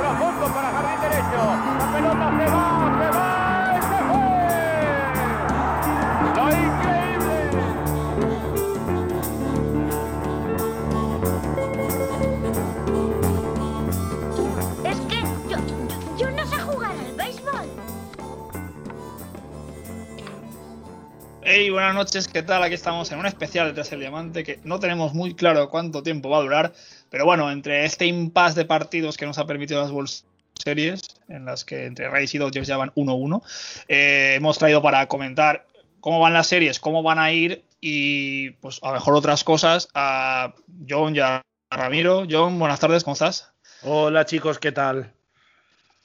profundo 0.00 0.46
para 0.54 0.70
jardín 0.70 1.00
derecho. 1.00 1.40
La 1.78 1.86
pelota 1.92 2.26
se 2.38 2.46
va, 2.52 2.69
buenas 21.90 22.06
noches, 22.06 22.28
¿qué 22.28 22.44
tal? 22.44 22.62
Aquí 22.62 22.74
estamos 22.74 23.10
en 23.10 23.18
un 23.18 23.26
especial 23.26 23.66
de 23.66 23.72
Tras 23.72 23.90
el 23.90 23.98
Diamante 23.98 24.44
que 24.44 24.60
no 24.62 24.78
tenemos 24.78 25.12
muy 25.12 25.34
claro 25.34 25.68
cuánto 25.70 26.04
tiempo 26.04 26.30
va 26.30 26.38
a 26.38 26.42
durar, 26.42 26.72
pero 27.10 27.24
bueno, 27.24 27.50
entre 27.50 27.84
este 27.84 28.06
impasse 28.06 28.60
de 28.60 28.64
partidos 28.64 29.16
que 29.16 29.26
nos 29.26 29.38
ha 29.38 29.46
permitido 29.46 29.82
las 29.82 29.90
World 29.90 30.08
Series, 30.54 31.02
en 31.26 31.46
las 31.46 31.64
que 31.64 31.86
entre 31.86 32.08
Rays 32.08 32.32
y 32.32 32.38
Dodgers 32.38 32.68
ya 32.68 32.76
van 32.76 32.92
1-1, 32.94 33.42
eh, 33.88 34.34
hemos 34.36 34.56
traído 34.56 34.80
para 34.80 35.08
comentar 35.08 35.66
cómo 35.98 36.20
van 36.20 36.32
las 36.32 36.46
series, 36.46 36.78
cómo 36.78 37.02
van 37.02 37.18
a 37.18 37.32
ir 37.32 37.64
y, 37.80 38.50
pues, 38.60 38.78
a 38.84 38.88
lo 38.88 38.94
mejor 38.94 39.16
otras 39.16 39.42
cosas 39.42 39.88
a 39.92 40.54
John 40.88 41.16
y 41.16 41.18
a 41.18 41.42
Ramiro. 41.72 42.24
John, 42.30 42.56
buenas 42.60 42.78
tardes, 42.78 43.02
¿cómo 43.02 43.14
estás? 43.14 43.52
Hola 43.82 44.26
chicos, 44.26 44.60
¿qué 44.60 44.70
tal? 44.70 45.12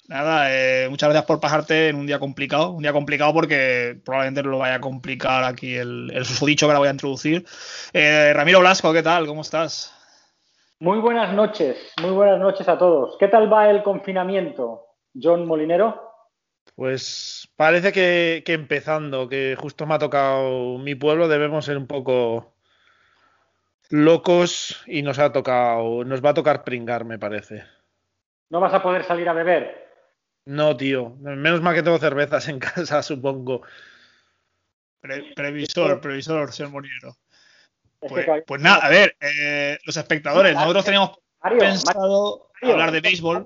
Nada, 0.07 0.47
eh, 0.51 0.87
muchas 0.87 1.09
gracias 1.09 1.25
por 1.25 1.39
pasarte 1.39 1.89
en 1.89 1.95
un 1.95 2.05
día 2.05 2.19
complicado. 2.19 2.71
Un 2.71 2.83
día 2.83 2.93
complicado 2.93 3.33
porque 3.33 3.99
probablemente 4.05 4.43
lo 4.43 4.59
vaya 4.59 4.75
a 4.75 4.81
complicar 4.81 5.43
aquí 5.43 5.75
el, 5.75 6.11
el 6.13 6.25
susodicho 6.25 6.67
que 6.67 6.71
ahora 6.71 6.79
voy 6.79 6.87
a 6.89 6.91
introducir. 6.91 7.45
Eh, 7.91 8.31
Ramiro 8.33 8.59
Blasco, 8.59 8.93
¿qué 8.93 9.01
tal? 9.01 9.25
¿Cómo 9.25 9.41
estás? 9.41 9.91
Muy 10.79 10.99
buenas 10.99 11.33
noches, 11.33 11.93
muy 12.01 12.11
buenas 12.11 12.39
noches 12.39 12.67
a 12.67 12.77
todos. 12.77 13.17
¿Qué 13.17 13.29
tal 13.29 13.51
va 13.51 13.69
el 13.69 13.81
confinamiento, 13.81 14.85
John 15.19 15.47
Molinero? 15.47 16.11
Pues 16.75 17.49
parece 17.55 17.91
que, 17.91 18.43
que 18.45 18.53
empezando, 18.53 19.27
que 19.29 19.55
justo 19.57 19.85
me 19.85 19.95
ha 19.95 19.99
tocado 19.99 20.77
mi 20.77 20.93
pueblo, 20.93 21.27
debemos 21.27 21.65
ser 21.65 21.77
un 21.77 21.87
poco 21.87 22.53
locos 23.89 24.83
y 24.85 25.01
nos 25.01 25.17
ha 25.17 25.31
tocado, 25.31 26.03
nos 26.03 26.23
va 26.23 26.31
a 26.31 26.33
tocar 26.33 26.63
pringar, 26.63 27.05
me 27.05 27.17
parece. 27.17 27.63
¿No 28.49 28.59
vas 28.59 28.73
a 28.73 28.83
poder 28.83 29.03
salir 29.05 29.29
a 29.29 29.33
beber? 29.33 29.84
No, 30.45 30.77
tío, 30.77 31.15
menos 31.19 31.61
mal 31.61 31.73
que 31.75 31.83
tengo 31.83 31.97
cervezas 31.97 32.47
en 32.47 32.59
casa, 32.59 33.01
supongo. 33.03 33.61
Pre- 35.01 35.33
previsor, 35.35 36.01
previsor, 36.01 36.51
señor 36.51 36.71
Molinero. 36.71 37.09
Es 38.01 38.11
Pues, 38.11 38.25
que- 38.25 38.43
pues 38.45 38.61
nada, 38.61 38.85
a 38.85 38.89
ver, 38.89 39.15
eh, 39.19 39.77
los 39.85 39.97
espectadores, 39.97 40.53
nosotros 40.53 40.85
teníamos 40.85 41.17
Mario, 41.43 41.59
pensado 41.59 42.49
Mario, 42.61 42.73
hablar 42.73 42.91
de 42.91 43.01
béisbol. 43.01 43.45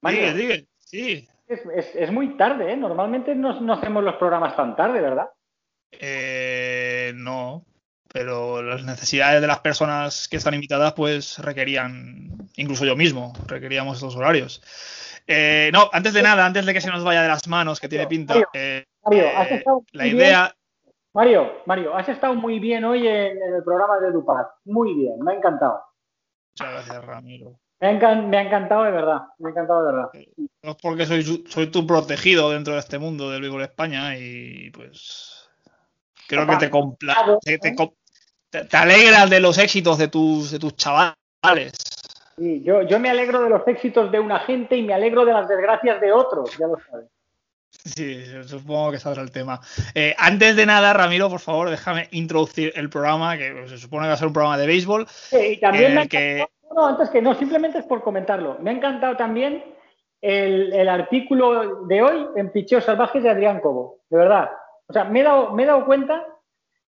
Mario, 0.00 0.20
Digue, 0.20 0.34
digue, 0.34 0.68
sí. 0.78 1.28
es, 1.46 1.60
es- 1.74 1.96
es 1.96 2.10
muy 2.12 2.36
tarde, 2.36 2.72
¿eh? 2.72 2.76
Normalmente 2.76 3.34
no, 3.34 3.60
no 3.60 3.72
hacemos 3.74 4.02
los 4.04 4.16
programas 4.16 4.56
tan 4.56 4.74
tarde, 4.76 5.00
¿verdad? 5.00 5.28
Eh, 5.92 7.12
no, 7.16 7.64
pero 8.12 8.62
las 8.62 8.84
necesidades 8.84 9.40
de 9.40 9.46
las 9.46 9.60
personas 9.60 10.28
que 10.28 10.38
están 10.38 10.54
invitadas, 10.54 10.94
pues 10.94 11.38
requerían, 11.38 12.48
incluso 12.56 12.84
yo 12.84 12.96
mismo, 12.96 13.32
requeríamos 13.46 13.96
estos 13.96 14.16
horarios. 14.16 14.62
Eh, 15.26 15.70
no, 15.72 15.90
antes 15.92 16.14
de 16.14 16.22
nada, 16.22 16.46
antes 16.46 16.64
de 16.64 16.72
que 16.72 16.80
se 16.80 16.90
nos 16.90 17.04
vaya 17.04 17.22
de 17.22 17.28
las 17.28 17.46
manos, 17.48 17.80
que 17.80 17.88
tiene 17.88 18.06
pinta, 18.06 18.34
Mario, 18.34 18.48
eh, 18.54 18.84
Mario, 19.04 19.22
eh, 19.24 19.36
has 19.36 19.50
estado 19.50 19.84
la 19.92 20.06
idea, 20.06 20.54
Mario, 21.12 21.52
Mario, 21.66 21.94
has 21.94 22.08
estado 22.08 22.34
muy 22.34 22.58
bien 22.58 22.84
hoy 22.84 23.06
en, 23.06 23.42
en 23.42 23.54
el 23.56 23.62
programa 23.64 23.98
de 23.98 24.10
Dupas. 24.12 24.46
Muy 24.64 24.94
bien, 24.94 25.18
me 25.20 25.32
ha 25.32 25.36
encantado. 25.36 25.82
muchas 26.52 26.72
gracias, 26.72 27.04
Ramiro. 27.04 27.60
Me 27.80 27.88
ha, 27.88 27.92
encan- 27.92 28.26
me 28.26 28.38
ha 28.38 28.42
encantado 28.42 28.84
de 28.84 28.90
verdad, 28.90 29.20
me 29.38 29.48
ha 29.48 29.52
encantado 29.52 29.84
de 29.86 29.92
verdad. 29.92 30.10
No 30.62 30.70
es 30.72 30.76
porque 30.82 31.06
soy, 31.06 31.44
soy 31.46 31.66
tu 31.68 31.86
protegido 31.86 32.50
dentro 32.50 32.74
de 32.74 32.80
este 32.80 32.98
mundo 32.98 33.30
del 33.30 33.42
de 33.42 33.64
España 33.64 34.16
y 34.18 34.70
pues 34.70 35.37
creo 36.28 36.46
que 36.46 36.56
te, 36.56 36.70
compla 36.70 37.38
te, 38.50 38.64
te 38.64 38.76
alegras 38.76 39.28
de 39.28 39.40
los 39.40 39.58
éxitos 39.58 39.98
de 39.98 40.08
tus, 40.08 40.50
de 40.50 40.58
tus 40.58 40.76
chavales. 40.76 41.14
Sí, 42.36 42.62
yo, 42.62 42.82
yo 42.82 43.00
me 43.00 43.10
alegro 43.10 43.42
de 43.42 43.50
los 43.50 43.66
éxitos 43.66 44.12
de 44.12 44.20
una 44.20 44.38
gente 44.40 44.76
y 44.76 44.82
me 44.82 44.94
alegro 44.94 45.24
de 45.24 45.32
las 45.32 45.48
desgracias 45.48 46.00
de 46.00 46.12
otros, 46.12 46.56
ya 46.56 46.66
lo 46.68 46.78
sabes. 46.88 47.06
Sí, 47.70 48.24
supongo 48.44 48.92
que 48.92 48.98
sabrá 48.98 49.22
el 49.22 49.30
tema. 49.30 49.60
Eh, 49.94 50.14
antes 50.18 50.56
de 50.56 50.66
nada, 50.66 50.92
Ramiro, 50.92 51.28
por 51.28 51.40
favor, 51.40 51.70
déjame 51.70 52.08
introducir 52.12 52.72
el 52.76 52.88
programa, 52.90 53.36
que 53.36 53.66
se 53.68 53.78
supone 53.78 54.04
que 54.04 54.08
va 54.08 54.14
a 54.14 54.18
ser 54.18 54.26
un 54.28 54.32
programa 54.32 54.58
de 54.58 54.66
béisbol. 54.66 55.06
Sí, 55.08 55.36
y 55.36 55.60
también 55.60 55.94
me 55.94 56.02
ha 56.02 56.06
que- 56.06 56.46
no, 56.74 56.86
antes 56.86 57.10
que 57.10 57.22
no, 57.22 57.34
simplemente 57.34 57.78
es 57.78 57.86
por 57.86 58.02
comentarlo. 58.02 58.58
Me 58.60 58.70
ha 58.70 58.74
encantado 58.74 59.16
también 59.16 59.64
el, 60.20 60.72
el 60.72 60.88
artículo 60.88 61.86
de 61.86 62.02
hoy 62.02 62.26
en 62.36 62.50
Picheos 62.52 62.84
Salvajes 62.84 63.22
de 63.22 63.30
Adrián 63.30 63.60
Cobo, 63.60 64.00
de 64.10 64.18
verdad. 64.18 64.50
O 64.88 64.92
sea, 64.92 65.04
me 65.04 65.20
he 65.20 65.22
dado, 65.22 65.52
me 65.52 65.62
he 65.62 65.66
dado 65.66 65.84
cuenta 65.84 66.26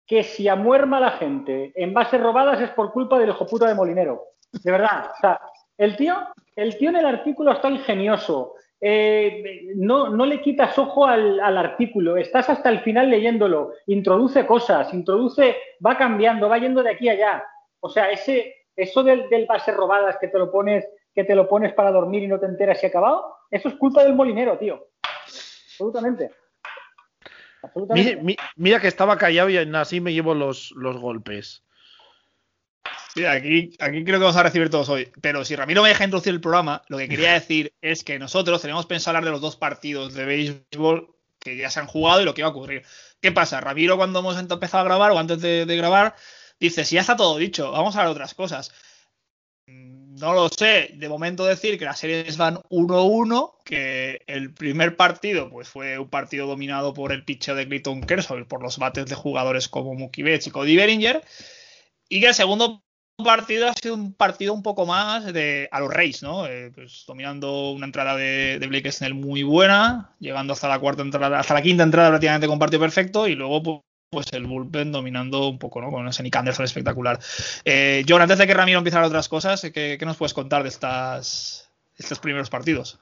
que 0.07 0.23
si 0.23 0.49
amuerma 0.49 1.01
la 1.01 1.13
gente 1.13 1.73
en 1.75 1.93
bases 1.93 2.21
robadas 2.21 2.61
es 2.61 2.71
por 2.71 2.93
culpa 2.93 3.19
del 3.19 3.31
hijo 3.31 3.47
puta 3.47 3.67
de 3.67 3.75
Molinero. 3.75 4.23
De 4.53 4.71
verdad. 4.71 5.11
O 5.17 5.21
sea, 5.21 5.41
el 5.79 5.97
tío, 5.97 6.15
el 6.55 6.77
tío 6.79 6.91
en 6.91 6.97
el 6.97 7.07
artículo 7.07 7.53
está 7.53 7.69
ingenioso. 7.69 8.55
Eh, 8.81 9.73
no, 9.77 10.11
no 10.11 10.27
le 10.27 10.41
quitas 10.43 10.79
ojo 10.79 11.07
al, 11.07 11.41
al 11.41 11.57
artículo, 11.57 12.19
estás 12.19 12.51
hasta 12.51 12.69
el 12.69 12.81
final 12.81 13.09
leyéndolo, 13.09 13.73
introduce 13.87 14.47
cosas, 14.47 14.93
introduce, 14.93 15.57
va 15.85 15.97
cambiando, 15.97 16.49
va 16.49 16.59
yendo 16.59 16.83
de 16.83 16.91
aquí 16.91 17.09
a 17.09 17.13
allá. 17.13 17.45
O 17.81 17.89
sea, 17.89 18.11
ese, 18.11 18.55
eso 18.77 19.03
del, 19.03 19.29
del 19.31 19.47
base 19.47 19.73
robadas 19.73 20.19
que 20.21 20.29
te 20.29 20.39
lo 20.39 20.53
pones, 20.53 20.87
que 21.15 21.25
te 21.25 21.35
lo 21.35 21.49
pones 21.49 21.73
para 21.73 21.91
dormir 21.91 22.23
y 22.23 22.29
no 22.29 22.39
te 22.39 22.47
enteras 22.47 22.79
si 22.79 22.87
ha 22.87 22.89
acabado, 22.91 23.35
eso 23.51 23.69
es 23.69 23.75
culpa 23.77 24.05
del 24.05 24.15
molinero, 24.15 24.59
tío. 24.59 24.89
Absolutamente. 25.03 26.31
Absolutamente. 27.63 28.37
Mira 28.57 28.81
que 28.81 28.89
estaba 28.89 29.19
callado 29.19 29.49
y 29.51 29.57
así 29.57 30.01
me 30.01 30.13
llevo 30.13 30.35
los, 30.35 30.73
los 30.77 30.97
golpes. 30.99 31.63
Sí, 33.15 33.25
aquí, 33.25 33.71
aquí 33.81 34.05
creo 34.05 34.19
que 34.19 34.25
vamos 34.25 34.37
a 34.37 34.43
recibir 34.43 34.71
todos 34.71 34.89
hoy. 34.89 35.11
Pero 35.21 35.45
si 35.45 35.57
Ramiro 35.57 35.83
me 35.83 35.89
deja 35.89 36.05
introducir 36.05 36.35
el 36.35 36.41
programa, 36.41 36.83
lo 36.89 36.99
que 36.99 37.09
quería 37.09 37.33
decir 37.35 37.75
es 37.81 38.05
que 38.05 38.19
nosotros 38.19 38.61
tenemos 38.61 38.87
pensado 38.87 39.17
hablar 39.17 39.25
de 39.25 39.31
los 39.33 39.41
dos 39.41 39.57
partidos 39.57 40.15
de 40.15 40.25
béisbol 40.25 41.15
que 41.39 41.57
ya 41.57 41.71
se 41.71 41.81
han 41.81 41.87
jugado 41.87 42.21
y 42.21 42.25
lo 42.25 42.35
que 42.35 42.43
va 42.43 42.49
a 42.49 42.51
ocurrir. 42.53 42.83
¿Qué 43.21 43.33
pasa? 43.33 43.61
Ramiro, 43.61 43.97
cuando 43.97 44.19
hemos 44.19 44.39
empezado 44.39 44.83
a 44.83 44.85
grabar 44.85 45.13
o 45.13 45.19
antes 45.19 45.41
de, 45.41 45.65
de 45.65 45.77
grabar, 45.77 46.15
dice: 46.61 46.85
Si 46.85 46.97
ya 46.97 47.01
está 47.01 47.17
todo 47.17 47.39
dicho, 47.39 47.71
vamos 47.73 47.95
a 47.95 48.01
hablar 48.01 48.09
de 48.09 48.21
otras 48.21 48.35
cosas. 48.35 48.73
No 50.19 50.33
lo 50.33 50.49
sé. 50.49 50.91
De 50.95 51.09
momento 51.09 51.45
decir 51.45 51.79
que 51.79 51.85
las 51.85 51.99
series 51.99 52.37
van 52.39 52.57
1-1, 52.71 53.53
que 53.65 54.23
el 54.27 54.53
primer 54.55 54.97
partido 54.97 55.51
pues 55.51 55.69
fue 55.69 55.99
un 55.99 56.09
partido 56.09 56.47
dominado 56.47 56.95
por 56.95 57.13
el 57.13 57.25
pitcher 57.25 57.55
de 57.55 57.67
Clayton 57.67 58.03
Kershaw, 58.03 58.47
por 58.47 58.63
los 58.63 58.79
bates 58.79 59.07
de 59.07 59.15
jugadores 59.15 59.69
como 59.69 59.95
Mookie 59.95 60.23
Betts 60.23 60.47
y 60.47 60.51
Cody 60.51 60.77
Bellinger, 60.77 61.23
y 62.09 62.21
que 62.21 62.29
el 62.29 62.35
segundo 62.35 62.83
partido 63.23 63.69
ha 63.69 63.75
sido 63.75 63.95
un 63.95 64.15
partido 64.15 64.55
un 64.55 64.63
poco 64.63 64.87
más 64.87 65.33
de 65.33 65.69
a 65.71 65.81
los 65.81 65.93
Reyes, 65.93 66.23
¿no? 66.23 66.47
Eh, 66.47 66.71
pues 66.75 67.05
dominando 67.07 67.71
una 67.73 67.87
entrada 67.87 68.17
de, 68.17 68.59
de 68.59 68.67
Blake 68.67 68.93
Snell 68.93 69.15
muy 69.15 69.43
buena, 69.43 70.15
llegando 70.19 70.55
hasta 70.55 70.69
la 70.69 70.79
cuarta 70.79 71.03
entrada, 71.03 71.39
hasta 71.39 71.55
la 71.55 71.63
quinta 71.63 71.83
entrada 71.83 72.09
prácticamente 72.09 72.47
con 72.47 72.59
partido 72.59 72.81
perfecto, 72.81 73.29
y 73.29 73.35
luego 73.35 73.85
pues, 74.11 74.33
el 74.33 74.47
bullpen 74.47 74.93
dominando 74.93 75.49
un 75.49 75.59
poco, 75.59 75.81
¿no? 75.81 75.91
Con 75.91 76.07
ese 76.09 76.23
Nick 76.23 76.37
Anderson 76.37 76.65
espectacular. 76.65 77.19
Eh, 77.65 78.05
John, 78.09 78.23
antes 78.23 78.39
de 78.39 78.47
que 78.47 78.55
Ramiro 78.55 78.79
empiece 78.79 78.99
a 78.99 79.07
otras 79.07 79.29
cosas, 79.29 79.61
¿qué, 79.63 79.97
qué 79.99 80.07
nos 80.07 80.17
puedes 80.17 80.35
contar 80.35 80.63
de 80.63 80.69
estas 80.69 81.71
estos 81.99 82.19
primeros 82.19 82.51
partidos? 82.51 82.99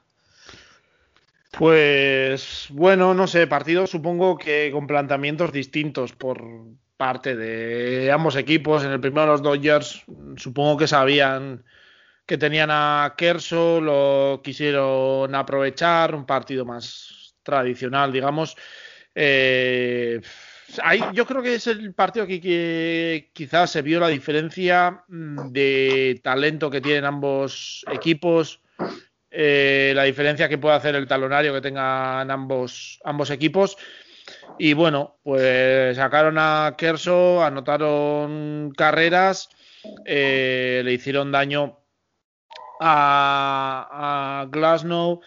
Pues 1.51 2.67
bueno, 2.71 3.13
no 3.13 3.27
sé, 3.27 3.47
partidos 3.47 3.89
supongo 3.89 4.37
que 4.37 4.69
con 4.73 4.87
planteamientos 4.87 5.53
distintos 5.53 6.11
por 6.11 6.43
parte 6.97 7.35
de 7.35 8.11
ambos 8.11 8.35
equipos. 8.35 8.83
En 8.83 8.91
el 8.91 8.99
primero 8.99 9.27
los 9.27 9.41
Dodgers 9.41 10.03
supongo 10.35 10.77
que 10.77 10.87
sabían 10.87 11.63
que 12.25 12.37
tenían 12.37 12.69
a 12.71 13.13
Kershaw, 13.15 13.81
lo 13.81 14.41
quisieron 14.43 15.33
aprovechar, 15.35 16.15
un 16.15 16.25
partido 16.25 16.65
más 16.65 17.35
tradicional, 17.43 18.11
digamos. 18.11 18.57
Eh, 19.13 20.19
ahí 20.83 21.01
yo 21.13 21.25
creo 21.25 21.41
que 21.41 21.55
es 21.55 21.67
el 21.67 21.93
partido 21.93 22.27
que, 22.27 22.41
que 22.41 23.31
quizás 23.33 23.71
se 23.71 23.81
vio 23.81 23.99
la 23.99 24.07
diferencia 24.07 25.03
mm, 25.07 25.51
de 25.51 26.19
talento 26.23 26.69
que 26.69 26.81
tienen 26.81 27.05
ambos 27.05 27.85
equipos 27.91 28.61
eh, 29.37 29.91
la 29.93 30.03
diferencia 30.03 30.47
que 30.47 30.57
puede 30.57 30.75
hacer 30.75 30.95
el 30.95 31.07
talonario 31.07 31.53
que 31.53 31.59
tengan 31.59 32.31
ambos, 32.31 33.01
ambos 33.03 33.29
equipos. 33.31 33.77
Y 34.57 34.73
bueno, 34.73 35.19
pues 35.23 35.97
sacaron 35.97 36.37
a 36.37 36.75
Kershaw, 36.77 37.41
anotaron 37.41 38.71
carreras, 38.77 39.49
eh, 40.05 40.81
le 40.85 40.93
hicieron 40.93 41.33
daño 41.33 41.79
a, 42.79 44.41
a 44.41 44.45
Glasnow 44.49 45.21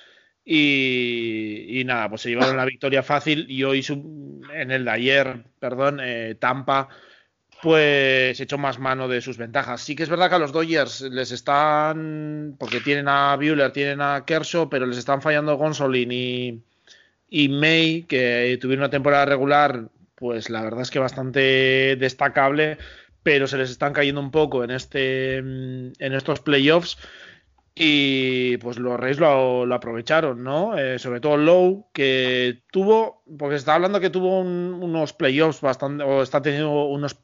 Y, 0.44 1.82
nada, 1.84 2.08
pues 2.08 2.22
se 2.22 2.30
llevaron 2.30 2.56
la 2.56 2.64
victoria 2.64 3.02
fácil 3.02 3.44
y 3.50 3.64
hoy 3.64 3.82
en 4.60 4.70
el 4.70 4.84
de 4.84 4.90
ayer, 4.90 5.44
perdón, 5.58 6.00
eh, 6.02 6.36
Tampa, 6.38 6.88
pues 7.62 8.40
echó 8.40 8.58
más 8.58 8.78
mano 8.78 9.08
de 9.08 9.20
sus 9.20 9.36
ventajas. 9.36 9.80
Sí 9.82 9.96
que 9.96 10.04
es 10.04 10.08
verdad 10.08 10.28
que 10.28 10.36
a 10.36 10.38
los 10.38 10.52
Dodgers 10.52 11.00
les 11.02 11.32
están, 11.32 12.56
porque 12.58 12.80
tienen 12.80 13.08
a 13.08 13.36
Bueller, 13.36 13.72
tienen 13.72 14.00
a 14.00 14.24
Kershaw, 14.24 14.68
pero 14.68 14.86
les 14.86 14.98
están 14.98 15.22
fallando 15.22 15.56
Gonsolin 15.56 16.12
y, 16.12 16.62
y 17.28 17.48
May, 17.48 18.04
que 18.04 18.56
tuvieron 18.60 18.84
una 18.84 18.90
temporada 18.90 19.26
regular, 19.26 19.88
pues 20.14 20.50
la 20.50 20.62
verdad 20.62 20.82
es 20.82 20.90
que 20.90 20.98
bastante 20.98 21.96
destacable, 21.96 22.78
pero 23.22 23.46
se 23.46 23.58
les 23.58 23.70
están 23.70 23.92
cayendo 23.92 24.20
un 24.20 24.30
poco 24.30 24.64
en, 24.64 24.70
este, 24.70 25.36
en 25.36 25.94
estos 25.98 26.40
playoffs. 26.40 26.98
Y 27.80 28.56
pues 28.56 28.76
los 28.76 28.98
Reyes 28.98 29.20
lo, 29.20 29.72
aprovecharon, 29.72 30.42
¿no? 30.42 30.76
Eh, 30.76 30.98
sobre 30.98 31.20
todo 31.20 31.36
Lowe, 31.36 31.86
que 31.92 32.64
tuvo, 32.72 33.22
porque 33.38 33.54
se 33.54 33.60
está 33.60 33.76
hablando 33.76 34.00
que 34.00 34.10
tuvo 34.10 34.40
unos 34.40 35.12
playoffs 35.12 35.60
bastante, 35.60 36.02
o 36.02 36.22
está 36.22 36.42
teniendo 36.42 36.86
unos 36.86 37.16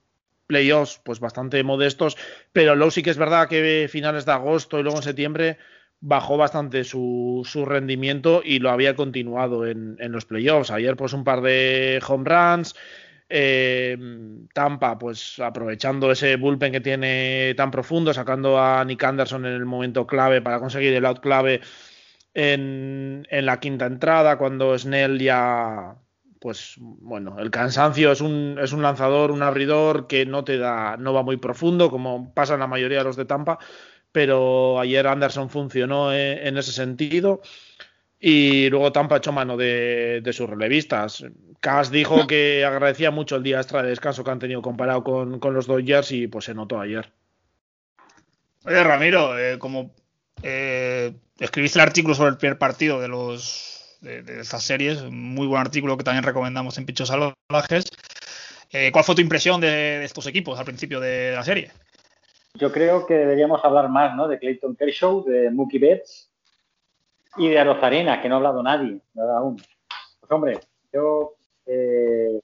playoffs 0.47 1.01
pues 1.05 1.19
bastante 1.19 1.65
modestos, 1.65 2.17
pero 2.53 2.77
Lowe 2.77 2.93
sí 2.93 3.03
que 3.03 3.11
es 3.11 3.19
verdad 3.19 3.49
que 3.49 3.89
finales 3.91 4.27
de 4.27 4.33
agosto 4.33 4.79
y 4.79 4.85
luego 4.85 4.99
en 4.99 5.03
septiembre 5.03 5.59
bajó 5.99 6.37
bastante 6.37 6.85
su, 6.85 7.43
su 7.45 7.65
rendimiento 7.65 8.41
y 8.45 8.61
lo 8.61 8.71
había 8.71 8.95
continuado 8.95 9.67
en, 9.67 9.97
en, 9.99 10.13
los 10.13 10.25
playoffs. 10.25 10.71
Ayer 10.71 10.97
pues 10.97 11.15
un 11.15 11.25
par 11.25 11.41
de 11.41 12.01
home 12.07 12.31
runs, 12.31 12.77
eh, 13.29 13.97
Tampa, 14.53 14.99
pues 14.99 15.39
aprovechando 15.39 16.11
ese 16.11 16.37
bullpen 16.37 16.73
que 16.73 16.81
tiene 16.81 17.55
tan 17.57 17.71
profundo, 17.71 18.13
sacando 18.13 18.59
a 18.59 18.85
Nick 18.85 19.03
Anderson 19.03 19.47
en 19.47 19.53
el 19.55 19.65
momento 19.65 20.07
clave 20.07 20.43
para 20.43 20.61
conseguir 20.61 20.93
el 20.95 21.07
out 21.07 21.21
clave 21.21 21.61
en, 22.35 23.27
la 23.31 23.61
quinta 23.61 23.87
entrada, 23.87 24.37
cuando 24.39 24.77
Snell 24.79 25.19
ya, 25.19 25.97
pues 26.41 26.75
bueno, 26.79 27.39
el 27.39 27.51
cansancio 27.51 28.13
es 28.13 28.21
un, 28.21 28.57
lanzador, 28.83 29.31
un 29.31 29.43
abridor 29.43 30.07
que 30.07 30.27
no 30.27 30.45
te 30.45 30.59
da, 30.59 30.97
no 30.97 31.13
va 31.13 31.23
muy 31.23 31.37
profundo, 31.37 31.91
como 31.91 32.35
pasa 32.35 32.55
en 32.55 32.61
la 32.61 32.67
mayoría 32.67 32.99
de 32.99 33.05
los 33.05 33.17
de 33.17 33.25
Tampa, 33.25 33.59
pero 34.13 34.79
ayer 34.79 35.07
Anderson 35.07 35.49
funcionó 35.51 36.13
en, 36.13 36.47
en 36.47 36.59
ese 36.59 36.73
sentido. 36.73 37.41
Y 38.27 38.71
luego 38.71 38.91
Tampa 38.91 39.19
echó 39.19 39.33
mano 39.33 39.55
de, 39.55 40.23
sus 40.33 40.49
relevistas. 40.49 41.27
Cass 41.61 41.91
dijo 41.91 42.27
que 42.27 42.65
agradecía 42.65 43.11
mucho 43.11 43.37
el 43.37 43.43
día 43.43 43.59
extra 43.59 43.83
de 43.83 43.91
descanso 43.91 44.25
que 44.25 44.31
han 44.31 44.39
tenido 44.39 44.63
comparado 44.63 45.05
con, 45.05 45.39
los 45.53 45.67
Dodgers 45.67 46.11
y 46.11 46.27
pues 46.27 46.47
se 46.47 46.55
notó 46.55 46.81
ayer. 46.81 47.13
Oye, 48.65 48.83
Ramiro, 48.83 49.39
eh, 49.39 49.59
como 49.59 49.91
eh, 50.43 51.13
escribiste 51.39 51.79
el 51.79 51.83
artículo 51.83 52.15
sobre 52.15 52.31
el 52.31 52.39
primer 52.39 52.57
partido 52.57 52.99
de 52.99 53.09
los 53.09 53.99
de, 54.01 54.41
estas 54.41 54.65
series, 54.65 55.03
muy 55.03 55.47
buen 55.47 55.61
artículo 55.61 55.99
que 55.99 56.05
también 56.05 56.25
recomendamos 56.25 56.79
en 56.79 56.87
Pichos 56.87 57.11
Salvajes. 57.11 57.85
Eh, 58.73 58.91
¿Cuál 58.91 59.05
fue 59.05 59.17
tu 59.17 59.21
impresión 59.21 59.61
de, 59.61 60.03
estos 60.03 60.27
equipos 60.27 60.59
al 60.59 60.65
principio 60.65 60.99
de, 60.99 61.33
la 61.33 61.45
serie? 61.45 61.73
Yo 62.55 62.73
creo 62.73 63.05
que 63.05 63.13
deberíamos 63.13 63.63
hablar 63.63 63.91
más 63.91 64.17
¿no? 64.17 64.29
de 64.29 64.39
Clayton 64.39 64.77
Kershaw, 64.77 65.25
de 65.27 65.51
Mookie 65.51 65.79
Betts 65.79 66.31
y 67.37 67.49
de 67.49 67.59
Arozarena, 67.59 68.21
que 68.21 68.29
no 68.29 68.37
ha 68.37 68.39
hablado 68.39 68.63
nadie, 68.63 69.01
¿verdad? 69.13 69.39
Aún. 69.39 69.57
Pues 70.21 70.33
hombre, 70.33 70.59
yo 70.93 71.35
eh, 71.67 72.41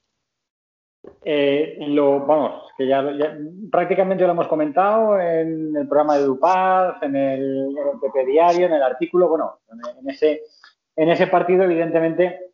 eh, 1.25 1.77
lo, 1.89 2.21
vamos, 2.27 2.65
que 2.77 2.87
ya, 2.87 3.05
prácticamente 3.71 4.25
lo 4.25 4.33
hemos 4.33 4.49
comentado 4.49 5.19
en 5.19 5.77
el 5.77 5.89
programa 5.89 6.17
de 6.17 6.25
Dupaz, 6.25 7.03
en 7.03 7.17
el, 7.17 7.75
en 8.15 8.27
Diario, 8.27 8.67
en 8.67 8.73
el 8.75 8.83
artículo, 8.83 9.29
bueno, 9.29 9.61
en, 10.01 10.11
ese, 10.11 10.43
en 10.97 11.09
ese 11.11 11.27
partido, 11.27 11.65
evidentemente, 11.65 12.51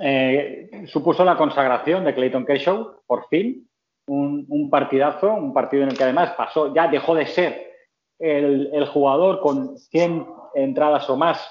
eh, 0.00 0.84
supuso 0.86 1.24
la 1.24 1.36
consagración 1.36 2.04
de 2.04 2.14
Clayton 2.14 2.44
Kershaw, 2.44 3.02
por 3.06 3.26
fin, 3.28 3.68
un, 4.06 4.46
un, 4.48 4.70
partidazo, 4.70 5.32
un 5.32 5.52
partido 5.52 5.82
en 5.84 5.90
el 5.90 5.96
que 5.96 6.04
además 6.04 6.34
pasó, 6.36 6.74
ya 6.74 6.88
dejó 6.88 7.14
de 7.14 7.26
ser 7.26 7.70
el, 8.18 8.70
el 8.72 8.86
jugador 8.86 9.40
con 9.40 9.78
100 9.78 10.39
entradas 10.54 11.08
o 11.10 11.16
más 11.16 11.50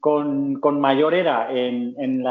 con, 0.00 0.60
mayor 0.80 1.14
era 1.14 1.50
en, 1.52 1.94
en, 1.98 2.24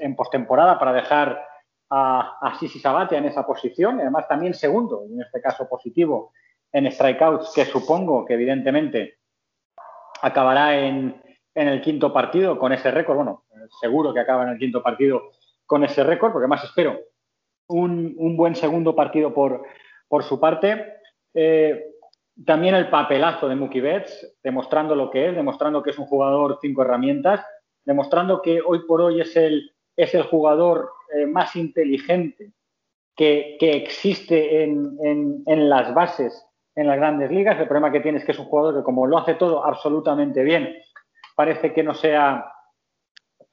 en 0.00 0.16
postemporada 0.16 0.78
para 0.78 0.92
dejar 0.92 1.44
a, 1.90 2.38
a 2.40 2.58
Sisi 2.58 2.78
Sabatia 2.78 3.18
en 3.18 3.24
esa 3.24 3.44
posición, 3.44 4.00
además 4.00 4.28
también 4.28 4.54
segundo, 4.54 5.04
en 5.04 5.20
este 5.20 5.40
caso 5.40 5.68
positivo, 5.68 6.32
en 6.72 6.90
strikeouts, 6.90 7.52
que 7.54 7.64
supongo 7.64 8.24
que 8.24 8.34
evidentemente 8.34 9.18
acabará 10.22 10.78
en, 10.78 11.20
en 11.54 11.68
el 11.68 11.80
quinto 11.80 12.12
partido 12.12 12.58
con 12.58 12.72
ese 12.72 12.90
récord. 12.90 13.16
Bueno, 13.16 13.44
seguro 13.80 14.14
que 14.14 14.20
acaba 14.20 14.44
en 14.44 14.50
el 14.50 14.58
quinto 14.58 14.82
partido 14.82 15.30
con 15.66 15.82
ese 15.84 16.04
récord, 16.04 16.32
porque 16.32 16.46
más 16.46 16.62
espero 16.62 16.98
un, 17.68 18.14
un 18.18 18.36
buen 18.36 18.54
segundo 18.54 18.94
partido 18.94 19.34
por, 19.34 19.62
por 20.08 20.22
su 20.22 20.38
parte. 20.38 20.94
Eh, 21.34 21.84
también 22.44 22.74
el 22.74 22.88
papelazo 22.88 23.48
de 23.48 23.56
Mookie 23.56 23.80
Betts, 23.80 24.36
demostrando 24.42 24.94
lo 24.94 25.10
que 25.10 25.28
es, 25.28 25.34
demostrando 25.34 25.82
que 25.82 25.90
es 25.90 25.98
un 25.98 26.06
jugador 26.06 26.58
cinco 26.60 26.82
herramientas, 26.82 27.44
demostrando 27.84 28.42
que 28.42 28.60
hoy 28.64 28.80
por 28.86 29.00
hoy 29.00 29.20
es 29.20 29.36
el, 29.36 29.72
es 29.96 30.14
el 30.14 30.22
jugador 30.22 30.90
eh, 31.16 31.26
más 31.26 31.56
inteligente 31.56 32.52
que, 33.16 33.56
existe 33.60 34.62
en, 34.62 35.42
las 35.46 35.92
bases 35.92 36.46
en 36.76 36.86
las 36.86 36.96
grandes 36.96 37.32
ligas. 37.32 37.58
El 37.58 37.66
problema 37.66 37.90
que 37.90 38.00
tiene 38.00 38.18
es 38.18 38.24
que 38.24 38.32
es 38.32 38.38
un 38.38 38.44
jugador 38.44 38.76
que 38.76 38.84
como 38.84 39.06
lo 39.06 39.18
hace 39.18 39.34
todo 39.34 39.64
absolutamente 39.64 40.44
bien, 40.44 40.76
parece 41.34 41.72
que 41.72 41.82
no 41.82 41.94
sea 41.94 42.52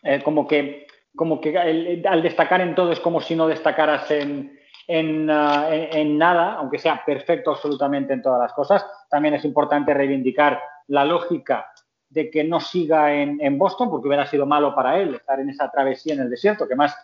eh, 0.03 0.21
como 0.23 0.47
que, 0.47 0.85
como 1.15 1.41
que 1.41 1.57
al 1.57 2.21
destacar 2.21 2.61
en 2.61 2.75
todo 2.75 2.91
es 2.91 2.99
como 2.99 3.21
si 3.21 3.35
no 3.35 3.47
destacaras 3.47 4.11
en, 4.11 4.54
Ah, 4.87 5.67
en, 5.71 6.17
nada, 6.17 6.53
aunque 6.55 6.77
sea 6.77 7.03
perfecto 7.03 7.51
absolutamente 7.51 8.13
en 8.13 8.21
todas 8.21 8.39
las 8.39 8.53
cosas. 8.53 8.85
También 9.09 9.33
es 9.33 9.45
importante 9.45 9.93
reivindicar 9.93 10.61
la 10.87 11.03
lógica 11.03 11.71
de 12.09 12.29
que 12.29 12.43
no 12.43 12.59
siga 12.59 13.13
en, 13.13 13.57
Boston, 13.57 13.89
porque 13.89 14.07
hubiera 14.07 14.27
sido 14.27 14.45
malo 14.45 14.75
para 14.75 14.99
él 14.99 15.15
estar 15.15 15.39
en 15.39 15.49
esa 15.49 15.69
travesía 15.71 16.13
en 16.13 16.21
el 16.21 16.29
desierto, 16.29 16.67
que 16.67 16.75
más 16.75 16.95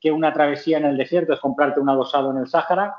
que 0.00 0.10
una 0.10 0.32
travesía 0.32 0.78
en 0.78 0.86
el 0.86 0.96
desierto 0.96 1.34
es 1.34 1.40
comprarte 1.40 1.78
un 1.78 1.88
adosado 1.88 2.30
en 2.30 2.38
el 2.38 2.48
Sáhara. 2.48 2.96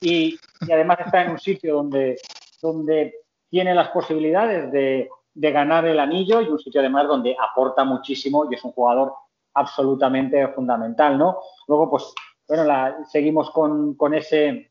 Y, 0.00 0.38
además 0.62 0.98
está 1.04 1.22
en 1.22 1.32
un 1.32 1.38
sitio 1.38 1.74
donde, 1.74 2.16
donde 2.60 3.14
tiene 3.48 3.74
las 3.74 3.88
posibilidades 3.88 4.72
de, 4.72 5.08
de 5.34 5.52
ganar 5.52 5.86
el 5.86 6.00
anillo 6.00 6.40
y 6.40 6.48
un 6.48 6.58
sitio 6.58 6.80
además 6.80 7.06
donde 7.06 7.36
aporta 7.38 7.84
muchísimo 7.84 8.48
y 8.50 8.54
es 8.54 8.64
un 8.64 8.72
jugador 8.72 9.14
absolutamente 9.54 10.48
fundamental, 10.48 11.16
¿no? 11.16 11.38
Luego, 11.68 11.90
pues 11.90 12.12
bueno, 12.48 12.64
la, 12.64 12.96
seguimos 13.10 13.50
con, 13.50 13.94
con 13.96 14.14
ese 14.14 14.70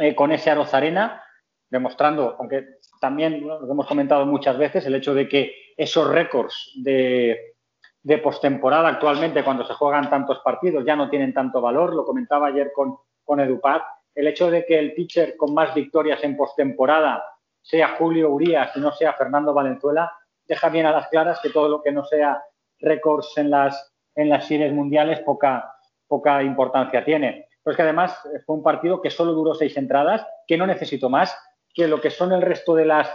eh, 0.00 0.14
con 0.14 0.32
ese 0.32 0.50
Arozarena, 0.50 1.22
demostrando, 1.68 2.36
aunque 2.38 2.78
también 3.00 3.46
lo 3.46 3.70
hemos 3.70 3.86
comentado 3.86 4.24
muchas 4.24 4.56
veces, 4.56 4.86
el 4.86 4.94
hecho 4.94 5.12
de 5.12 5.28
que 5.28 5.54
esos 5.76 6.08
récords 6.08 6.72
de, 6.76 7.56
de 8.02 8.18
postemporada 8.18 8.88
actualmente, 8.88 9.44
cuando 9.44 9.66
se 9.66 9.74
juegan 9.74 10.08
tantos 10.08 10.40
partidos, 10.40 10.84
ya 10.86 10.96
no 10.96 11.10
tienen 11.10 11.34
tanto 11.34 11.60
valor. 11.60 11.94
Lo 11.94 12.06
comentaba 12.06 12.48
ayer 12.48 12.72
con, 12.74 12.96
con 13.24 13.40
Edupat. 13.40 13.82
El 14.14 14.28
hecho 14.28 14.50
de 14.50 14.64
que 14.64 14.78
el 14.78 14.94
pitcher 14.94 15.36
con 15.36 15.52
más 15.52 15.74
victorias 15.74 16.22
en 16.24 16.36
postemporada 16.36 17.22
sea 17.60 17.96
Julio 17.96 18.30
Urias 18.30 18.74
y 18.74 18.80
no 18.80 18.92
sea 18.92 19.12
Fernando 19.12 19.52
Valenzuela, 19.52 20.10
deja 20.46 20.68
bien 20.68 20.86
a 20.86 20.92
las 20.92 21.08
claras 21.08 21.38
que 21.40 21.50
todo 21.50 21.68
lo 21.68 21.82
que 21.82 21.92
no 21.92 22.04
sea 22.04 22.42
récords 22.80 23.36
en 23.36 23.50
las, 23.50 23.94
en 24.14 24.28
las 24.28 24.46
series 24.46 24.72
mundiales, 24.72 25.20
poca, 25.20 25.72
poca 26.12 26.42
importancia 26.42 27.02
tiene. 27.02 27.48
Pero 27.64 27.72
es 27.72 27.76
que 27.76 27.82
además 27.84 28.12
eh, 28.26 28.40
fue 28.44 28.56
un 28.56 28.62
partido 28.62 29.00
que 29.00 29.08
solo 29.08 29.32
duró 29.32 29.54
seis 29.54 29.74
entradas, 29.78 30.26
que 30.46 30.58
no 30.58 30.66
necesito 30.66 31.08
más, 31.08 31.34
que 31.72 31.88
lo 31.88 32.02
que 32.02 32.10
son 32.10 32.32
el 32.32 32.42
resto 32.42 32.74
de 32.74 32.84
las 32.84 33.08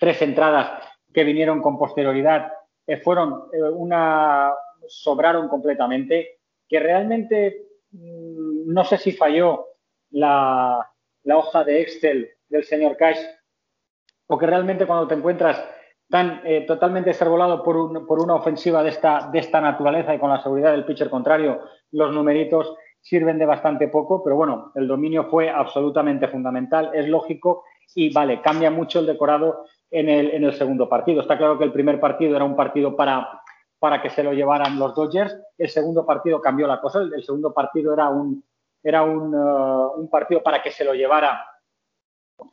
tres 0.00 0.20
entradas 0.22 0.82
que 1.14 1.22
vinieron 1.22 1.62
con 1.62 1.78
posterioridad 1.78 2.52
eh, 2.84 2.96
fueron 2.96 3.44
eh, 3.52 3.62
una 3.62 4.52
sobraron 4.88 5.46
completamente, 5.48 6.40
que 6.68 6.80
realmente 6.80 7.68
mm, 7.92 8.72
no 8.72 8.84
sé 8.84 8.96
si 8.98 9.12
falló 9.12 9.66
la, 10.10 10.84
hoja 11.24 11.62
de 11.62 11.82
Excel 11.82 12.28
del 12.48 12.64
señor 12.64 12.96
Cash, 12.96 13.20
o 14.26 14.36
que 14.36 14.46
realmente 14.46 14.84
cuando 14.84 15.06
te 15.06 15.14
encuentras 15.14 15.62
tan 16.08 16.40
eh, 16.44 16.64
totalmente 16.66 17.12
servolado 17.12 17.62
por, 17.62 18.06
por, 18.06 18.20
una 18.20 18.34
ofensiva 18.34 18.82
de 18.82 18.90
esta, 18.90 19.28
de 19.30 19.38
esta 19.38 19.60
naturaleza 19.60 20.14
y 20.14 20.18
con 20.18 20.30
la 20.30 20.42
seguridad 20.42 20.72
del 20.72 20.84
pitcher 20.84 21.10
contrario, 21.10 21.60
los 21.92 22.12
numeritos 22.12 22.74
sirven 23.00 23.38
de 23.38 23.46
bastante 23.46 23.88
poco, 23.88 24.22
pero 24.24 24.36
bueno, 24.36 24.72
el 24.74 24.86
dominio 24.86 25.24
fue 25.24 25.50
absolutamente 25.50 26.28
fundamental, 26.28 26.90
es 26.94 27.08
lógico 27.08 27.64
y 27.94 28.12
vale, 28.12 28.40
cambia 28.40 28.70
mucho 28.70 29.00
el 29.00 29.06
decorado 29.06 29.64
en 29.90 30.08
el, 30.08 30.30
en 30.30 30.44
el 30.44 30.54
segundo 30.54 30.88
partido. 30.88 31.20
Está 31.20 31.38
claro 31.38 31.58
que 31.58 31.64
el 31.64 31.72
primer 31.72 32.00
partido 32.00 32.36
era 32.36 32.44
un 32.44 32.56
partido 32.56 32.96
para, 32.96 33.42
para 33.78 34.02
que 34.02 34.10
se 34.10 34.22
lo 34.22 34.32
llevaran 34.32 34.78
los 34.78 34.94
Dodgers, 34.94 35.36
el 35.56 35.68
segundo 35.68 36.04
partido 36.04 36.40
cambió 36.40 36.66
la 36.66 36.80
cosa, 36.80 37.00
el, 37.00 37.22
segundo 37.22 37.52
partido 37.52 37.92
era 37.92 38.08
un, 38.08 38.44
era 38.82 39.02
un, 39.02 39.34
uh, 39.34 39.92
un, 39.96 40.08
partido 40.10 40.42
para 40.42 40.62
que 40.62 40.70
se 40.70 40.84
lo 40.84 40.94
llevara 40.94 41.44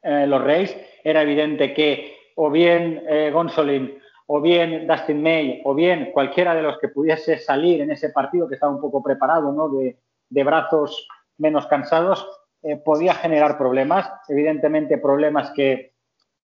eh, 0.03 0.25
los 0.27 0.41
Reyes, 0.43 0.77
era 1.03 1.21
evidente 1.21 1.73
que 1.73 2.14
o 2.35 2.49
bien 2.49 3.03
eh, 3.07 3.31
Gonsolin 3.31 3.99
o 4.27 4.41
bien 4.41 4.87
Dustin 4.87 5.21
May, 5.21 5.61
o 5.63 5.75
bien 5.75 6.11
cualquiera 6.11 6.55
de 6.55 6.63
los 6.63 6.79
que 6.79 6.89
pudiese 6.89 7.37
salir 7.37 7.81
en 7.81 7.91
ese 7.91 8.09
partido 8.09 8.47
que 8.47 8.55
estaba 8.55 8.73
un 8.73 8.81
poco 8.81 9.03
preparado, 9.03 9.51
¿no? 9.51 9.69
De, 9.69 9.97
brazos 10.43 11.07
menos 11.37 11.67
cansados, 11.67 12.27
eh, 12.63 12.77
podía 12.77 13.13
generar 13.13 13.57
problemas. 13.57 14.11
Evidentemente, 14.27 14.97
problemas 14.97 15.51
que, 15.51 15.93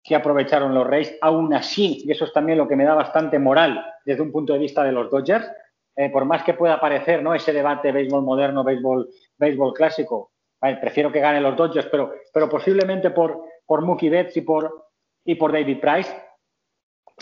que 0.04 0.16
aprovecharon 0.16 0.76
los 0.76 0.86
Reyes. 0.86 1.18
Aún 1.22 1.54
así, 1.54 2.04
y 2.06 2.12
eso 2.12 2.26
es 2.26 2.34
también 2.34 2.58
lo 2.58 2.68
que 2.68 2.76
me 2.76 2.86
da 2.86 2.94
bastante 2.94 3.40
moral 3.40 3.84
desde 4.06 4.22
un 4.22 4.32
punto 4.32 4.54
de 4.54 4.60
vista 4.60 4.84
de 4.84 4.92
los 4.92 5.10
Dodgers, 5.10 5.50
eh, 5.96 6.10
por 6.10 6.26
más 6.26 6.44
que 6.44 6.54
pueda 6.54 6.80
parecer 6.80 7.22
¿no? 7.22 7.34
ese 7.34 7.52
debate 7.52 7.92
béisbol 7.92 8.24
moderno, 8.24 8.64
béisbol, 8.64 9.10
béisbol 9.38 9.74
clásico, 9.74 10.32
prefiero 10.60 11.12
que 11.12 11.20
ganen 11.20 11.44
los 11.44 11.58
Dodgers, 11.58 11.88
pero, 11.88 12.14
pero 12.32 12.48
posiblemente 12.48 13.10
por, 13.10 13.44
por 13.66 13.82
Mookie 13.82 14.10
Betts 14.10 14.38
y 14.38 14.42
por, 14.42 14.91
y 15.26 15.36
por 15.36 15.52
David 15.52 15.80
Price, 15.80 16.12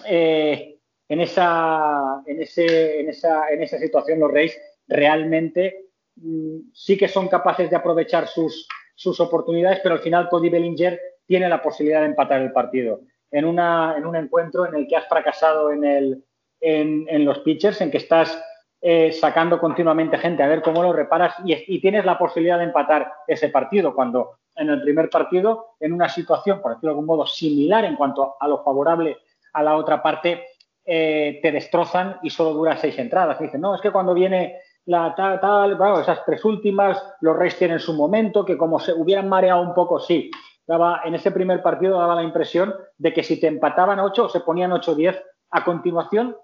eh, 0.06 0.80
en, 1.08 1.22
esa, 1.22 2.22
en, 2.26 2.42
ese, 2.42 3.02
en, 3.02 3.10
esa, 3.10 3.50
en 3.50 3.64
esa 3.64 3.78
situación 3.78 4.20
los 4.20 4.32
Reyes 4.32 4.60
realmente 4.88 5.90
mm, 6.16 6.72
sí 6.74 6.98
que 6.98 7.08
son 7.08 7.28
capaces 7.28 7.70
de 7.70 7.76
aprovechar 7.76 8.28
sus, 8.28 8.68
sus 8.96 9.20
oportunidades, 9.20 9.80
pero 9.82 9.96
al 9.96 10.02
final 10.02 10.30
Cody 10.30 10.50
Bellinger 10.50 11.00
tiene 11.26 11.50
la 11.50 11.62
posibilidad 11.62 12.02
de 12.02 12.08
empatar 12.08 12.42
el 12.42 12.52
partido. 12.52 13.02
En, 13.32 13.46
una, 13.46 13.96
en 13.98 14.06
un 14.06 14.16
encuentro 14.16 14.66
en 14.66 14.76
el 14.76 14.88
que 14.88 14.96
has 14.96 15.08
fracasado 15.08 15.72
en, 15.72 15.84
el, 15.84 16.24
en, 16.60 17.06
en 17.08 17.26
los 17.26 17.40
pitchers, 17.40 17.82
en 17.82 17.92
que 17.92 17.98
estás 17.98 18.42
eh, 18.82 19.12
sacando 19.12 19.60
continuamente 19.60 20.18
gente 20.18 20.42
a 20.42 20.48
ver 20.48 20.62
cómo 20.62 20.82
lo 20.82 20.94
reparas 20.94 21.36
y, 21.44 21.54
y, 21.68 21.82
tienes 21.82 22.06
la 22.06 22.18
posibilidad 22.18 22.58
de 22.58 22.64
empatar 22.64 23.12
ese 23.28 23.50
partido 23.50 23.94
cuando 23.94 24.40
en 24.60 24.70
el 24.70 24.82
primer 24.82 25.10
partido, 25.10 25.76
en 25.80 25.94
una 25.94 26.10
situación, 26.10 26.62
por 26.62 26.72
decirlo 26.72 26.90
de 26.90 26.94
algún 26.94 27.06
modo, 27.06 27.26
similar 27.26 27.86
en 27.86 27.96
cuanto 27.96 28.36
a 28.40 28.48
lo 28.48 28.64
favorable 28.64 29.18
a 29.54 29.64
la 29.64 29.76
otra 29.76 30.02
parte, 30.02 30.46
eh, 30.86 31.40
te 31.42 31.52
destrozan 31.52 32.18
y 32.24 32.30
solo 32.30 32.54
dura 32.54 32.78
seis 32.78 32.98
entradas. 33.00 33.40
dicen, 33.40 33.62
no, 33.62 33.76
es 33.76 33.82
que 33.82 33.92
cuando 33.92 34.14
viene 34.14 34.58
la 34.86 35.14
tal, 35.16 35.76
bueno, 35.76 36.00
esas 36.00 36.26
tres 36.26 36.44
últimas, 36.46 37.02
los 37.22 37.38
Reyes 37.38 37.58
tienen 37.58 37.80
su 37.80 37.94
momento, 37.94 38.44
que 38.44 38.58
como 38.58 38.80
se 38.80 38.94
hubieran 38.94 39.30
mareado 39.30 39.62
un 39.62 39.74
poco, 39.74 40.00
sí. 40.00 40.32
Daba, 40.66 41.02
en 41.04 41.16
ese 41.16 41.32
primer 41.32 41.64
partido 41.64 41.98
daba 41.98 42.16
la 42.16 42.24
impresión 42.24 42.76
de 42.98 43.14
que 43.14 43.24
si 43.24 43.40
te 43.40 43.48
empataban 43.48 44.00
ocho 44.00 44.26
o 44.26 44.30
se 44.30 44.42
ponían 44.42 44.72
8-10, 44.72 45.20
a 45.52 45.64
continuación 45.64 46.36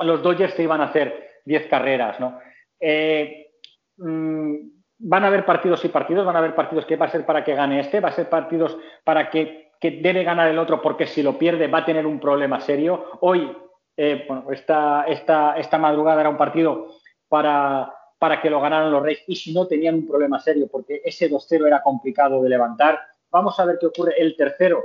los 0.00 0.22
Dodgers 0.22 0.54
te 0.54 0.62
iban 0.62 0.80
a 0.80 0.84
hacer 0.84 1.40
10 1.44 1.66
carreras, 1.66 2.20
¿no? 2.20 2.38
Eh, 2.78 3.50
mm, 3.96 4.56
van 4.98 5.24
a 5.24 5.28
haber 5.28 5.44
partidos 5.44 5.84
y 5.84 5.88
partidos, 5.88 6.26
van 6.26 6.36
a 6.36 6.40
haber 6.40 6.54
partidos 6.54 6.84
que 6.84 6.96
va 6.96 7.06
a 7.06 7.10
ser 7.10 7.24
para 7.24 7.44
que 7.44 7.54
gane 7.54 7.80
este, 7.80 8.00
va 8.00 8.08
a 8.08 8.12
ser 8.12 8.28
partidos 8.28 8.76
para 9.04 9.30
que, 9.30 9.68
debe 9.80 10.24
ganar 10.24 10.48
el 10.48 10.58
otro 10.58 10.82
porque 10.82 11.06
si 11.06 11.22
lo 11.22 11.38
pierde 11.38 11.68
va 11.68 11.78
a 11.78 11.84
tener 11.84 12.04
un 12.04 12.18
problema 12.18 12.60
serio. 12.60 13.12
Hoy, 13.20 13.56
eh, 13.96 14.26
esta, 14.50 15.04
esta, 15.04 15.56
esta 15.56 15.78
madrugada 15.78 16.20
era 16.20 16.30
un 16.30 16.36
partido 16.36 16.88
para, 17.28 17.94
para 18.18 18.40
que 18.40 18.50
lo 18.50 18.60
ganaran 18.60 18.90
los 18.90 19.02
Reyes 19.02 19.22
y 19.28 19.36
si 19.36 19.52
no 19.52 19.68
tenían 19.68 19.94
un 19.94 20.08
problema 20.08 20.40
serio 20.40 20.66
porque 20.70 21.00
ese 21.04 21.30
2-0 21.30 21.68
era 21.68 21.80
complicado 21.80 22.42
de 22.42 22.48
levantar. 22.48 22.98
Vamos 23.30 23.58
a 23.60 23.64
ver 23.66 23.78
qué 23.78 23.86
ocurre. 23.86 24.14
El 24.18 24.36
tercero 24.36 24.82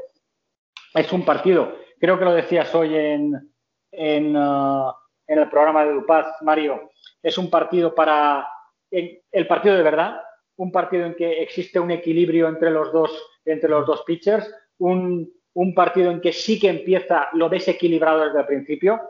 es 0.94 1.12
un 1.12 1.26
partido, 1.26 1.76
creo 2.00 2.20
que 2.20 2.26
lo 2.26 2.34
decías 2.34 2.74
hoy 2.76 2.96
en, 2.96 3.52
en, 3.92 4.38
uh, 4.38 4.92
en 5.26 5.40
el 5.40 5.50
programa 5.50 5.86
de 5.86 5.94
Dupaz, 5.94 6.40
Mario, 6.42 6.92
es 7.24 7.38
un 7.40 7.50
partido 7.50 7.96
para 7.96 8.48
el 8.94 9.48
partido 9.48 9.76
de 9.76 9.84
verdad, 9.84 10.22
un 10.58 10.72
partido 10.72 11.06
en 11.06 11.16
que 11.16 11.42
existe 11.42 11.80
un 11.80 11.92
equilibrio 11.92 12.48
entre 12.48 12.70
los 12.70 12.92
dos, 12.92 13.12
entre 13.46 13.70
los 13.70 13.86
dos 13.86 14.04
pitchers, 14.06 14.54
un, 14.78 15.32
partido 15.76 16.12
en 16.12 16.22
que 16.22 16.32
sí 16.32 16.60
que 16.60 16.70
empieza, 16.70 17.30
lo 17.34 17.50
desequilibrado 17.50 18.26
desde 18.26 18.40
el 18.40 18.46
principio, 18.46 19.02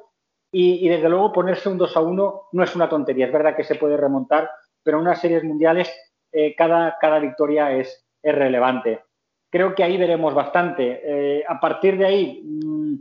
y, 0.56 0.88
desde 0.88 1.10
luego 1.10 1.34
ponerse 1.34 1.68
un 1.68 1.80
2 1.80 1.98
a 1.98 2.02
1 2.02 2.42
no 2.52 2.64
es 2.64 2.76
una 2.76 2.88
tontería, 2.88 3.26
es 3.26 3.34
verdad 3.34 3.56
que 3.56 3.64
se 3.64 3.76
puede 3.76 3.98
remontar, 3.98 4.50
pero 4.84 4.98
en 4.98 5.04
unas 5.04 5.20
series 5.20 5.44
mundiales 5.44 5.92
eh, 6.32 6.56
cada, 6.56 6.98
cada 7.02 7.20
victoria 7.20 7.76
es, 7.76 8.06
es, 8.22 8.36
relevante. 8.36 9.02
Creo 9.50 9.74
que 9.74 9.84
ahí 9.84 9.98
veremos 9.98 10.34
bastante. 10.36 11.02
Eh, 11.04 11.44
a 11.48 11.60
partir 11.60 11.98
de 11.98 12.06
ahí, 12.06 12.42
mm, 12.44 12.96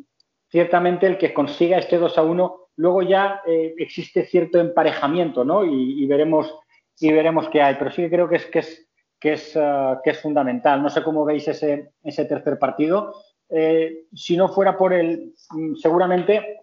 ciertamente 0.49 1.07
el 1.07 1.19
que 1.19 1.35
consiga 1.35 1.79
este 1.79 1.99
2 1.99 2.17
a 2.17 2.23
1 2.23 2.63
Luego 2.77 3.03
ya 3.03 3.43
eh, 3.47 3.75
existe 3.79 4.25
cierto 4.25 4.59
emparejamiento, 4.59 5.45
¿no? 5.45 5.65
Y, 5.65 6.07
veremos 6.07 6.55
y 7.01 7.13
veremos 7.13 7.49
qué 7.49 7.63
hay. 7.63 7.77
Pero 7.77 7.91
sí 7.91 8.03
que 8.03 8.11
creo 8.11 8.29
que 8.29 8.37
es 8.37 8.47
que 8.47 8.59
es 8.61 8.89
que 9.21 9.35
es, 9.35 9.57
ah, 9.57 10.01
que 10.03 10.11
es 10.11 10.21
fundamental. 10.21 10.83
No 10.83 10.91
sé 10.91 11.03
cómo 11.03 11.25
veis 11.25 11.47
ese, 11.47 11.93
ese 12.03 12.25
tercer 12.25 12.59
partido. 12.59 13.15
Eh, 13.49 14.07
si 14.13 14.37
no 14.37 14.49
fuera 14.49 14.77
por 14.77 14.93
el, 14.93 15.35
mm, 15.51 15.77
seguramente 15.77 16.61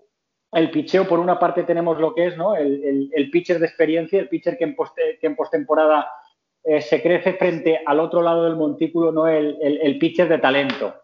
el 0.52 0.70
picheo, 0.72 1.08
por 1.08 1.20
una 1.20 1.40
parte 1.40 1.64
tenemos 1.64 2.00
lo 2.00 2.14
que 2.14 2.28
es 2.28 2.38
¿no? 2.38 2.56
el, 2.56 3.10
el, 3.14 3.30
pitcher 3.30 3.60
de 3.60 3.68
experiencia, 3.68 4.20
el 4.20 4.28
pitcher 4.28 4.58
que 4.58 4.64
en, 4.64 4.76
poste, 4.76 5.18
que 5.22 5.28
en 5.28 5.36
postemporada 5.36 6.12
eh, 6.64 6.82
se 6.82 7.02
crece 7.02 7.34
frente 7.34 7.80
al 7.86 8.00
otro 8.00 8.22
lado 8.22 8.46
del 8.46 8.56
montículo, 8.56 9.12
¿no? 9.12 9.28
el, 9.28 9.58
el 9.62 10.00
pitcher 10.00 10.28
de 10.28 10.40
talento. 10.40 10.96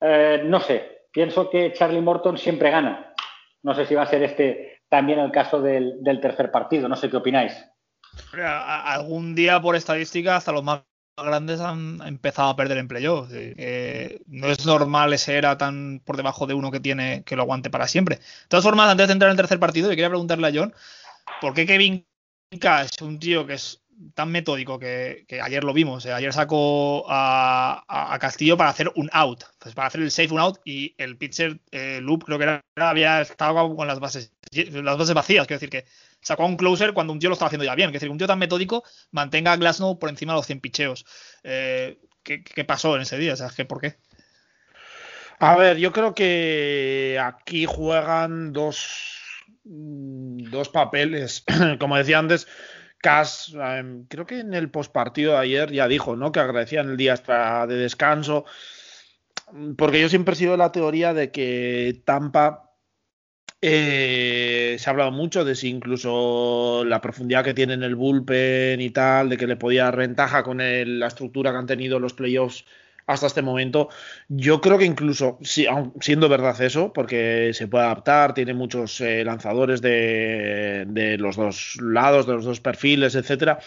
no 0.00 0.60
sé, 0.60 1.06
pienso 1.12 1.48
que 1.48 1.72
Charlie 1.72 2.00
Morton 2.00 2.36
siempre 2.36 2.70
gana. 2.70 3.14
No 3.62 3.74
sé 3.74 3.86
si 3.86 3.94
va 3.94 4.02
a 4.02 4.06
ser 4.06 4.22
este 4.22 4.80
también 4.88 5.20
el 5.20 5.30
caso 5.30 5.60
del, 5.62 6.02
tercer 6.20 6.50
partido. 6.50 6.88
No 6.88 6.96
sé 6.96 7.08
qué 7.08 7.16
opináis. 7.16 7.52
Algún 8.32 9.34
día, 9.34 9.60
por 9.60 9.76
estadística, 9.76 10.36
hasta 10.36 10.52
los 10.52 10.64
más 10.64 10.82
grandes 11.16 11.60
han 11.60 12.00
empezado 12.06 12.50
a 12.50 12.56
perder 12.56 12.78
en 12.78 12.88
playoff. 12.88 13.28
Eh, 13.32 14.20
no 14.26 14.48
es 14.48 14.64
normal 14.64 15.12
ese 15.12 15.36
era 15.36 15.58
tan 15.58 16.00
por 16.04 16.16
debajo 16.16 16.46
de 16.46 16.54
uno 16.54 16.70
que 16.70 16.80
tiene 16.80 17.22
que 17.24 17.36
lo 17.36 17.42
aguante 17.42 17.70
para 17.70 17.88
siempre. 17.88 18.16
De 18.16 18.22
todas 18.48 18.64
formas, 18.64 18.88
antes 18.88 19.06
de 19.06 19.12
entrar 19.12 19.28
en 19.28 19.32
el 19.32 19.36
tercer 19.36 19.58
partido, 19.58 19.88
yo 19.88 19.96
quería 19.96 20.08
preguntarle 20.08 20.48
a 20.48 20.52
John, 20.54 20.74
¿por 21.40 21.54
qué 21.54 21.66
Kevin 21.66 22.06
Cash, 22.58 23.02
un 23.02 23.18
tío 23.18 23.46
que 23.46 23.54
es 23.54 23.80
tan 24.14 24.30
metódico 24.30 24.78
que, 24.78 25.26
ayer 25.42 25.62
lo 25.62 25.72
vimos. 25.72 26.06
Eh, 26.06 26.12
ayer 26.12 26.32
sacó 26.32 27.04
a, 27.08 28.16
Castillo 28.20 28.56
para 28.56 28.70
hacer 28.70 28.90
un 28.96 29.08
out, 29.12 29.44
pues 29.58 29.74
para 29.74 29.88
hacer 29.88 30.00
el 30.00 30.10
safe 30.10 30.32
un 30.32 30.40
out 30.40 30.58
y 30.64 30.94
el 30.98 31.16
pitcher 31.16 31.60
eh, 31.70 32.00
loop 32.02 32.24
creo 32.24 32.38
que 32.38 32.44
era, 32.44 32.64
había 32.76 33.20
estado 33.20 33.74
con 33.74 33.86
las 33.86 34.00
bases, 34.00 34.32
las 34.52 34.98
bases 34.98 35.14
vacías. 35.14 35.46
Quiero 35.46 35.58
decir 35.58 35.70
que 35.70 35.84
sacó 36.20 36.44
a 36.44 36.46
un 36.46 36.56
closer 36.56 36.92
cuando 36.92 37.12
un 37.12 37.18
tío 37.18 37.28
lo 37.28 37.34
estaba 37.34 37.48
haciendo 37.48 37.64
ya 37.64 37.74
bien. 37.74 37.90
Quiero 37.90 38.00
decir, 38.00 38.10
un 38.10 38.18
tío 38.18 38.26
tan 38.26 38.38
metódico 38.38 38.84
mantenga 39.10 39.52
a 39.52 39.56
Glasnow 39.56 39.98
por 39.98 40.10
encima 40.10 40.32
de 40.32 40.38
los 40.38 40.46
100 40.46 40.60
picheos. 40.60 41.06
Eh, 41.42 41.98
¿qué, 42.22 42.64
pasó 42.64 42.96
en 42.96 43.02
ese 43.02 43.18
día? 43.18 43.34
O 43.34 43.36
sea, 43.36 43.48
¿por 43.66 43.80
qué? 43.80 43.96
A 45.38 45.56
ver, 45.56 45.78
yo 45.78 45.92
creo 45.92 46.14
que 46.14 47.18
aquí 47.22 47.64
juegan 47.64 48.52
dos, 48.52 49.22
dos 49.64 50.68
papeles. 50.68 51.44
Como 51.78 51.96
decía 51.96 52.18
antes, 52.18 52.46
Cas, 52.98 53.54
em, 53.54 54.04
creo 54.04 54.26
que 54.26 54.40
en 54.40 54.52
el 54.52 54.70
postpartido 54.70 55.32
de 55.32 55.38
ayer 55.38 55.72
ya 55.72 55.88
dijo, 55.88 56.16
¿no? 56.16 56.32
Que 56.32 56.40
agradecían 56.40 56.90
el 56.90 56.96
día 56.98 57.14
extra 57.14 57.66
de 57.66 57.76
descanso. 57.76 58.44
Porque 59.76 60.00
yo 60.00 60.08
siempre 60.08 60.34
he 60.34 60.36
sido 60.36 60.52
de 60.52 60.58
la 60.58 60.70
teoría 60.70 61.14
de 61.14 61.30
que 61.32 62.02
Tampa 62.04 62.69
eh, 63.62 64.76
se 64.78 64.88
ha 64.88 64.92
hablado 64.92 65.12
mucho 65.12 65.44
de 65.44 65.54
si 65.54 65.68
incluso 65.68 66.82
la 66.86 67.00
profundidad 67.00 67.44
que 67.44 67.54
tiene 67.54 67.74
en 67.74 67.82
el 67.82 67.94
bullpen 67.94 68.80
y 68.80 68.90
tal, 68.90 69.28
de 69.28 69.36
que 69.36 69.46
le 69.46 69.56
podía 69.56 69.84
dar 69.84 69.96
ventaja 69.96 70.42
con 70.42 70.58
la 70.58 71.06
estructura 71.06 71.52
que 71.52 71.58
han 71.58 71.66
tenido 71.66 71.98
los 72.00 72.14
playoffs 72.14 72.64
hasta 73.06 73.26
este 73.26 73.42
momento. 73.42 73.88
Yo 74.28 74.60
creo 74.60 74.78
que 74.78 74.84
incluso, 74.84 75.38
siendo 75.42 76.28
verdad 76.28 76.60
eso, 76.62 76.92
porque 76.92 77.50
se 77.54 77.68
puede 77.68 77.84
adaptar, 77.84 78.34
tiene 78.34 78.54
muchos 78.54 79.00
eh, 79.00 79.24
lanzadores 79.24 79.82
de, 79.82 81.16
los 81.18 81.36
dos 81.36 81.76
lados, 81.82 82.26
de 82.26 82.34
los 82.34 82.44
dos 82.44 82.60
perfiles, 82.60 83.14
etcétera. 83.14 83.58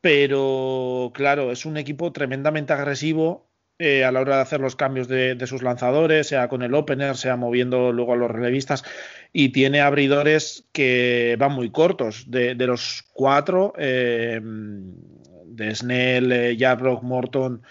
Pero 0.00 1.10
claro, 1.14 1.52
es 1.52 1.66
un 1.66 1.76
equipo 1.76 2.12
tremendamente 2.12 2.72
agresivo 2.72 3.45
eh, 3.78 4.04
a 4.04 4.12
la 4.12 4.20
hora 4.20 4.36
de 4.36 4.42
hacer 4.42 4.60
los 4.60 4.76
cambios 4.76 5.08
de, 5.08 5.46
sus 5.46 5.62
lanzadores, 5.62 6.28
sea 6.28 6.48
con 6.48 6.62
el 6.62 6.74
opener, 6.74 7.16
sea 7.16 7.36
moviendo 7.36 7.92
luego 7.92 8.14
a 8.14 8.16
los 8.16 8.30
relevistas, 8.30 8.84
y 9.32 9.50
tiene 9.50 9.80
abridores 9.80 10.64
que 10.72 11.36
van 11.38 11.52
muy 11.52 11.70
cortos. 11.70 12.30
De, 12.30 12.54
los 12.54 13.04
cuatro, 13.12 13.74
eh, 13.78 14.40
de 14.42 15.74
Snell, 15.74 16.32
eh, 16.32 16.76
Morton 17.02 17.62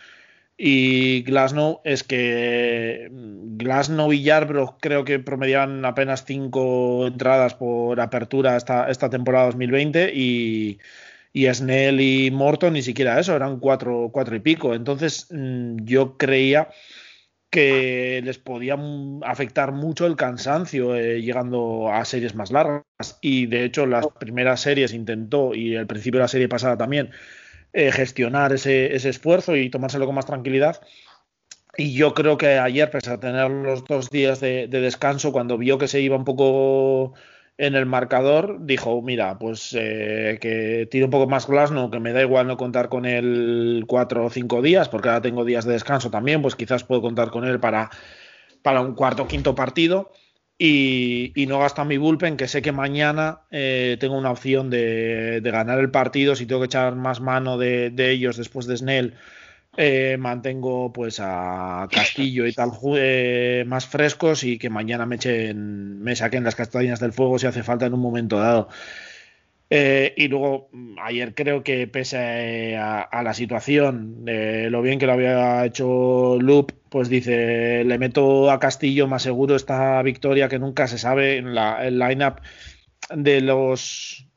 y 0.58 1.24
Glasnow 1.24 1.82
es 1.84 2.04
que 2.04 3.10
mm, 3.12 3.58
Glasnow 3.58 4.14
y 4.14 4.24
Yarbrough 4.24 4.78
creo 4.80 5.04
que 5.04 5.20
promediaban 5.20 5.84
apenas 5.86 6.24
cinco 6.26 7.08
entradas 7.08 7.56
por 7.56 8.00
apertura 8.00 8.56
esta, 8.56 8.90
esta 8.90 9.10
temporada 9.10 9.46
2020 9.48 10.12
y, 10.14 10.80
y 11.36 11.54
Snell 11.54 12.00
y 12.00 12.32
Morton 12.32 12.72
ni 12.74 12.82
siquiera 12.82 13.20
eso, 13.20 13.36
eran 13.36 13.60
cuatro, 13.60 14.10
cuatro 14.10 14.38
y 14.38 14.40
pico. 14.40 14.74
Entonces 14.74 15.28
mm, 15.32 15.84
yo 15.84 16.16
creía 16.16 16.70
que 17.50 18.22
les 18.24 18.38
podía 18.38 18.78
afectar 19.24 19.74
mucho 19.74 20.06
el 20.08 20.16
cansancio 20.16 20.96
eh, 20.96 21.22
llegando 21.22 21.92
a 21.92 22.06
series 22.06 22.36
más 22.36 22.52
largas 22.52 22.86
y 23.20 23.48
de 23.48 23.66
hecho 23.66 23.86
las 23.86 24.08
primeras 24.18 24.62
series 24.62 24.94
intentó 24.94 25.54
y 25.54 25.76
el 25.76 25.88
principio 25.88 26.20
de 26.20 26.24
la 26.24 26.30
serie 26.30 26.48
pasada 26.48 26.78
también 26.78 27.12
eh, 27.74 27.92
gestionar 27.92 28.54
ese, 28.54 28.96
esfuerzo 28.96 29.58
y 29.58 29.70
tomárselo 29.70 30.06
con 30.06 30.16
más 30.16 30.28
tranquilidad. 30.28 30.80
Y 31.76 31.92
yo 31.96 32.14
creo 32.14 32.38
que 32.38 32.60
ayer, 32.60 32.90
pese 32.90 33.12
a 33.12 33.20
tener 33.20 33.52
los 33.52 33.84
dos 33.84 34.10
días 34.10 34.40
de 34.40 34.68
descanso, 34.70 35.34
cuando 35.34 35.58
vio 35.58 35.78
que 35.78 35.90
se 35.90 36.00
iba 36.00 36.16
un 36.16 36.24
poco 36.24 37.14
en 37.58 37.76
el 37.76 37.86
marcador, 37.86 38.58
dijo, 38.66 39.02
mira, 39.02 39.40
pues 39.40 39.76
eh, 39.78 40.38
que 40.42 40.88
tire 40.92 41.06
un 41.06 41.12
poco 41.12 41.28
más 41.28 41.48
Glasno, 41.48 41.90
que 41.90 42.00
me 42.00 42.12
da 42.12 42.22
igual 42.22 42.48
no 42.48 42.58
contar 42.58 42.90
con 42.90 43.06
él 43.06 43.86
cuatro 43.88 44.26
o 44.26 44.30
cinco 44.30 44.62
días, 44.62 44.90
porque 44.90 45.10
ahora 45.10 45.22
tengo 45.22 45.46
días 45.46 45.66
de 45.66 45.74
descanso 45.74 46.12
también, 46.12 46.42
pues 46.42 46.56
quizás 46.56 46.84
puedo 46.84 47.02
contar 47.02 47.30
con 47.30 47.46
él 47.46 47.60
para, 47.60 47.90
para 48.62 48.82
un 48.82 48.94
cuarto 48.94 49.24
o 49.24 49.28
quinto 49.28 49.56
partido. 49.56 50.12
Y, 50.58 51.34
y, 51.36 51.48
no 51.48 51.60
gasta 51.60 51.84
mi 51.84 51.98
bullpen, 51.98 52.38
que 52.38 52.48
sé 52.48 52.62
que 52.62 52.72
mañana 52.72 53.42
eh, 53.52 53.98
tengo 54.00 54.18
una 54.18 54.32
opción 54.32 54.70
de, 54.70 55.42
de, 55.42 55.52
ganar 55.52 55.80
el 55.80 55.92
partido 55.92 56.34
si 56.34 56.46
tengo 56.46 56.62
que 56.62 56.68
echar 56.68 56.96
más 56.96 57.20
mano 57.20 57.58
de, 57.58 57.90
de 57.90 58.12
ellos 58.12 58.38
después 58.38 58.66
de 58.66 58.78
Snell 58.78 59.16
eh, 59.78 60.16
mantengo 60.18 60.94
pues 60.94 61.20
a 61.22 61.88
Castillo 61.92 62.46
y 62.46 62.54
tal 62.54 62.72
eh, 62.98 63.66
más 63.68 63.86
frescos 63.86 64.44
y 64.44 64.58
que 64.58 64.70
mañana 64.70 65.06
me 65.06 65.18
echen, 65.18 66.02
me 66.02 66.16
saquen 66.16 66.44
las 66.46 66.56
castañas 66.56 67.00
del 67.00 67.12
fuego 67.12 67.40
si 67.40 67.48
hace 67.48 67.64
falta 67.64 67.86
en 67.86 67.94
un 67.94 68.00
momento 68.00 68.40
dado. 68.40 68.70
Eh, 69.70 70.14
y 70.16 70.28
luego 70.28 70.70
ayer 71.02 71.34
creo 71.34 71.64
que 71.64 71.88
pese 71.88 72.78
a, 72.78 73.24
la 73.24 73.34
situación, 73.34 74.24
lo 74.26 74.82
bien 74.82 75.00
que 75.00 75.08
lo 75.08 75.14
había 75.14 75.66
hecho 75.66 76.38
Loop, 76.40 76.72
pues 76.90 77.10
dice, 77.10 77.84
le 77.84 77.98
meto 77.98 78.52
a 78.52 78.60
Castillo 78.60 79.08
más 79.08 79.24
seguro 79.24 79.56
esta 79.56 80.02
victoria 80.04 80.48
que 80.48 80.60
nunca 80.60 80.88
se 80.88 80.98
sabe 81.00 81.38
en 81.38 81.56
la 81.56 81.86
el 81.86 82.00
lineup 82.00 82.40
de 83.14 83.42
los 83.42 84.28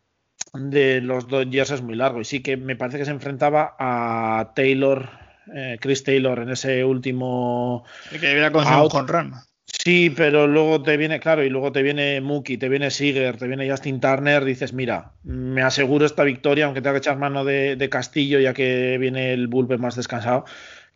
de 0.55 1.01
los 1.01 1.29
Dodgers 1.29 1.71
es 1.71 1.83
muy 1.83 1.95
largo 1.95 2.21
y 2.21 2.25
sí 2.25 2.41
que 2.41 2.57
me 2.57 2.77
parece 2.77 2.99
que 2.99 3.05
se 3.05 3.11
enfrentaba 3.11 3.77
a 3.79 4.53
Taylor 4.55 5.28
eh, 5.55 5.79
Chris 5.81 6.05
Taylor 6.05 6.39
en 6.41 6.51
ese 6.51 6.85
último. 6.85 7.85
El 8.13 8.21
que 8.21 8.27
debería 8.27 8.53
conseguir 8.53 8.89
con 8.91 9.09
run. 9.09 9.35
Sí, 9.71 10.11
pero 10.17 10.47
luego 10.47 10.83
te 10.83 10.97
viene, 10.97 11.21
claro, 11.21 11.45
y 11.45 11.51
luego 11.51 11.73
te 11.73 11.83
viene 11.83 12.21
Mookie, 12.23 12.57
te 12.57 12.71
viene 12.71 12.91
Seager, 12.91 13.37
te 13.37 13.47
viene 13.47 13.71
Justin 13.71 14.01
Turner, 14.01 14.45
dices, 14.45 14.73
mira, 14.73 15.13
me 15.25 15.63
aseguro 15.63 16.07
esta 16.07 16.25
victoria, 16.25 16.65
aunque 16.65 16.81
tenga 16.81 16.95
que 16.95 16.99
echar 16.99 17.19
mano 17.19 17.45
de, 17.45 17.77
de 17.77 17.89
Castillo, 17.91 18.41
ya 18.41 18.55
que 18.55 18.97
viene 18.99 19.33
el 19.35 19.47
bullpen 19.47 19.81
más 19.81 19.95
descansado, 19.95 20.47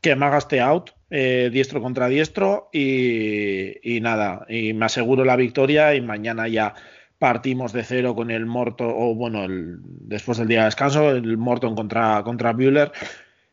que 0.01 0.17
me 0.17 0.25
haga 0.25 0.39
este 0.39 0.61
out, 0.61 0.91
eh, 1.11 1.51
diestro 1.53 1.83
contra 1.83 2.09
diestro, 2.09 2.71
y, 2.73 3.77
y, 3.83 4.01
nada, 4.01 4.47
y 4.49 4.73
me 4.73 4.87
aseguro 4.87 5.25
la 5.25 5.37
victoria, 5.37 5.95
y 5.95 6.01
mañana 6.01 6.49
ya 6.49 6.75
partimos 7.19 7.73
de 7.73 7.85
cero 7.85 8.15
con 8.17 8.31
el 8.31 8.47
Morton, 8.47 8.93
o 8.93 9.15
bueno, 9.15 9.45
el, 9.45 9.77
después 9.83 10.39
del 10.39 10.49
día 10.49 10.61
de 10.61 10.65
descanso, 10.65 11.11
el 11.11 11.37
Morton 11.37 11.77
contra, 11.77 12.23
contra 12.25 12.53
Bueller 12.53 12.91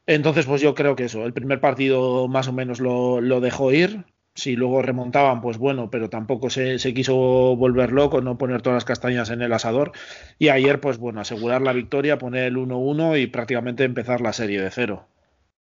entonces, 0.09 0.47
pues 0.47 0.59
yo 0.59 0.73
creo 0.73 0.95
que 0.95 1.03
eso, 1.05 1.23
el 1.23 1.33
primer 1.33 1.59
partido 1.59 2.27
más 2.27 2.47
o 2.47 2.51
menos 2.51 2.79
lo, 2.79 3.21
lo 3.21 3.41
dejó 3.41 3.71
ir. 3.71 4.05
Si 4.33 4.55
luego 4.55 4.81
remontaban, 4.81 5.39
pues 5.39 5.59
bueno, 5.59 5.91
pero 5.91 6.09
tampoco 6.09 6.49
se, 6.49 6.79
se, 6.79 6.95
quiso 6.95 7.15
volver 7.15 7.91
loco, 7.91 8.19
no 8.19 8.35
poner 8.35 8.63
todas 8.63 8.77
las 8.77 8.85
castañas 8.85 9.29
en 9.29 9.43
el 9.43 9.53
asador. 9.53 9.91
Y 10.39 10.49
ayer, 10.49 10.79
pues 10.79 10.97
bueno, 10.97 11.21
asegurar 11.21 11.61
la 11.61 11.73
victoria, 11.73 12.17
poner 12.17 12.45
el 12.45 12.55
1-1 12.55 13.21
y 13.21 13.27
prácticamente 13.27 13.83
empezar 13.83 14.19
la 14.21 14.33
serie 14.33 14.59
de 14.59 14.71
cero. 14.71 15.07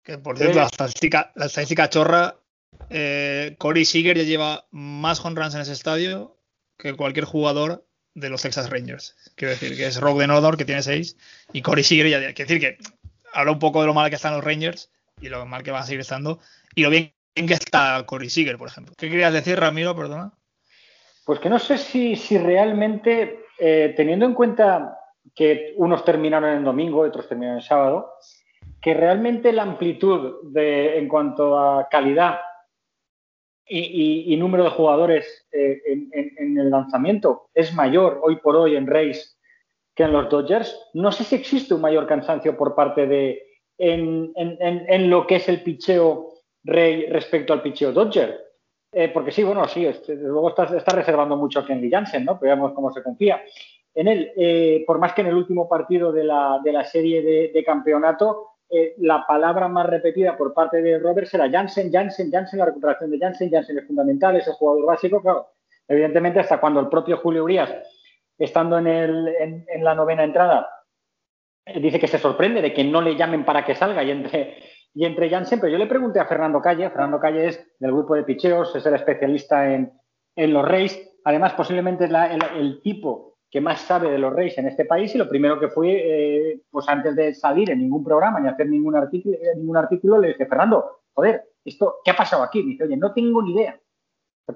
Que 0.01 0.17
por 0.17 0.37
cierto, 0.37 0.59
la 0.59 0.67
estadística, 0.67 1.33
la 1.35 1.47
estadística 1.47 1.89
chorra, 1.89 2.39
eh, 2.89 3.55
Corey 3.57 3.83
Seager 3.83 4.15
ya 4.15 4.23
lleva 4.23 4.65
más 4.71 5.23
home 5.25 5.41
runs 5.41 5.55
en 5.55 5.61
ese 5.61 5.73
estadio 5.73 6.37
que 6.77 6.93
cualquier 6.93 7.25
jugador 7.25 7.85
de 8.17 8.29
los 8.29 8.41
Texas 8.41 8.69
Rangers. 8.69 9.15
Quiero 9.35 9.51
decir 9.51 9.75
que 9.75 9.85
es 9.85 9.99
Rock 10.01 10.19
de 10.19 10.27
Nodor, 10.27 10.57
que 10.57 10.65
tiene 10.65 10.81
6, 10.81 11.17
y 11.53 11.61
Corey 11.61 11.83
Seager 11.83 12.09
ya. 12.09 12.33
Quiero 12.33 12.47
decir 12.47 12.59
que 12.59 12.77
habla 13.38 13.51
un 13.51 13.60
poco 13.60 13.82
de 13.82 13.88
lo 13.88 13.94
mal 13.94 14.10
que 14.10 14.15
están 14.15 14.34
los 14.34 14.44
Rangers 14.44 14.91
y 15.22 15.29
lo 15.29 15.46
mal 15.46 15.62
que 15.62 15.70
van 15.70 15.84
a 15.84 15.86
seguir 15.86 16.00
estando 16.00 16.39
y 16.74 16.82
lo 16.82 16.89
bien 16.89 17.13
que 17.36 17.53
está 17.53 18.03
Corey 18.08 18.29
Seager, 18.29 18.58
por 18.58 18.67
ejemplo. 18.67 18.96
¿Qué 18.98 19.10
querías 19.12 19.32
decir, 19.32 19.60
Ramiro? 19.60 19.96
Perdona. 19.96 20.34
Pues 21.24 21.39
que 21.39 21.50
no 21.50 21.60
sé 21.60 21.77
si, 21.77 22.15
si 22.15 22.39
realmente, 22.39 23.46
eh, 23.60 23.94
teniendo 23.96 24.25
en 24.25 24.34
cuenta 24.34 24.98
que 25.36 25.73
unos 25.78 26.04
terminaron 26.04 26.50
en 26.58 26.63
domingo 26.63 27.06
y 27.06 27.10
otros 27.10 27.28
terminaron 27.28 27.60
en 27.60 27.63
sábado, 27.63 28.13
que 28.82 28.95
realmente 28.95 29.54
la 29.54 29.63
amplitud 29.63 30.56
en 30.56 31.08
cuanto 31.08 31.60
a 31.60 31.88
calidad 31.89 32.39
y, 33.69 34.36
número 34.38 34.63
de 34.63 34.69
jugadores 34.71 35.45
eh, 35.52 35.82
en, 35.86 36.58
el 36.58 36.69
lanzamiento 36.71 37.50
es 37.54 37.73
mayor 37.73 38.21
hoy 38.23 38.38
por 38.38 38.56
hoy 38.56 38.76
en 38.76 38.88
Race 38.88 39.37
que 39.97 40.03
en 40.03 40.13
los 40.13 40.29
Dodgers. 40.29 40.79
No 40.93 41.12
sé 41.12 41.23
si 41.23 41.36
existe 41.36 41.73
un 41.73 41.81
mayor 41.81 42.05
cansancio 42.05 42.55
por 42.55 42.75
parte 42.75 43.07
de 43.07 43.43
en, 43.79 44.31
en, 44.36 45.10
lo 45.10 45.25
que 45.25 45.38
es 45.38 45.49
el 45.49 45.63
picheo 45.63 46.29
Rey 46.63 47.07
respecto 47.07 47.51
al 47.51 47.63
picheo 47.63 47.91
Dodger. 47.91 48.45
Eh, 48.91 49.10
porque 49.10 49.31
sí, 49.31 49.43
bueno, 49.43 49.67
sí, 49.67 49.86
este, 49.86 50.15
luego 50.15 50.49
está, 50.49 50.65
está, 50.77 50.95
reservando 50.95 51.36
mucho 51.36 51.60
a 51.60 51.65
Kenley 51.65 51.89
Jansen, 51.89 52.25
¿no? 52.25 52.39
Pero 52.39 52.51
veamos 52.51 52.73
cómo 52.73 52.91
se 52.91 53.01
confía 53.01 53.41
en 53.95 54.07
él. 54.07 54.31
Eh, 54.38 54.83
por 54.86 54.99
más 54.99 55.13
que 55.13 55.21
en 55.21 55.27
el 55.27 55.36
último 55.36 55.67
partido 55.67 56.12
de 56.12 56.23
la, 56.23 56.60
de 56.63 56.71
la 56.71 56.83
serie 56.83 57.23
de, 57.23 57.51
de 57.51 57.63
campeonato, 57.63 58.51
eh, 58.69 58.93
la 58.99 59.25
palabra 59.25 59.67
más 59.67 59.88
repetida 59.88 60.38
por 60.38 60.53
parte 60.53 60.81
de 60.81 60.99
Roberts 60.99 61.33
era 61.33 61.49
Jansen, 61.49 61.91
Jansen, 61.91 62.31
Jansen, 62.31 62.60
la 62.60 62.65
recuperación 62.65 63.10
de 63.10 63.17
Jansen, 63.17 63.49
Jansen 63.49 63.79
es 63.79 63.88
fundamental, 63.88 64.36
es 64.36 64.47
el 64.47 64.53
jugador 64.53 64.86
básico, 64.86 65.21
claro. 65.21 65.47
Evidentemente, 65.88 66.39
hasta 66.39 66.60
cuando 66.60 66.81
el 66.81 66.89
propio 66.89 67.17
Julio 67.17 67.45
Urias 67.45 67.73
estando 68.38 68.78
en, 68.78 68.88
el, 68.88 69.28
en, 69.67 69.84
la 69.84 69.95
novena 69.95 70.23
entrada, 70.23 70.69
dice 71.82 72.00
que 72.00 72.08
se 72.08 72.19
sorprende 72.19 72.62
de 72.62 72.73
que 72.73 72.84
no 72.84 73.02
le 73.02 73.15
llamen 73.15 73.45
para 73.45 73.65
que 73.65 73.76
salga 73.76 74.04
y 74.04 74.12
entre, 74.12 74.58
y 74.93 75.06
entre 75.06 75.30
Jansen, 75.30 75.60
pero 75.60 75.71
yo 75.71 75.78
le 75.78 75.88
pregunté 75.88 76.19
a 76.19 76.26
Fernando 76.26 76.62
Calle, 76.62 76.89
Fernando 76.89 77.19
Calle 77.19 77.47
es 77.47 77.76
del 77.80 77.91
grupo 77.91 78.15
de 78.15 78.23
picheos, 78.23 78.76
es 78.76 78.86
el 78.86 78.95
especialista 78.95 79.73
en, 79.73 79.91
los 80.36 80.67
Reyes, 80.67 81.17
además 81.23 81.54
posiblemente 81.54 82.06
es 82.06 82.12
el, 82.56 82.82
tipo 82.82 83.38
que 83.50 83.60
más 83.60 83.82
sabe 83.82 84.12
de 84.12 84.19
los 84.19 84.34
Reyes 84.34 84.58
en 84.58 84.67
este 84.67 84.86
país 84.86 85.15
y 85.15 85.17
lo 85.17 85.28
primero 85.28 85.60
que 85.60 85.69
fue, 85.69 85.89
eh, 85.89 86.62
pues 86.69 86.88
antes 86.88 87.15
de 87.15 87.34
salir 87.34 87.71
en 87.71 87.80
ningún 87.80 88.04
programa 88.04 88.39
ni 88.39 88.47
hacer 88.47 88.67
ningún 88.67 88.95
artículo, 88.95 89.38
ningún 89.56 89.78
artículo, 89.78 90.19
le 90.19 90.30
dije, 90.30 90.45
Fernando, 90.45 91.00
joder, 91.13 91.43
esto, 91.65 91.95
¿qué 92.04 92.12
ha 92.12 92.15
pasado 92.15 92.43
aquí? 92.43 92.62
Dice, 92.62 92.84
oye, 92.84 92.97
no 92.97 93.13
tengo 93.13 93.41
ni 93.41 93.54
idea. 93.54 93.80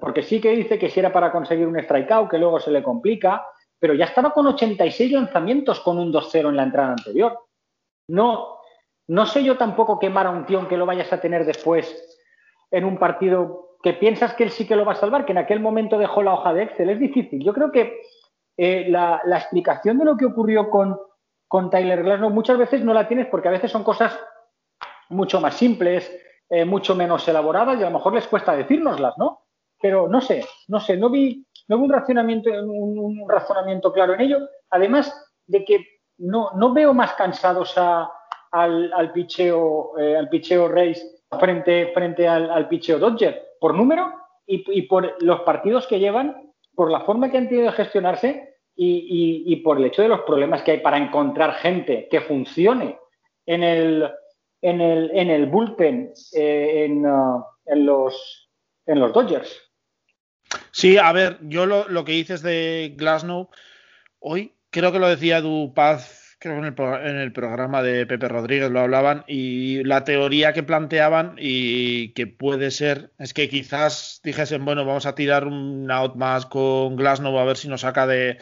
Porque 0.00 0.22
sí 0.22 0.40
que 0.40 0.56
dice 0.56 0.78
que 0.78 0.88
si 0.88 1.00
era 1.00 1.12
para 1.12 1.30
conseguir 1.30 1.66
un 1.66 1.78
strikeout, 1.78 2.30
que 2.30 2.38
luego 2.38 2.58
se 2.58 2.70
le 2.70 2.82
complica, 2.82 3.44
pero 3.82 3.94
ya 3.94 4.04
estaba 4.04 4.32
con 4.32 4.46
86 4.46 5.10
lanzamientos 5.10 5.80
con 5.80 5.98
un 5.98 6.12
2-0 6.12 6.50
en 6.50 6.56
la 6.56 6.62
entrada 6.62 6.92
anterior. 6.92 7.36
No, 8.06 8.58
no 9.08 9.26
sé 9.26 9.42
yo 9.42 9.56
tampoco 9.56 9.98
quemar 9.98 10.28
a 10.28 10.30
un 10.30 10.46
tío 10.46 10.68
que 10.68 10.76
lo 10.76 10.86
vayas 10.86 11.12
a 11.12 11.20
tener 11.20 11.44
después 11.44 12.16
en 12.70 12.84
un 12.84 12.96
partido 12.96 13.78
que 13.82 13.94
piensas 13.94 14.34
que 14.34 14.44
él 14.44 14.52
sí 14.52 14.68
que 14.68 14.76
lo 14.76 14.84
va 14.84 14.92
a 14.92 15.00
salvar, 15.00 15.24
que 15.24 15.32
en 15.32 15.38
aquel 15.38 15.58
momento 15.58 15.98
dejó 15.98 16.22
la 16.22 16.34
hoja 16.34 16.54
de 16.54 16.62
Excel. 16.62 16.90
Es 16.90 17.00
difícil. 17.00 17.42
Yo 17.42 17.52
creo 17.52 17.72
que 17.72 18.02
eh, 18.56 18.86
la, 18.88 19.20
explicación 19.32 19.98
de 19.98 20.04
lo 20.04 20.16
que 20.16 20.26
ocurrió 20.26 20.70
con, 20.70 20.96
con 21.48 21.68
Tyler 21.68 22.04
Glasnow 22.04 22.30
muchas 22.30 22.58
veces 22.58 22.84
no 22.84 22.94
la 22.94 23.08
tienes 23.08 23.26
porque 23.26 23.48
a 23.48 23.52
veces 23.52 23.72
son 23.72 23.82
cosas 23.82 24.16
mucho 25.08 25.40
más 25.40 25.56
simples, 25.56 26.08
eh, 26.48 26.64
mucho 26.64 26.94
menos 26.94 27.26
elaboradas 27.26 27.80
y 27.80 27.82
a 27.82 27.86
lo 27.90 27.98
mejor 27.98 28.14
les 28.14 28.28
cuesta 28.28 28.54
decírnoslas, 28.54 29.18
¿no? 29.18 29.40
Pero 29.80 30.06
no 30.06 30.20
sé, 30.20 30.46
no 30.68 30.78
sé, 30.78 30.96
no 30.96 31.10
vi, 31.10 31.44
no 31.76 31.84
un 31.84 31.90
razonamiento, 31.90 32.50
un, 32.50 32.98
un 32.98 33.28
razonamiento 33.28 33.92
claro 33.92 34.14
en 34.14 34.20
ello, 34.20 34.38
además 34.70 35.12
de 35.46 35.64
que 35.64 35.86
no, 36.18 36.50
no 36.54 36.72
veo 36.72 36.92
más 36.92 37.14
cansados 37.14 37.74
a, 37.76 38.10
al, 38.50 38.92
al, 38.92 39.12
picheo, 39.12 39.98
eh, 39.98 40.16
al 40.16 40.28
picheo 40.28 40.68
Race 40.68 41.02
frente, 41.40 41.90
frente 41.94 42.28
al, 42.28 42.50
al, 42.50 42.68
picheo 42.68 42.98
Dodger, 42.98 43.42
por 43.58 43.74
número 43.74 44.12
y, 44.46 44.64
y, 44.78 44.82
por 44.82 45.16
los 45.22 45.40
partidos 45.40 45.86
que 45.86 45.98
llevan, 45.98 46.52
por 46.74 46.90
la 46.90 47.00
forma 47.00 47.30
que 47.30 47.38
han 47.38 47.48
tenido 47.48 47.70
de 47.70 47.76
gestionarse 47.76 48.56
y, 48.76 49.46
y, 49.46 49.52
y, 49.52 49.56
por 49.56 49.78
el 49.78 49.86
hecho 49.86 50.02
de 50.02 50.08
los 50.08 50.20
problemas 50.20 50.62
que 50.62 50.72
hay 50.72 50.80
para 50.80 50.98
encontrar 50.98 51.54
gente 51.54 52.08
que 52.10 52.20
funcione 52.20 52.98
en 53.46 53.62
el, 53.62 54.10
en 54.60 54.80
el, 54.80 55.10
en 55.14 55.30
el 55.30 55.46
bullpen 55.46 56.12
eh, 56.34 56.84
en, 56.84 57.06
uh, 57.06 57.42
en, 57.64 57.86
los, 57.86 58.50
en 58.86 59.00
los 59.00 59.12
Dodgers. 59.12 59.71
Sí, 60.70 60.98
a 60.98 61.12
ver, 61.12 61.38
yo 61.42 61.66
lo, 61.66 61.88
lo 61.88 62.04
que 62.04 62.12
dices 62.12 62.42
de 62.42 62.94
Glasnow, 62.96 63.50
hoy 64.18 64.54
creo 64.70 64.92
que 64.92 64.98
lo 64.98 65.08
decía 65.08 65.38
Edu 65.38 65.72
Paz, 65.74 66.36
creo 66.38 66.60
que 66.60 66.66
en 66.66 66.74
el, 66.74 67.06
en 67.06 67.16
el, 67.18 67.32
programa 67.32 67.82
de 67.82 68.06
Pepe 68.06 68.28
Rodríguez 68.28 68.70
lo 68.70 68.80
hablaban, 68.80 69.24
y 69.28 69.84
la 69.84 70.04
teoría 70.04 70.52
que 70.52 70.62
planteaban 70.62 71.36
y 71.38 72.12
que 72.14 72.26
puede 72.26 72.70
ser, 72.70 73.12
es 73.18 73.34
que 73.34 73.48
quizás 73.48 74.20
dijesen, 74.24 74.64
bueno, 74.64 74.84
vamos 74.84 75.06
a 75.06 75.14
tirar 75.14 75.46
un 75.46 75.90
out 75.90 76.16
más 76.16 76.46
con 76.46 76.96
Glasnow 76.96 77.38
a 77.38 77.44
ver 77.44 77.56
si 77.56 77.68
nos 77.68 77.82
saca 77.82 78.06
de, 78.06 78.38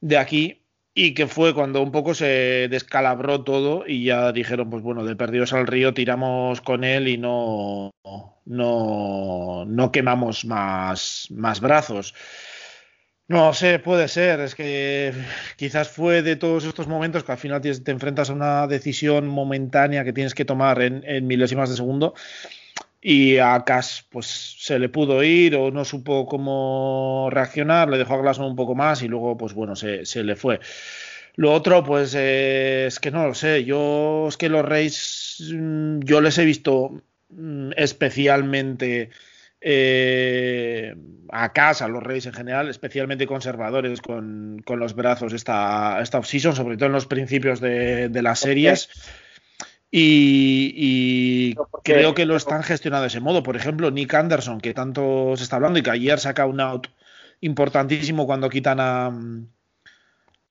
de 0.00 0.18
aquí, 0.18 0.57
y 1.00 1.14
que 1.14 1.28
fue 1.28 1.54
cuando 1.54 1.80
un 1.80 1.92
poco 1.92 2.12
se 2.12 2.66
descalabró 2.68 3.44
todo 3.44 3.84
y 3.86 4.06
ya 4.06 4.32
dijeron, 4.32 4.68
pues 4.68 4.82
bueno, 4.82 5.04
de 5.04 5.14
perdidos 5.14 5.52
al 5.52 5.68
río 5.68 5.94
tiramos 5.94 6.60
con 6.60 6.82
él 6.82 7.06
y 7.06 7.16
no, 7.16 7.92
no, 8.44 9.64
no 9.64 9.92
quemamos 9.92 10.44
más, 10.44 11.28
más 11.30 11.60
brazos. 11.60 12.16
No 13.28 13.54
sé, 13.54 13.78
puede 13.78 14.08
ser. 14.08 14.40
Es 14.40 14.56
que 14.56 15.12
quizás 15.56 15.88
fue 15.88 16.22
de 16.22 16.34
todos 16.34 16.64
estos 16.64 16.88
momentos 16.88 17.22
que 17.22 17.30
al 17.30 17.38
final 17.38 17.60
te, 17.60 17.92
enfrentas 17.92 18.30
a 18.30 18.32
una 18.32 18.66
decisión 18.66 19.28
momentánea 19.28 20.02
que 20.02 20.12
tienes 20.12 20.34
que 20.34 20.44
tomar 20.44 20.82
en, 20.82 21.04
en 21.06 21.28
milésimas 21.28 21.70
de 21.70 21.76
segundo. 21.76 22.14
Y 23.10 23.38
a 23.38 23.64
Cash 23.64 24.02
pues 24.10 24.26
se 24.58 24.78
le 24.78 24.90
pudo 24.90 25.22
ir 25.22 25.56
o 25.56 25.70
no 25.70 25.86
supo 25.86 26.26
cómo 26.26 27.30
reaccionar, 27.30 27.88
le 27.88 27.96
dejó 27.96 28.12
a 28.12 28.18
Glasson 28.20 28.44
un 28.44 28.54
poco 28.54 28.74
más 28.74 29.02
y 29.02 29.08
luego 29.08 29.34
pues 29.34 29.54
bueno, 29.54 29.74
se, 29.76 30.04
se 30.04 30.22
le 30.22 30.36
fue. 30.36 30.60
Lo 31.34 31.54
otro, 31.54 31.82
pues 31.82 32.14
eh, 32.14 32.84
es 32.86 33.00
que 33.00 33.10
no 33.10 33.26
lo 33.26 33.32
sé. 33.32 33.64
Yo 33.64 34.26
es 34.28 34.36
que 34.36 34.50
los 34.50 34.62
Reyes, 34.62 35.42
mm, 35.54 36.00
yo 36.00 36.20
les 36.20 36.36
he 36.36 36.44
visto 36.44 37.02
mm, 37.30 37.70
especialmente 37.76 39.08
eh, 39.62 40.94
a 41.30 41.54
casa, 41.54 41.88
los 41.88 42.02
Reyes 42.02 42.26
en 42.26 42.34
general, 42.34 42.68
especialmente 42.68 43.26
conservadores 43.26 44.02
con, 44.02 44.60
con 44.66 44.80
los 44.80 44.94
brazos 44.94 45.32
esta, 45.32 45.98
esta 46.02 46.18
off-season, 46.18 46.54
sobre 46.54 46.76
todo 46.76 46.88
en 46.88 46.92
los 46.92 47.06
principios 47.06 47.58
de, 47.58 48.10
de 48.10 48.22
las 48.22 48.40
series. 48.40 48.90
Y, 49.90 50.72
y 50.76 51.54
porque- 51.54 51.94
creo 51.94 52.14
que 52.14 52.26
lo 52.26 52.36
están 52.36 52.62
gestionando 52.62 53.02
de 53.02 53.08
ese 53.08 53.20
modo. 53.20 53.42
Por 53.42 53.56
ejemplo, 53.56 53.90
Nick 53.90 54.12
Anderson, 54.14 54.60
que 54.60 54.74
tanto 54.74 55.34
se 55.36 55.44
está 55.44 55.56
hablando 55.56 55.78
y 55.78 55.82
que 55.82 55.90
ayer 55.90 56.18
saca 56.18 56.46
un 56.46 56.60
out 56.60 56.88
importantísimo 57.40 58.26
cuando 58.26 58.50
quitan 58.50 58.78
a, 58.80 59.10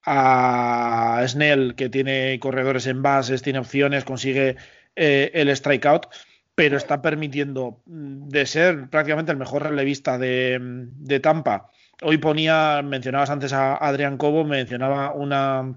a 0.06 1.23
Snell, 1.28 1.76
que 1.76 1.89
tiene 1.89 2.39
corredores 2.39 2.88
en 2.88 3.02
bases, 3.02 3.41
tiene 3.41 3.60
opciones, 3.60 4.06
consigue 4.06 4.56
eh, 4.95 5.32
el 5.34 5.56
strikeout, 5.56 6.08
pero 6.56 6.78
está 6.78 7.02
permitiendo 7.02 7.82
mm, 7.86 8.30
de 8.30 8.45
ser 8.45 8.89
prácticamente 8.89 9.32
el 9.32 9.38
mejor 9.38 9.63
relevista 9.63 10.17
de, 10.17 10.58
de 10.62 11.19
Tampa. 11.19 11.69
Hoy 12.02 12.17
ponía, 12.17 12.82
mencionabas 12.84 13.30
antes 13.30 13.54
a 13.54 13.76
Adrián 13.76 14.17
Cobo, 14.17 14.43
mencionaba 14.45 15.12
una, 15.13 15.76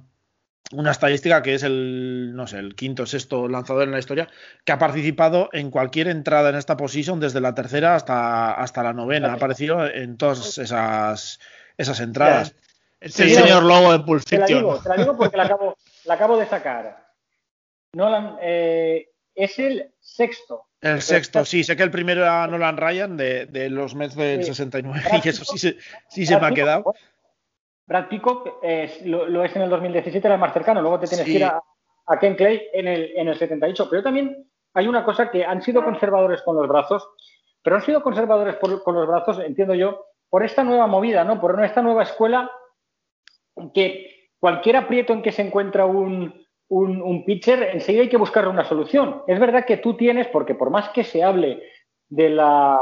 una 0.73 0.93
estadística 0.93 1.43
que 1.43 1.55
es 1.55 1.63
el, 1.65 2.33
no 2.35 2.47
sé, 2.47 2.59
el 2.59 2.75
quinto, 2.77 3.05
sexto 3.07 3.49
lanzador 3.49 3.85
en 3.85 3.91
la 3.91 3.99
historia, 3.99 4.29
que 4.65 4.73
ha 4.73 4.79
participado 4.79 5.49
en 5.53 5.71
cualquier 5.71 6.09
entrada 6.09 6.51
en 6.51 6.57
esta 6.57 6.77
posición, 6.77 7.19
desde 7.19 7.41
la 7.41 7.55
tercera 7.55 7.97
hasta, 7.97 8.53
hasta 8.53 8.83
la 8.83 8.93
novena. 8.93 9.31
Ha 9.31 9.35
aparecido 9.35 9.87
en 9.87 10.17
todas 10.17 10.59
esas, 10.59 11.41
esas 11.77 12.01
entradas. 12.01 12.55
Es 13.01 13.19
el 13.19 13.31
Sí, 13.31 13.35
señor 13.35 13.65
Lobo 13.65 13.93
de 13.93 14.01
Pulp 14.01 14.23
Te 14.25 14.39
la 14.39 14.47
digo, 14.47 14.79
te 14.79 14.89
la 14.91 14.97
digo 14.97 15.17
porque 15.17 15.37
la 15.37 15.45
acabo, 15.45 15.77
la 16.05 16.15
acabo 16.15 16.37
de 16.37 16.47
sacar. 16.47 17.11
Nolan, 17.93 18.37
eh, 18.41 19.09
es 19.35 19.59
el 19.59 19.91
sexto. 19.99 20.67
El 20.81 21.03
sexto, 21.03 21.45
sí, 21.45 21.65
sé 21.65 21.77
que 21.77 21.83
el 21.83 21.91
primero 21.91 22.23
era 22.23 22.47
Nolan 22.47 22.77
Ryan 22.77 23.17
de, 23.17 23.47
de 23.47 23.69
los 23.69 23.95
Mets 23.95 24.15
del 24.15 24.45
Sí. 24.45 24.51
69 24.51 25.21
y 25.25 25.29
eso 25.29 25.45
sí 25.45 25.59
se, 25.59 25.77
sí 26.09 26.25
se 26.25 26.39
me 26.39 26.47
ha 26.47 26.53
quedado. 26.53 26.95
Brad 27.91 28.07
Peacock 28.09 28.59
es- 28.63 29.05
lo, 29.05 29.27
lo 29.27 29.43
es 29.45 29.55
en 29.57 29.63
el 29.63 29.69
2017, 29.69 30.25
era 30.29 30.37
el 30.37 30.41
más 30.41 30.53
cercano. 30.55 30.81
Luego 30.81 31.01
te 31.01 31.09
tienes 31.09 31.27
Sí. 31.27 31.33
que 31.33 31.39
ir 31.39 31.45
a, 31.45 31.61
a 32.07 32.19
Ken 32.21 32.37
Clay 32.37 32.63
en 32.73 32.87
el, 32.87 33.11
en 33.17 33.27
el 33.27 33.37
78. 33.37 33.89
Pero 33.91 34.05
también 34.05 34.49
hay 34.75 34.87
una 34.87 35.05
cosa 35.05 35.29
que 35.29 35.45
han 35.45 35.61
sido 35.61 35.83
conservadores 35.85 36.41
con 36.43 36.55
los 36.55 36.69
brazos, 36.69 37.09
pero 37.65 37.75
han 37.77 37.83
sido 37.83 38.01
conservadores 38.01 38.55
por- 38.57 38.83
con 38.85 38.95
los 38.95 39.09
brazos, 39.09 39.41
entiendo 39.41 39.75
yo, 39.75 40.05
por 40.29 40.45
esta 40.45 40.63
nueva 40.63 40.87
movida, 40.87 41.25
¿no? 41.25 41.41
Por 41.41 41.63
esta 41.65 41.83
nueva 41.83 42.05
escuela 42.05 42.49
que 43.75 44.29
cualquier 44.39 44.77
aprieto 44.77 45.13
en 45.13 45.23
que 45.23 45.33
se 45.33 45.43
encuentra 45.43 45.85
un, 45.85 46.47
un, 46.69 47.03
un 47.03 47.25
pitcher, 47.25 47.71
enseguida 47.75 48.03
hay 48.03 48.09
que 48.09 48.17
buscarle 48.17 48.51
una 48.51 48.65
solución. 48.65 49.23
Es 49.27 49.41
verdad 49.41 49.65
que 49.67 49.79
tú 49.79 49.97
tienes, 49.97 50.29
porque 50.29 50.55
por 50.55 50.71
más 50.71 50.91
que 50.91 51.03
se 51.03 51.25
hable 51.25 51.61
de 52.09 52.31
la 52.31 52.79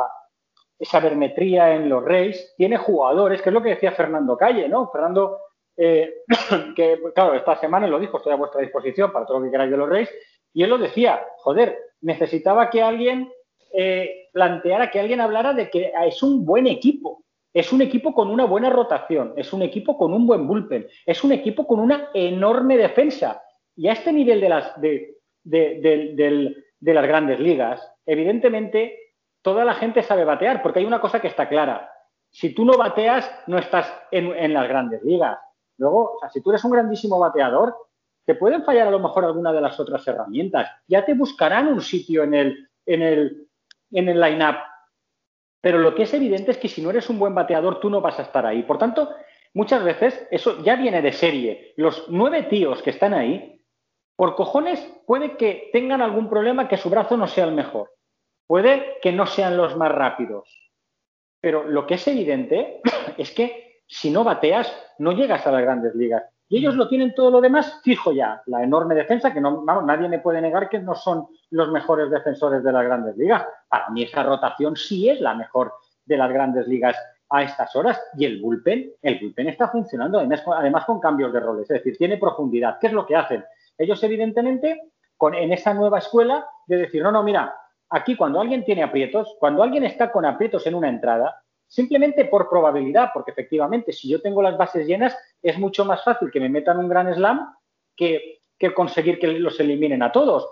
sabermetría 0.81 1.75
en 1.75 1.89
los 1.89 2.05
Reyes, 2.05 2.55
tiene 2.57 2.77
jugadores, 2.77 3.43
que 3.43 3.51
es 3.51 3.55
lo 3.55 3.63
que 3.63 3.71
decía 3.71 3.93
Fernando 3.93 4.37
Calle, 4.37 4.69
¿no? 4.69 4.91
Fernando, 4.91 5.39
eh, 5.77 6.23
que 6.77 7.01
claro, 7.15 7.35
esta 7.35 7.57
semana 7.57 7.87
lo 7.87 7.99
dijo, 7.99 8.19
estoy 8.19 8.33
a 8.33 8.37
vuestra 8.37 8.61
disposición 8.61 9.13
para 9.13 9.27
todo 9.27 9.39
lo 9.39 9.45
que 9.45 9.51
queráis 9.51 9.71
de 9.71 9.77
los 9.77 9.89
Reyes, 9.89 10.11
y 10.53 10.63
él 10.63 10.71
lo 10.71 10.79
decía, 10.79 11.21
joder, 11.39 11.79
necesitaba 12.01 12.71
que 12.71 12.83
alguien 12.83 13.31
eh, 13.73 14.29
planteara, 14.33 14.91
que 14.91 15.01
alguien 15.01 15.21
hablara 15.21 15.53
de 15.53 15.69
que 15.69 15.93
es 16.07 16.23
un 16.23 16.45
buen 16.45 16.67
equipo, 16.67 17.25
es 17.53 17.73
un 17.73 17.83
equipo 17.83 18.15
con 18.15 18.31
una 18.31 18.45
buena 18.45 18.71
rotación, 18.71 19.35
es 19.37 19.53
un 19.53 19.63
equipo 19.63 19.97
con 19.99 20.13
un 20.13 20.27
buen 20.27 20.47
bullpen, 20.47 20.87
es 21.05 21.25
un 21.25 21.33
equipo 21.33 21.67
con 21.67 21.81
una 21.81 22.11
enorme 22.15 22.77
defensa. 22.77 23.43
Y 23.75 23.89
a 23.89 23.93
este 23.93 24.13
nivel 24.13 24.41
de 24.41 24.49
las, 24.49 24.81
de, 24.81 25.17
de, 25.45 26.55
las 26.81 27.07
grandes 27.07 27.41
ligas, 27.41 27.81
evidentemente 28.07 29.08
toda 29.43 29.65
la 29.65 29.75
gente 29.75 30.03
sabe 30.03 30.25
batear, 30.25 30.63
porque 30.63 30.81
hay 30.81 30.85
una 30.85 31.01
cosa 31.01 31.21
que 31.21 31.29
está 31.29 31.49
clara. 31.49 31.91
Si 32.31 32.55
tú 32.55 32.65
no 32.65 32.77
bateas, 32.77 33.31
no 33.47 33.59
estás 33.59 33.93
en, 34.11 34.53
las 34.53 34.69
grandes 34.69 35.03
ligas. 35.03 35.39
Luego, 35.79 36.19
si 36.33 36.43
tú 36.43 36.51
eres 36.51 36.65
un 36.65 36.73
grandísimo 36.73 37.19
bateador, 37.19 37.75
te 38.25 38.35
pueden 38.35 38.65
fallar 38.65 38.89
a 38.89 38.91
lo 38.91 38.99
mejor 38.99 39.25
alguna 39.25 39.53
de 39.53 39.61
las 39.61 39.81
otras 39.81 40.07
herramientas. 40.07 40.71
Ya 40.87 41.05
te 41.05 41.15
buscarán 41.15 41.69
un 41.69 41.81
sitio 41.81 42.25
en 42.25 42.35
el, 42.35 42.69
en 42.85 43.03
el, 43.03 43.49
en 43.93 44.09
el 44.09 44.21
line-up. 44.21 44.57
Pero 45.61 45.79
lo 45.79 45.95
que 45.95 46.03
es 46.03 46.15
evidente 46.15 46.51
es 46.51 46.59
que 46.59 46.69
si 46.69 46.83
no 46.83 46.91
eres 46.91 47.09
un 47.09 47.19
buen 47.19 47.35
bateador, 47.35 47.81
tú 47.81 47.89
no 47.91 48.01
vas 48.01 48.19
a 48.19 48.23
estar 48.23 48.45
ahí. 48.45 48.63
Por 48.63 48.79
tanto, 48.79 49.15
muchas 49.55 49.83
veces 49.83 50.29
eso 50.31 50.63
ya 50.63 50.77
viene 50.77 51.01
de 51.01 51.13
serie. 51.13 51.73
Los 51.77 52.07
nueve 52.09 52.45
tíos 52.45 52.83
que 52.83 52.91
están 52.91 53.15
ahí, 53.15 53.65
por 54.15 54.35
cojones, 54.35 54.81
puede 55.07 55.37
que 55.37 55.71
tengan 55.73 56.03
algún 56.03 56.29
problema 56.29 56.69
que 56.69 56.77
su 56.77 56.91
brazo 56.91 57.17
no 57.17 57.27
sea 57.27 57.45
el 57.45 57.53
mejor. 57.53 57.91
Puede 58.49 58.97
que 59.03 59.13
no 59.13 59.27
sean 59.27 59.59
los 59.59 59.77
más 59.77 59.93
rápidos. 59.93 60.73
Pero 61.41 61.65
lo 61.65 61.87
que 61.87 61.95
es 61.95 62.09
evidente 62.09 62.81
es 63.19 63.31
que 63.31 63.83
si 63.87 64.11
no 64.11 64.25
bateas, 64.25 64.75
no 64.99 65.13
llegas 65.13 65.47
a 65.47 65.53
las 65.53 65.63
grandes 65.63 65.95
ligas. 65.95 66.25
Y 66.49 66.59
ellos 66.59 66.77
lo 66.77 66.89
tienen 66.89 67.15
todo 67.15 67.31
lo 67.31 67.43
demás 67.43 67.81
fijo 67.85 68.11
ya. 68.11 68.43
La 68.47 68.63
enorme 68.63 68.95
defensa, 68.95 69.35
que 69.35 69.41
no, 69.41 69.65
vamos, 69.65 69.85
nadie 69.85 70.09
me 70.09 70.19
puede 70.19 70.41
negar 70.41 70.71
que 70.71 70.79
no 70.79 70.95
son 70.95 71.29
los 71.51 71.71
mejores 71.71 72.11
defensores 72.11 72.65
de 72.65 72.73
las 72.73 72.85
grandes 72.85 73.19
ligas. 73.19 73.45
Para 73.69 73.91
mí 73.91 74.03
esa 74.03 74.23
rotación 74.23 74.75
sí 74.75 75.11
es 75.11 75.21
la 75.21 75.35
mejor 75.35 75.75
de 76.07 76.17
las 76.17 76.33
grandes 76.33 76.67
ligas 76.67 76.97
a 77.29 77.43
estas 77.43 77.77
horas. 77.77 78.01
Y 78.17 78.25
el 78.25 78.41
bullpen, 78.41 78.93
el 79.03 79.19
bullpen 79.19 79.49
está 79.49 79.69
funcionando 79.69 80.19
además 80.19 80.41
con, 80.41 80.57
además 80.57 80.87
con 80.87 81.01
cambios 81.01 81.35
de 81.35 81.41
roles. 81.41 81.71
Es 81.71 81.85
decir, 81.85 81.99
tiene 81.99 82.17
profundidad. 82.17 82.79
¿Qué 82.81 82.87
es 82.87 82.95
lo 82.95 83.05
que 83.05 83.17
hacen? 83.17 83.45
Ellos 83.77 84.03
evidentemente, 84.03 84.93
con, 85.19 85.35
en 85.35 85.53
esa 85.53 85.75
nueva 85.75 85.99
escuela, 85.99 86.47
de 86.67 86.79
decir, 86.79 87.03
no, 87.03 87.13
no, 87.13 87.23
mira, 87.23 87.55
aquí 87.91 88.17
cuando 88.17 88.41
alguien 88.41 88.65
tiene 88.65 88.83
aprietos, 88.83 89.37
cuando 89.39 89.63
alguien 89.63 89.85
está 89.85 90.11
con 90.11 90.25
aprietos 90.25 90.67
en 90.67 90.75
una 90.75 90.89
entrada, 90.89 91.43
simplemente 91.67 92.25
por 92.25 92.49
probabilidad, 92.49 93.11
porque 93.13 93.31
efectivamente 93.31 93.93
si 93.93 94.09
yo 94.09 94.21
tengo 94.21 94.43
las 94.43 94.57
bases 94.57 94.87
llenas, 94.87 95.17
es 95.43 95.59
mucho 95.59 95.85
más 95.85 96.03
fácil 96.03 96.31
que 96.31 96.41
me 96.41 96.49
metan 96.49 96.79
un 96.79 96.89
gran 96.89 97.13
slam 97.15 97.55
que, 97.95 98.41
conseguir 98.75 99.19
que 99.19 99.29
los 99.29 99.59
eliminen 99.61 100.03
a 100.03 100.11
todos 100.11 100.49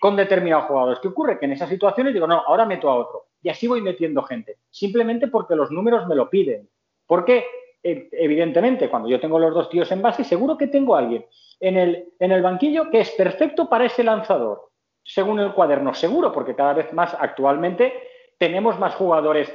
con 0.00 0.16
determinados 0.16 0.66
jugadores. 0.66 0.98
¿Qué 1.00 1.08
ocurre? 1.08 1.38
Que 1.38 1.46
en 1.46 1.52
esas 1.52 1.68
situaciones 1.68 2.12
digo, 2.12 2.26
no, 2.26 2.42
ahora 2.46 2.66
meto 2.66 2.90
a 2.90 2.96
otro. 2.96 3.26
Y 3.42 3.48
así 3.48 3.66
voy 3.66 3.80
metiendo 3.80 4.22
gente, 4.22 4.58
simplemente 4.70 5.28
porque 5.28 5.54
los 5.54 5.70
números 5.70 6.06
me 6.06 6.14
lo 6.14 6.28
piden. 6.28 6.68
Porque, 7.06 7.46
eh, 7.82 8.08
evidentemente, 8.12 8.90
cuando 8.90 9.08
yo 9.08 9.18
tengo 9.20 9.38
los 9.38 9.54
dos 9.54 9.70
tíos 9.70 9.90
en 9.92 10.02
base, 10.02 10.24
seguro 10.24 10.58
que 10.58 10.66
tengo 10.66 10.94
a 10.94 10.98
alguien 10.98 11.24
en 11.60 11.76
el, 11.76 12.12
en 12.18 12.32
el 12.32 12.42
banquillo 12.42 12.90
que 12.90 13.00
es 13.00 13.10
perfecto 13.12 13.68
para 13.68 13.86
ese 13.86 14.04
lanzador, 14.04 14.69
según 15.04 15.40
el 15.40 15.52
cuaderno. 15.52 15.94
Seguro, 15.94 16.32
porque 16.32 16.54
cada 16.54 16.74
vez 16.74 16.92
más 16.92 17.16
actualmente 17.18 17.92
tenemos 18.38 18.78
más 18.78 18.94
jugadores 18.94 19.52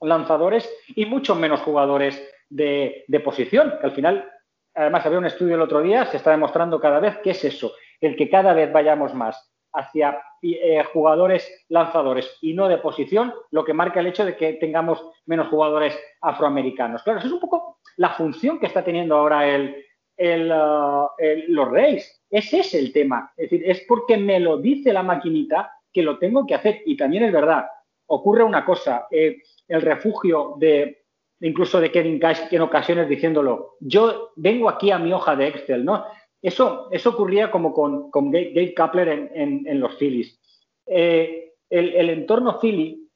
lanzadores 0.00 0.68
y 0.88 1.06
mucho 1.06 1.34
menos 1.34 1.60
jugadores 1.60 2.20
de, 2.50 3.04
de, 3.06 3.20
posición, 3.20 3.72
al 3.82 3.92
final, 3.92 4.28
además 4.74 5.06
había 5.06 5.18
un 5.18 5.26
estudio 5.26 5.54
el 5.54 5.62
otro 5.62 5.80
día, 5.80 6.06
se 6.06 6.16
está 6.16 6.32
demostrando 6.32 6.80
cada 6.80 6.98
vez 6.98 7.18
que 7.18 7.30
es 7.30 7.44
eso, 7.44 7.72
el 8.00 8.16
que 8.16 8.28
cada 8.28 8.52
vez 8.52 8.72
vayamos 8.72 9.14
más 9.14 9.52
hacia 9.72 10.20
eh, 10.42 10.82
jugadores 10.92 11.64
lanzadores 11.68 12.38
y 12.40 12.52
no 12.52 12.68
de 12.68 12.78
posición, 12.78 13.32
lo 13.50 13.64
que 13.64 13.72
marca 13.72 14.00
el 14.00 14.06
hecho 14.06 14.24
de 14.24 14.36
que 14.36 14.54
tengamos 14.54 15.02
menos 15.24 15.48
jugadores 15.48 15.98
afroamericanos. 16.20 17.02
Claro, 17.02 17.18
eso 17.18 17.28
es 17.28 17.32
un 17.32 17.40
poco 17.40 17.78
la 17.96 18.10
función 18.10 18.58
que 18.58 18.66
está 18.66 18.84
teniendo 18.84 19.16
ahora 19.16 19.46
el, 19.46 19.84
el, 20.16 20.50
uh, 20.50 21.08
el, 21.18 21.44
los 21.48 21.70
Reyes. 21.70 22.22
Ese 22.30 22.60
es 22.60 22.74
el 22.74 22.92
tema. 22.92 23.32
Es 23.36 23.50
decir, 23.50 23.68
es 23.68 23.84
porque 23.86 24.16
me 24.16 24.40
lo 24.40 24.58
dice 24.58 24.92
la 24.92 25.02
maquinita 25.02 25.72
que 25.92 26.02
lo 26.02 26.18
tengo 26.18 26.46
que 26.46 26.54
hacer. 26.54 26.82
Y 26.86 26.96
también 26.96 27.24
es 27.24 27.32
verdad, 27.32 27.66
ocurre 28.06 28.42
una 28.42 28.64
cosa, 28.64 29.06
eh, 29.10 29.38
el 29.68 29.82
refugio 29.82 30.54
de 30.58 31.02
incluso 31.42 31.80
de 31.80 31.90
Kevin 31.90 32.18
Cash 32.18 32.42
en 32.50 32.60
ocasiones 32.62 33.08
diciéndolo, 33.08 33.76
yo 33.80 34.30
vengo 34.36 34.68
aquí 34.68 34.90
a 34.90 34.98
mi 34.98 35.12
hoja 35.12 35.34
de 35.36 35.48
Excel, 35.48 35.84
¿no? 35.84 36.04
Eso, 36.40 36.88
eso 36.90 37.10
ocurría 37.10 37.50
como 37.50 37.72
con, 37.72 38.10
con 38.10 38.30
Gabe 38.30 38.74
Kapler 38.74 39.30
en, 39.34 39.80
los 39.80 39.96
Phillies. 39.96 40.40
Eh, 40.86 41.54
el, 41.70 42.10
entorno 42.10 42.58
Philly 42.60 43.08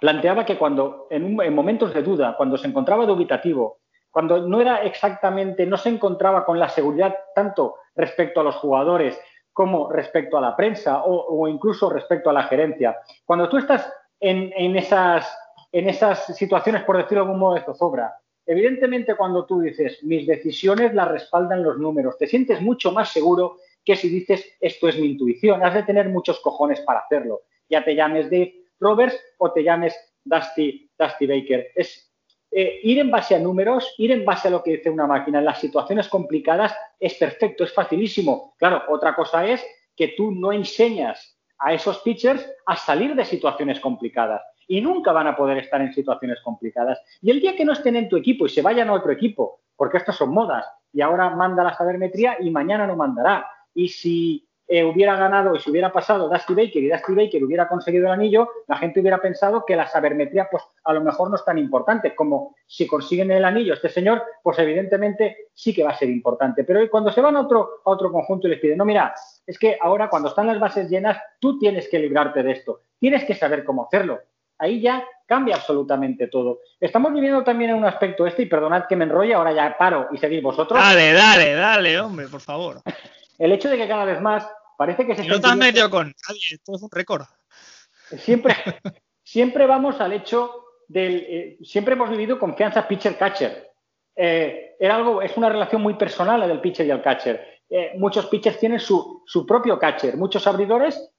planteaba 0.00 0.44
que 0.44 0.56
cuando, 0.56 1.08
en, 1.10 1.34
momentos 1.54 1.92
de 1.92 2.02
duda, 2.02 2.36
cuando 2.36 2.56
se 2.56 2.68
encontraba 2.68 3.06
dubitativo, 3.06 3.80
cuando 4.12 4.46
no 4.46 4.60
era 4.60 4.84
exactamente, 4.84 5.66
no 5.66 5.76
se 5.76 5.88
encontraba 5.88 6.44
con 6.44 6.60
la 6.60 6.68
seguridad 6.68 7.16
tanto 7.34 7.76
respecto 7.96 8.40
a 8.40 8.44
los 8.44 8.54
jugadores 8.56 9.20
como 9.52 9.90
respecto 9.90 10.38
a 10.38 10.40
la 10.40 10.54
prensa 10.54 11.02
o, 11.04 11.48
incluso 11.48 11.90
respecto 11.90 12.30
a 12.30 12.32
la 12.32 12.44
gerencia, 12.44 12.96
cuando 13.24 13.48
tú 13.48 13.58
estás 13.58 13.92
en, 14.20 14.52
en, 14.56 14.76
esas, 14.76 15.36
en 15.72 15.88
esas 15.88 16.24
situaciones, 16.36 16.84
por 16.84 16.96
decirlo 16.96 17.24
de 17.24 17.26
algún 17.26 17.40
modo, 17.40 17.54
de 17.54 17.64
zozobra, 17.64 18.16
Evidentemente, 18.44 19.14
cuando 19.14 19.46
tú 19.46 19.60
dices 19.60 20.02
mis 20.02 20.26
decisiones 20.26 20.94
las 20.94 21.08
respaldan 21.08 21.62
los 21.62 21.78
números, 21.78 22.18
te 22.18 22.26
sientes 22.26 22.60
mucho 22.60 22.90
más 22.90 23.10
seguro 23.10 23.58
que 23.84 23.96
si 23.96 24.08
dices 24.08 24.56
esto 24.60 24.88
es 24.88 24.98
mi 24.98 25.06
intuición. 25.06 25.64
Has 25.64 25.74
de 25.74 25.84
tener 25.84 26.08
muchos 26.08 26.40
cojones 26.40 26.80
para 26.80 27.00
hacerlo. 27.00 27.42
ya 27.68 27.84
te 27.84 27.94
llames 27.94 28.26
Dave 28.26 28.54
Roberts 28.80 29.18
o 29.38 29.52
te 29.52 29.62
llames 29.62 29.96
Dusty, 30.24 30.90
Dusty 30.98 31.26
Baker. 31.26 31.68
Es 31.74 32.11
eh, 32.54 32.80
ir 32.82 32.98
en 32.98 33.10
base 33.10 33.34
a 33.34 33.38
números, 33.38 33.94
ir 33.96 34.12
en 34.12 34.24
base 34.24 34.48
a 34.48 34.50
lo 34.50 34.62
que 34.62 34.72
dice 34.72 34.90
una 34.90 35.06
máquina 35.06 35.38
en 35.38 35.46
las 35.46 35.58
situaciones 35.58 36.08
complicadas 36.08 36.76
es 37.00 37.14
perfecto, 37.14 37.64
es 37.64 37.72
facilísimo. 37.72 38.54
Claro, 38.58 38.82
otra 38.88 39.14
cosa 39.14 39.46
es 39.46 39.64
que 39.96 40.08
tú 40.08 40.32
no 40.32 40.52
enseñas 40.52 41.38
a 41.58 41.72
esos 41.72 41.98
pitchers 42.00 42.46
a 42.66 42.76
salir 42.76 43.14
de 43.14 43.24
situaciones 43.24 43.80
complicadas 43.80 44.42
y 44.68 44.80
nunca 44.80 45.12
van 45.12 45.28
a 45.28 45.36
poder 45.36 45.58
estar 45.58 45.80
en 45.80 45.92
situaciones 45.92 46.40
complicadas. 46.42 47.00
Y 47.20 47.30
el 47.30 47.40
día 47.40 47.56
que 47.56 47.64
no 47.64 47.72
estén 47.72 47.96
en 47.96 48.08
tu 48.08 48.16
equipo 48.16 48.46
y 48.46 48.50
se 48.50 48.62
vayan 48.62 48.90
a 48.90 48.94
otro 48.94 49.12
equipo, 49.12 49.60
porque 49.76 49.98
estas 49.98 50.16
son 50.16 50.30
modas, 50.30 50.66
y 50.92 51.00
ahora 51.00 51.30
manda 51.30 51.64
la 51.64 51.74
sabermetría 51.74 52.36
y 52.40 52.50
mañana 52.50 52.86
no 52.86 52.96
mandará. 52.96 53.46
Y 53.74 53.88
si 53.88 54.46
eh, 54.68 54.84
hubiera 54.84 55.16
ganado 55.16 55.54
y 55.54 55.60
si 55.60 55.70
hubiera 55.70 55.92
pasado 55.92 56.28
Dusty 56.28 56.54
Baker 56.54 56.82
y 56.82 56.88
Dusty 56.88 57.14
Baker 57.14 57.44
hubiera 57.44 57.68
conseguido 57.68 58.06
el 58.06 58.12
anillo, 58.12 58.48
la 58.68 58.76
gente 58.76 59.00
hubiera 59.00 59.20
pensado 59.20 59.64
que 59.66 59.76
la 59.76 59.86
sabermetría, 59.86 60.48
pues 60.50 60.62
a 60.84 60.92
lo 60.92 61.02
mejor 61.02 61.30
no 61.30 61.36
es 61.36 61.44
tan 61.44 61.58
importante. 61.58 62.14
Como 62.14 62.54
si 62.66 62.86
consiguen 62.86 63.30
el 63.30 63.44
anillo 63.44 63.74
este 63.74 63.88
señor, 63.88 64.22
pues 64.42 64.58
evidentemente 64.58 65.48
sí 65.52 65.74
que 65.74 65.84
va 65.84 65.90
a 65.90 65.98
ser 65.98 66.08
importante. 66.08 66.64
Pero 66.64 66.88
cuando 66.90 67.10
se 67.10 67.20
van 67.20 67.36
a 67.36 67.40
otro, 67.40 67.82
a 67.84 67.90
otro 67.90 68.10
conjunto 68.10 68.46
y 68.46 68.50
les 68.50 68.60
piden, 68.60 68.78
no, 68.78 68.84
mira, 68.84 69.14
es 69.46 69.58
que 69.58 69.76
ahora 69.80 70.08
cuando 70.08 70.28
están 70.28 70.46
las 70.46 70.60
bases 70.60 70.88
llenas, 70.88 71.18
tú 71.40 71.58
tienes 71.58 71.88
que 71.88 71.98
librarte 71.98 72.42
de 72.42 72.52
esto, 72.52 72.82
tienes 72.98 73.24
que 73.24 73.34
saber 73.34 73.64
cómo 73.64 73.84
hacerlo. 73.84 74.20
Ahí 74.58 74.80
ya 74.80 75.04
cambia 75.26 75.56
absolutamente 75.56 76.28
todo. 76.28 76.60
Estamos 76.78 77.12
viviendo 77.12 77.42
también 77.42 77.70
en 77.70 77.76
un 77.76 77.84
aspecto 77.84 78.26
este, 78.26 78.42
y 78.42 78.46
perdonad 78.46 78.86
que 78.86 78.96
me 78.96 79.04
enrolle, 79.04 79.34
ahora 79.34 79.52
ya 79.52 79.76
paro 79.76 80.08
y 80.12 80.18
seguís 80.18 80.42
vosotros. 80.42 80.78
Dale, 80.78 81.12
dale, 81.12 81.54
dale, 81.54 82.00
hombre, 82.00 82.28
por 82.28 82.40
favor. 82.40 82.80
El 83.42 83.50
hecho 83.50 83.68
de 83.68 83.76
que 83.76 83.88
cada 83.88 84.04
vez 84.04 84.20
más 84.20 84.48
parece 84.78 85.04
que 85.04 85.16
se... 85.16 85.26
No 85.26 85.40
te 85.40 85.48
has 85.48 85.56
metido 85.56 85.90
con 85.90 86.14
nadie, 86.28 86.40
esto 86.52 86.76
es 86.76 86.82
un 86.82 86.90
récord. 86.92 87.24
Siempre, 88.16 88.54
siempre 89.24 89.66
vamos 89.66 90.00
al 90.00 90.12
hecho 90.12 90.64
del... 90.86 91.26
Eh, 91.28 91.58
siempre 91.64 91.94
hemos 91.94 92.08
vivido 92.08 92.38
confianza 92.38 92.86
pitcher-catcher. 92.86 93.68
Eh, 94.14 94.76
era 94.78 94.94
algo, 94.94 95.22
es 95.22 95.36
una 95.36 95.48
relación 95.48 95.82
muy 95.82 95.94
personal 95.94 96.38
la 96.38 96.46
del 96.46 96.60
pitcher 96.60 96.86
y 96.86 96.92
el 96.92 97.02
catcher. 97.02 97.62
Eh, 97.68 97.94
muchos 97.96 98.26
pitchers 98.26 98.60
tienen 98.60 98.78
su, 98.78 99.24
su, 99.26 99.44
propio 99.44 99.76
catcher. 99.76 100.16
Muchos 100.16 100.46
abridores, 100.46 101.10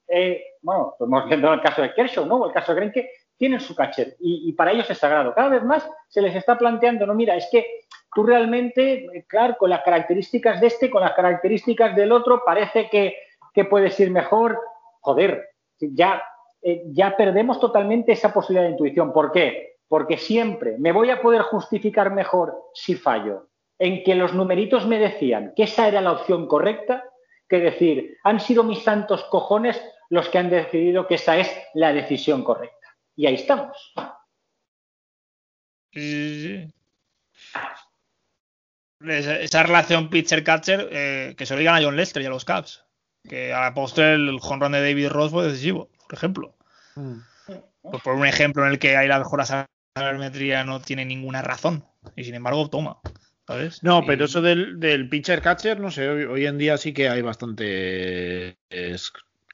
bueno, 0.61 0.91
estamos 0.93 1.25
viendo 1.27 1.51
el 1.51 1.61
caso 1.61 1.81
de 1.81 1.93
Kershaw, 1.93 2.25
¿no? 2.25 2.37
O 2.37 2.47
el 2.47 2.53
caso 2.53 2.71
de 2.71 2.77
Greinke, 2.77 3.09
tienen 3.35 3.59
su 3.59 3.75
catcher 3.75 4.15
y, 4.21 4.47
y, 4.47 4.53
para 4.53 4.71
ellos 4.71 4.89
es 4.89 4.97
sagrado. 4.97 5.33
Cada 5.33 5.49
vez 5.49 5.63
más 5.63 5.89
se 6.07 6.21
les 6.21 6.33
está 6.35 6.57
planteando, 6.57 7.05
no, 7.05 7.15
mira, 7.15 7.35
es 7.35 7.49
que 7.51 7.82
tú 8.13 8.23
realmente, 8.23 9.05
eh, 9.13 9.25
claro, 9.27 9.55
con 9.57 9.69
las 9.69 9.81
características 9.83 10.61
de 10.61 10.67
este, 10.67 10.89
con 10.89 11.01
las 11.01 11.13
características 11.13 11.95
del 11.95 12.11
otro, 12.11 12.43
parece 12.45 12.89
que, 12.89 13.15
que 13.53 13.65
puedes 13.65 13.99
ir 13.99 14.11
mejor. 14.11 14.59
Joder, 15.01 15.49
ya, 15.79 16.23
eh, 16.61 16.83
ya 16.87 17.15
perdemos 17.17 17.59
totalmente 17.59 18.13
esa 18.13 18.33
posibilidad 18.33 18.65
de 18.65 18.71
intuición. 18.71 19.11
¿Por 19.13 19.31
qué? 19.31 19.77
Porque 19.87 20.17
siempre 20.17 20.77
me 20.77 20.91
voy 20.91 21.09
a 21.09 21.21
poder 21.21 21.41
justificar 21.41 22.11
mejor 22.11 22.55
si 22.73 22.95
fallo 22.95 23.47
en 23.79 24.03
que 24.03 24.15
los 24.15 24.33
numeritos 24.33 24.87
me 24.87 24.99
decían 24.99 25.53
que 25.55 25.63
esa 25.63 25.87
era 25.87 26.01
la 26.01 26.13
opción 26.13 26.47
correcta 26.47 27.03
que 27.49 27.59
decir, 27.59 28.17
han 28.23 28.39
sido 28.39 28.63
mis 28.63 28.81
santos 28.83 29.23
cojones 29.25 29.81
los 30.09 30.29
que 30.29 30.37
han 30.37 30.49
decidido 30.49 31.07
que 31.07 31.15
esa 31.15 31.37
es 31.37 31.51
la 31.73 31.91
decisión 31.93 32.43
correcta. 32.43 32.95
Y 33.15 33.25
ahí 33.25 33.35
estamos. 33.35 33.93
Sí, 35.91 36.73
esa 39.09 39.63
relación 39.63 40.09
pitcher-catcher 40.09 40.89
eh, 40.91 41.35
que 41.37 41.45
se 41.45 41.53
lo 41.53 41.59
digan 41.59 41.75
a 41.75 41.81
John 41.83 41.95
Lester 41.95 42.21
y 42.21 42.25
a 42.25 42.29
los 42.29 42.45
Cubs. 42.45 42.83
Que 43.27 43.53
a 43.53 43.61
la 43.61 43.73
postre 43.73 44.13
el 44.15 44.37
home 44.41 44.59
run 44.65 44.71
de 44.73 44.81
David 44.81 45.09
Ross 45.09 45.31
fue 45.31 45.45
decisivo, 45.45 45.89
por 46.07 46.13
ejemplo. 46.17 46.55
Mm. 46.95 47.17
Pues 47.81 48.01
por 48.03 48.15
un 48.15 48.25
ejemplo 48.25 48.65
en 48.65 48.71
el 48.71 48.79
que 48.79 48.95
hay 48.97 49.07
la 49.07 49.19
mejor 49.19 49.43
sabermetría 49.45 50.63
no 50.63 50.79
tiene 50.81 51.05
ninguna 51.05 51.41
razón. 51.41 51.85
Y 52.15 52.23
sin 52.23 52.35
embargo, 52.35 52.69
toma. 52.69 52.97
¿sabes? 53.45 53.83
No, 53.83 53.99
Y- 54.03 54.07
pero 54.07 54.25
eso 54.25 54.41
del, 54.41 54.79
del 54.79 55.09
pitcher-catcher, 55.09 55.79
no 55.79 55.91
sé, 55.91 56.07
hoy, 56.07 56.23
hoy 56.23 56.45
en 56.45 56.57
día 56.57 56.77
sí 56.77 56.93
que 56.93 57.09
hay 57.09 57.21
bastantes 57.21 58.55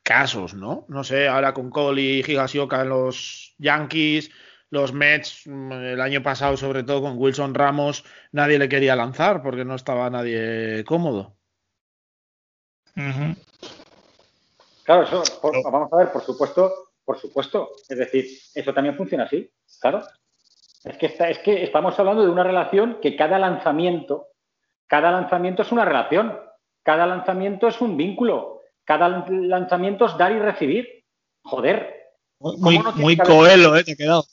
casos, 0.03 0.53
¿no? 0.53 0.85
No 0.89 1.03
sé, 1.03 1.27
ahora 1.27 1.53
con 1.53 1.69
Cole 1.69 2.01
y 2.01 2.19
Higasioka 2.19 2.81
en 2.81 2.89
los 2.89 3.53
Yankees, 3.57 4.31
los 4.71 4.93
Mets, 4.93 5.43
mm, 5.47 5.71
el 5.71 6.01
año 6.01 6.21
pasado 6.21 6.55
sobre 6.57 6.83
todo 6.83 7.01
con 7.01 7.17
Wilson 7.17 7.53
Ramos, 7.53 8.03
nadie 8.31 8.59
le 8.59 8.69
quería 8.69 8.95
lanzar 8.95 9.41
porque 9.41 9.65
no 9.65 9.75
estaba 9.75 10.09
nadie 10.09 10.83
cómodo. 10.85 11.35
Claro, 14.83 15.03
eso, 15.03 15.23
por- 15.41 15.63
vamos 15.63 15.91
a 15.93 15.97
ver, 15.97 16.11
por 16.11 16.23
supuesto, 16.23 16.91
por 17.05 17.19
supuesto. 17.19 17.69
Es 17.87 17.97
decir, 17.97 18.25
eso 18.55 18.73
también 18.73 18.95
funciona 18.97 19.23
así, 19.25 19.49
claro. 19.79 20.01
Es 20.83 20.97
que, 20.97 21.07
está- 21.07 21.29
es 21.29 21.39
que 21.39 21.63
estamos 21.63 21.97
hablando 21.99 22.23
de 22.23 22.29
una 22.31 22.43
relación 22.43 22.99
que 23.01 23.15
cada 23.15 23.37
lanzamiento, 23.37 24.27
cada 24.87 25.11
lanzamiento 25.11 25.61
es 25.61 25.71
una 25.71 25.85
relación, 25.85 26.39
cada 26.83 27.05
lanzamiento 27.05 27.67
es 27.67 27.81
un 27.81 27.97
vínculo, 27.97 28.61
cada 28.85 29.07
lan- 29.09 29.47
lanzamiento 29.47 30.05
es 30.05 30.17
dar 30.17 30.31
y 30.31 30.39
recibir. 30.39 31.03
Joder, 31.43 31.95
Muy, 32.39 32.79
no 32.79 32.91
muy 32.93 33.17
coelo, 33.17 33.75
¿eh? 33.75 33.83
Te 33.83 33.91
ha 33.93 33.95
quedado. 33.95 34.25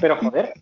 Pero 0.00 0.16
joder. 0.16 0.52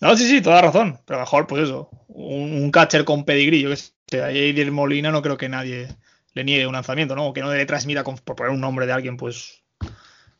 No, 0.00 0.16
sí, 0.16 0.26
sí, 0.28 0.40
toda 0.40 0.60
razón. 0.60 0.98
Pero 1.06 1.20
mejor, 1.20 1.46
pues 1.46 1.64
eso. 1.64 1.88
Un, 2.08 2.52
un 2.62 2.70
catcher 2.70 3.04
con 3.04 3.24
pedigrí, 3.24 3.62
yo 3.62 3.70
que 3.70 3.76
sé. 3.76 3.92
A 4.14 4.26
Jair 4.26 4.70
Molina 4.72 5.10
no 5.10 5.22
creo 5.22 5.36
que 5.36 5.48
nadie 5.48 5.88
le 6.34 6.44
niegue 6.44 6.66
un 6.66 6.74
lanzamiento, 6.74 7.14
¿no? 7.14 7.28
O 7.28 7.32
que 7.32 7.40
no 7.40 7.52
le 7.52 7.64
transmita, 7.66 8.04
con- 8.04 8.18
por 8.18 8.36
poner 8.36 8.52
un 8.52 8.60
nombre 8.60 8.86
de 8.86 8.92
alguien, 8.92 9.16
pues. 9.16 9.62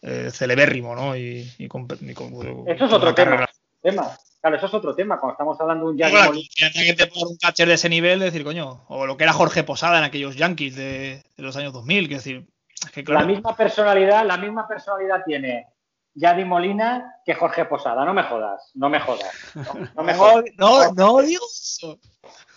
Eh, 0.05 0.31
celebérrimo, 0.33 0.97
¿no? 0.97 1.17
Y, 1.17 1.49
y 1.59 1.69
con, 1.69 1.87
y 2.01 2.13
con- 2.13 2.35
Eso 2.67 2.87
es 2.87 2.93
otro 2.93 3.15
tema. 3.15 3.47
tema. 3.81 4.19
Claro, 4.43 4.57
eso 4.57 4.67
es 4.67 4.75
otro 4.75 4.93
tema. 4.95 5.21
Cuando 5.21 5.33
estamos 5.35 5.61
hablando 5.61 5.85
de 5.87 5.91
un 5.93 5.97
la 5.99 6.09
Molina, 6.09 6.27
confianza 6.49 6.81
que 6.83 6.95
te 6.95 7.11
un 7.25 7.37
catcher 7.37 7.69
de 7.69 7.75
ese 7.75 7.89
nivel, 7.89 8.19
de 8.19 8.25
decir, 8.27 8.43
coño, 8.43 8.85
o 8.89 9.07
lo 9.07 9.17
que 9.17 9.23
era 9.23 9.33
Jorge 9.33 9.63
Posada 9.63 9.99
en 9.99 10.05
aquellos 10.05 10.35
Yankees 10.37 10.75
de, 10.75 11.23
de 11.37 11.43
los 11.43 11.57
años 11.57 11.73
2000, 11.73 12.09
que 12.09 12.15
decir, 12.17 12.49
es 12.85 12.91
que 12.91 13.03
la 13.03 13.07
claro, 13.07 13.27
misma 13.27 13.57
personalidad, 13.57 14.27
la 14.27 14.37
misma 14.37 14.67
personalidad 14.67 15.23
tiene 15.25 15.69
Yadi 16.15 16.45
Molina 16.45 17.21
que 17.25 17.35
Jorge 17.37 17.67
Posada. 17.67 18.05
No 18.05 18.13
me 18.13 18.25
jodas, 18.25 18.73
no 18.75 18.89
me 18.91 18.99
jodas. 18.99 19.33
No, 19.55 19.63
no 19.95 20.03
me 20.03 20.15
jodas. 20.19 20.45
no, 20.59 20.93
no 20.93 21.23
digo 21.23 21.45
eso. 21.49 21.99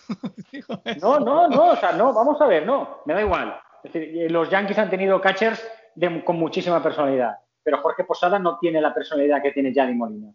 Digo 0.52 0.80
eso. 0.84 1.00
No, 1.00 1.20
no, 1.20 1.48
no, 1.48 1.66
o 1.70 1.76
sea, 1.76 1.92
no, 1.92 2.12
vamos 2.12 2.40
a 2.40 2.46
ver, 2.46 2.66
no, 2.66 3.02
me 3.06 3.14
da 3.14 3.22
igual. 3.22 3.56
Es 3.84 3.92
decir, 3.92 4.22
eh, 4.22 4.28
los 4.30 4.50
Yankees 4.50 4.78
han 4.78 4.90
tenido 4.90 5.20
catchers 5.20 5.62
de- 5.94 6.24
con 6.24 6.36
muchísima 6.36 6.82
personalidad, 6.82 7.38
pero 7.62 7.80
Jorge 7.80 8.02
Posada 8.04 8.38
no 8.40 8.58
tiene 8.58 8.80
la 8.80 8.92
personalidad 8.92 9.40
que 9.42 9.52
tiene 9.52 9.72
Yadi 9.72 9.94
Molina. 9.94 10.32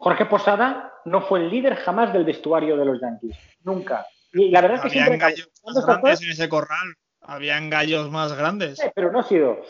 Jorge 0.00 0.24
Posada 0.24 0.94
no 1.04 1.20
fue 1.20 1.40
el 1.40 1.50
líder 1.50 1.76
jamás 1.76 2.10
del 2.12 2.24
vestuario 2.24 2.74
de 2.76 2.86
los 2.86 3.00
Yankees, 3.00 3.36
nunca. 3.64 4.06
Y 4.32 4.50
la 4.50 4.62
verdad 4.62 4.76
es 4.78 4.82
que 4.92 4.98
Habían 5.00 5.06
siempre 5.08 5.28
gallos 5.28 5.50
más 5.62 5.86
grandes 5.86 6.22
en 6.22 6.30
ese 6.30 6.48
corral. 6.48 6.94
Habían 7.20 7.68
gallos 7.68 8.10
más 8.10 8.32
grandes. 8.32 8.78
Sí, 8.78 8.86
pero 8.94 9.12
no 9.12 9.20
ha 9.20 9.22
sido. 9.24 9.60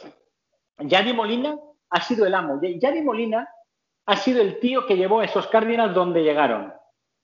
Yadi 0.78 1.12
Molina 1.12 1.56
ha 1.90 2.00
sido 2.02 2.26
el 2.26 2.34
amo. 2.34 2.60
Y- 2.62 2.78
Yadi 2.78 3.02
Molina 3.02 3.48
ha 4.06 4.16
sido 4.16 4.40
el 4.40 4.60
tío 4.60 4.86
que 4.86 4.96
llevó 4.96 5.18
a 5.20 5.24
esos 5.24 5.48
Cardinals 5.48 5.94
donde 5.94 6.22
llegaron. 6.22 6.72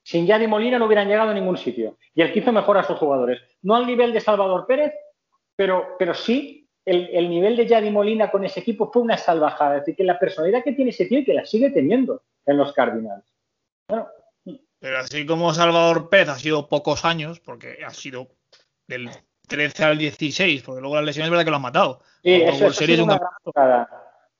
Sin 0.03 0.27
Yadi 0.27 0.49
Molina 0.49 0.79
no 0.79 0.87
hubieran 0.87 1.09
llegado 1.09 1.31
a 1.31 1.35
ningún 1.35 1.57
sitio. 1.57 1.99
Y 2.13 2.23
el 2.23 2.33
que 2.33 2.41
hizo 2.41 2.51
mejor 2.53 2.77
a 2.77 2.83
sus 2.83 2.99
jugadores. 2.99 3.41
No 3.63 3.77
al 3.77 3.87
nivel 3.87 4.13
de 4.13 4.21
Salvador 4.21 4.67
Pérez, 4.67 4.93
pero, 5.55 5.95
pero 5.97 6.13
sí 6.13 6.66
el, 6.87 7.11
el 7.13 7.29
nivel 7.29 7.57
de 7.57 7.67
Yadi 7.67 7.91
Molina 7.91 8.31
con 8.31 8.45
ese 8.45 8.61
equipo 8.61 8.91
fue 8.91 9.03
una 9.03 9.19
salvajada. 9.19 9.77
Es 9.77 9.83
decir, 9.83 9.97
que 9.97 10.05
la 10.05 10.19
personalidad 10.19 10.63
que 10.63 10.73
tiene 10.73 10.93
ese 10.93 11.07
tío 11.07 11.19
y 11.19 11.25
que 11.25 11.35
la 11.35 11.45
sigue 11.45 11.71
teniendo 11.71 12.23
en 12.47 12.57
los 12.57 12.73
Cardinals. 12.73 13.25
Bueno, 13.89 14.07
Pero 14.79 14.99
así 14.99 15.27
como 15.27 15.53
Salvador 15.53 16.09
Pérez 16.09 16.29
ha 16.29 16.39
sido 16.39 16.69
pocos 16.69 17.05
años, 17.05 17.41
porque 17.41 17.79
ha 17.85 17.91
sido 17.91 18.29
del 18.87 19.11
13 19.49 19.85
al 19.85 19.99
16, 19.99 20.63
porque 20.63 20.81
luego 20.81 20.95
las 20.95 21.05
lesiones 21.05 21.27
es 21.27 21.31
verdad 21.31 21.45
que 21.45 21.51
lo 21.51 21.57
han 21.57 21.63
matado. 21.63 22.03
sí, 22.23 22.35
eso, 22.35 22.67
un 22.67 23.01
una 23.01 23.21
gran. 23.55 23.87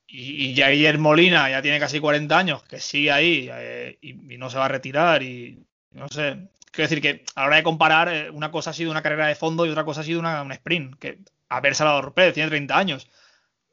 Y, 0.09 0.51
y 0.51 0.55
Jair 0.55 0.99
Molina 0.99 1.49
ya 1.49 1.61
tiene 1.61 1.81
casi 1.81 1.99
40 1.99 2.37
años, 2.37 2.63
que 2.63 2.79
sigue 2.79 3.11
ahí 3.11 3.49
eh, 3.51 3.97
y, 3.99 4.35
y 4.35 4.37
no 4.37 4.49
se 4.49 4.57
va 4.57 4.65
a 4.65 4.69
retirar. 4.69 5.21
Y 5.21 5.65
no 5.91 6.07
sé. 6.07 6.47
Quiero 6.71 6.89
decir 6.89 7.01
que 7.01 7.25
a 7.35 7.41
la 7.41 7.47
hora 7.47 7.55
de 7.57 7.63
comparar, 7.63 8.07
eh, 8.07 8.29
una 8.29 8.51
cosa 8.51 8.69
ha 8.69 8.73
sido 8.73 8.89
una 8.89 9.01
carrera 9.01 9.27
de 9.27 9.35
fondo 9.35 9.65
y 9.65 9.69
otra 9.69 9.83
cosa 9.83 9.99
ha 9.99 10.05
sido 10.05 10.21
una, 10.21 10.41
un 10.43 10.53
sprint. 10.53 10.97
Que, 10.97 11.19
a 11.49 11.61
ver, 11.61 11.75
Salvador 11.75 12.13
Pérez 12.13 12.33
tiene 12.33 12.49
30 12.49 12.77
años. 12.77 13.09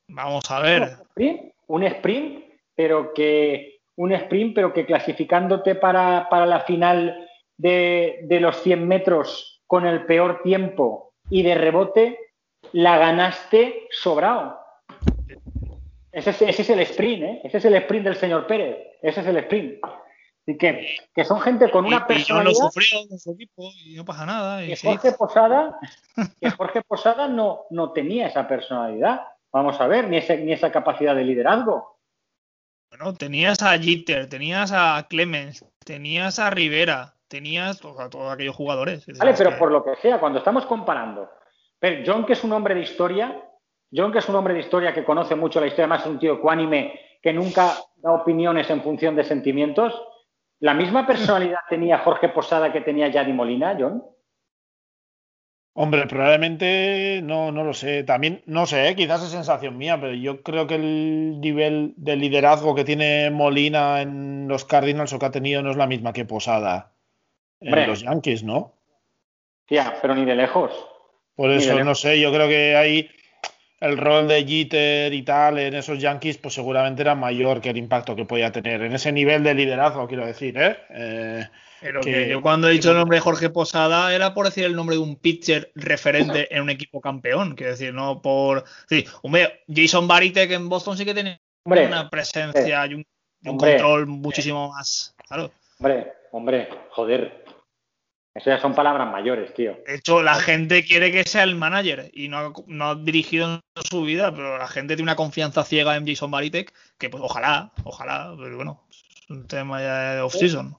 Vamos 0.08 0.50
a 0.50 0.60
ver. 0.60 0.98
Un 1.66 1.84
sprint, 1.84 2.44
pero 2.74 3.12
que 3.14 3.80
un 3.96 4.12
sprint, 4.12 4.54
pero 4.54 4.72
que 4.72 4.86
clasificándote 4.86 5.74
para, 5.74 6.28
para 6.28 6.46
la 6.46 6.60
final 6.60 7.28
de, 7.56 8.20
de 8.24 8.40
los 8.40 8.60
100 8.62 8.86
metros 8.86 9.62
con 9.66 9.86
el 9.86 10.04
peor 10.04 10.42
tiempo 10.42 11.12
y 11.30 11.42
de 11.42 11.54
rebote, 11.54 12.18
la 12.72 12.98
ganaste 12.98 13.88
sobrado. 13.90 14.58
Ese 16.12 16.30
es, 16.30 16.42
ese 16.42 16.62
es 16.62 16.70
el 16.70 16.80
sprint, 16.80 17.22
¿eh? 17.22 17.40
Ese 17.44 17.58
es 17.58 17.64
el 17.64 17.74
sprint 17.74 18.04
del 18.04 18.16
señor 18.16 18.46
Pérez. 18.46 18.76
Ese 19.02 19.20
es 19.20 19.26
el 19.26 19.36
sprint. 19.38 19.80
Y 20.46 20.58
que, 20.58 20.96
que 21.14 21.24
son 21.24 21.40
gente 21.40 21.70
con 21.70 21.86
una 21.86 22.04
Y- 22.08 22.12
y 22.12 22.24
John 22.28 22.44
lo 22.44 22.50
personalidad. 22.50 22.70
sufrió 22.70 23.08
con 23.08 23.18
su 23.18 23.30
equipo 23.32 23.70
y 23.84 23.94
no 23.94 24.04
pasa 24.04 24.26
nada. 24.26 24.62
y 24.62 24.68
que 24.68 24.76
sí. 24.76 24.86
Jorge 24.86 25.12
Posada, 25.12 25.78
que 26.40 26.50
Jorge 26.50 26.82
Posada 26.82 27.28
no, 27.28 27.62
no 27.70 27.92
tenía 27.92 28.26
esa 28.26 28.46
personalidad. 28.46 29.22
Vamos 29.52 29.80
a 29.80 29.86
ver, 29.86 30.08
ni, 30.08 30.18
ese- 30.18 30.36
ni 30.38 30.52
esa 30.52 30.70
capacidad 30.70 31.14
de 31.14 31.24
liderazgo. 31.24 31.98
Bueno, 32.90 33.14
tenías 33.14 33.62
a 33.62 33.78
Jeter, 33.78 34.28
tenías 34.28 34.70
a 34.72 35.06
Clemens, 35.08 35.64
tenías 35.84 36.38
a 36.38 36.50
Rivera, 36.50 37.14
tenías 37.28 37.84
o 37.84 37.96
sea, 37.96 38.08
todos 38.10 38.32
aquellos 38.32 38.54
jugadores. 38.54 39.08
Es 39.08 39.18
Vale, 39.18 39.34
pero 39.36 39.50
que- 39.50 39.56
por 39.56 39.72
lo 39.72 39.82
que 39.84 39.96
sea, 39.96 40.20
cuando 40.20 40.38
estamos 40.38 40.66
comparando, 40.66 41.30
pero 41.78 42.02
John, 42.06 42.24
que 42.26 42.34
es 42.34 42.44
un 42.44 42.52
hombre 42.52 42.74
de 42.74 42.82
historia, 42.82 43.42
John, 43.92 44.12
que 44.12 44.18
es 44.18 44.28
un 44.28 44.36
hombre 44.36 44.54
de 44.54 44.60
historia 44.60 44.92
que 44.92 45.04
conoce 45.04 45.34
mucho 45.34 45.60
la 45.60 45.66
historia, 45.66 45.84
además 45.84 46.02
es 46.02 46.06
un 46.12 46.18
tío 46.18 46.34
ecuánime 46.34 47.00
que 47.22 47.32
nunca 47.32 47.74
da 47.96 48.12
opiniones 48.12 48.68
en 48.70 48.82
función 48.82 49.16
de 49.16 49.24
sentimientos, 49.24 49.94
¿la 50.64 50.72
misma 50.72 51.06
personalidad 51.06 51.58
tenía 51.68 51.98
Jorge 51.98 52.30
Posada 52.30 52.72
que 52.72 52.80
tenía 52.80 53.08
Yadi 53.08 53.34
Molina, 53.34 53.76
John? 53.78 54.02
Hombre, 55.74 56.06
probablemente 56.06 57.20
no, 57.22 57.52
no 57.52 57.64
lo 57.64 57.74
sé. 57.74 58.02
También, 58.02 58.42
no 58.46 58.64
sé, 58.64 58.88
¿eh? 58.88 58.96
quizás 58.96 59.22
es 59.22 59.28
sensación 59.28 59.76
mía, 59.76 60.00
pero 60.00 60.14
yo 60.14 60.42
creo 60.42 60.66
que 60.66 60.76
el 60.76 61.38
nivel 61.38 61.92
de 61.98 62.16
liderazgo 62.16 62.74
que 62.74 62.84
tiene 62.84 63.28
Molina 63.30 64.00
en 64.00 64.48
los 64.48 64.64
Cardinals 64.64 65.12
o 65.12 65.18
que 65.18 65.26
ha 65.26 65.30
tenido 65.30 65.60
no 65.60 65.70
es 65.70 65.76
la 65.76 65.86
misma 65.86 66.14
que 66.14 66.24
Posada 66.24 66.92
en 67.60 67.68
Hombre. 67.68 67.86
los 67.86 68.00
Yankees, 68.00 68.42
¿no? 68.42 68.72
Tía, 69.66 69.94
pero 70.00 70.14
ni 70.14 70.24
de 70.24 70.34
lejos. 70.34 70.72
Por 71.36 71.50
eso, 71.50 71.78
no 71.84 71.94
sé, 71.94 72.18
yo 72.18 72.32
creo 72.32 72.48
que 72.48 72.74
ahí 72.74 73.10
el 73.84 73.96
rol 73.98 74.28
de 74.28 74.44
Jeter 74.46 75.12
y 75.12 75.22
tal 75.22 75.58
en 75.58 75.74
esos 75.74 75.98
Yankees, 75.98 76.38
pues 76.38 76.54
seguramente 76.54 77.02
era 77.02 77.14
mayor 77.14 77.60
que 77.60 77.70
el 77.70 77.76
impacto 77.76 78.16
que 78.16 78.24
podía 78.24 78.50
tener 78.52 78.82
en 78.82 78.92
ese 78.94 79.12
nivel 79.12 79.42
de 79.44 79.54
liderazgo, 79.54 80.06
quiero 80.08 80.26
decir, 80.26 80.56
¿eh? 80.58 80.76
Eh, 80.90 81.46
Pero 81.80 82.00
que- 82.00 82.12
que 82.12 82.28
yo 82.30 82.40
cuando 82.40 82.68
he 82.68 82.72
dicho 82.72 82.90
el 82.90 82.96
nombre 82.96 83.16
de 83.18 83.20
Jorge 83.20 83.50
Posada 83.50 84.14
era 84.14 84.32
por 84.34 84.46
decir 84.46 84.64
el 84.64 84.74
nombre 84.74 84.96
de 84.96 85.02
un 85.02 85.16
pitcher 85.16 85.70
referente 85.74 86.54
en 86.54 86.62
un 86.62 86.70
equipo 86.70 87.00
campeón. 87.00 87.54
Quiero 87.54 87.72
decir, 87.72 87.92
no 87.92 88.22
por. 88.22 88.64
Sí, 88.88 89.04
hombre, 89.22 89.62
Jason 89.68 90.08
Varitek 90.08 90.50
en 90.52 90.68
Boston 90.68 90.96
sí 90.96 91.04
que 91.04 91.12
tenía 91.14 91.38
Hombre, 91.64 91.86
una 91.86 92.08
presencia 92.10 92.86
y 92.86 92.94
un, 92.94 93.00
y 93.00 93.48
un 93.48 93.50
Hombre. 93.54 93.72
control 93.72 94.06
muchísimo 94.06 94.70
más. 94.70 95.14
Claro. 95.28 95.50
hombre, 95.78 96.12
hombre, 96.32 96.68
joder. 96.90 97.43
Eso 98.34 98.50
ya 98.50 98.58
son 98.58 98.74
palabras 98.74 99.10
mayores, 99.12 99.54
tío. 99.54 99.76
De 99.86 99.94
hecho, 99.94 100.20
la 100.22 100.34
gente 100.34 100.84
quiere 100.84 101.12
que 101.12 101.22
sea 101.22 101.44
el 101.44 101.54
manager 101.54 102.10
y 102.12 102.28
no 102.28 102.38
ha, 102.38 102.52
no 102.66 102.84
ha 102.86 102.94
dirigido 102.96 103.46
en 103.46 103.60
su 103.88 104.02
vida, 104.02 104.32
pero 104.34 104.58
la 104.58 104.66
gente 104.66 104.96
tiene 104.96 105.08
una 105.10 105.16
confianza 105.16 105.62
ciega 105.62 105.94
en 105.96 106.04
Jason 106.06 106.32
Varitek 106.32 106.72
que, 106.98 107.08
pues, 107.10 107.22
ojalá, 107.22 107.70
ojalá, 107.84 108.34
pero 108.36 108.56
bueno, 108.56 108.82
es 108.90 109.30
un 109.30 109.46
tema 109.46 109.80
ya 109.80 110.14
de 110.16 110.20
off-season. 110.22 110.76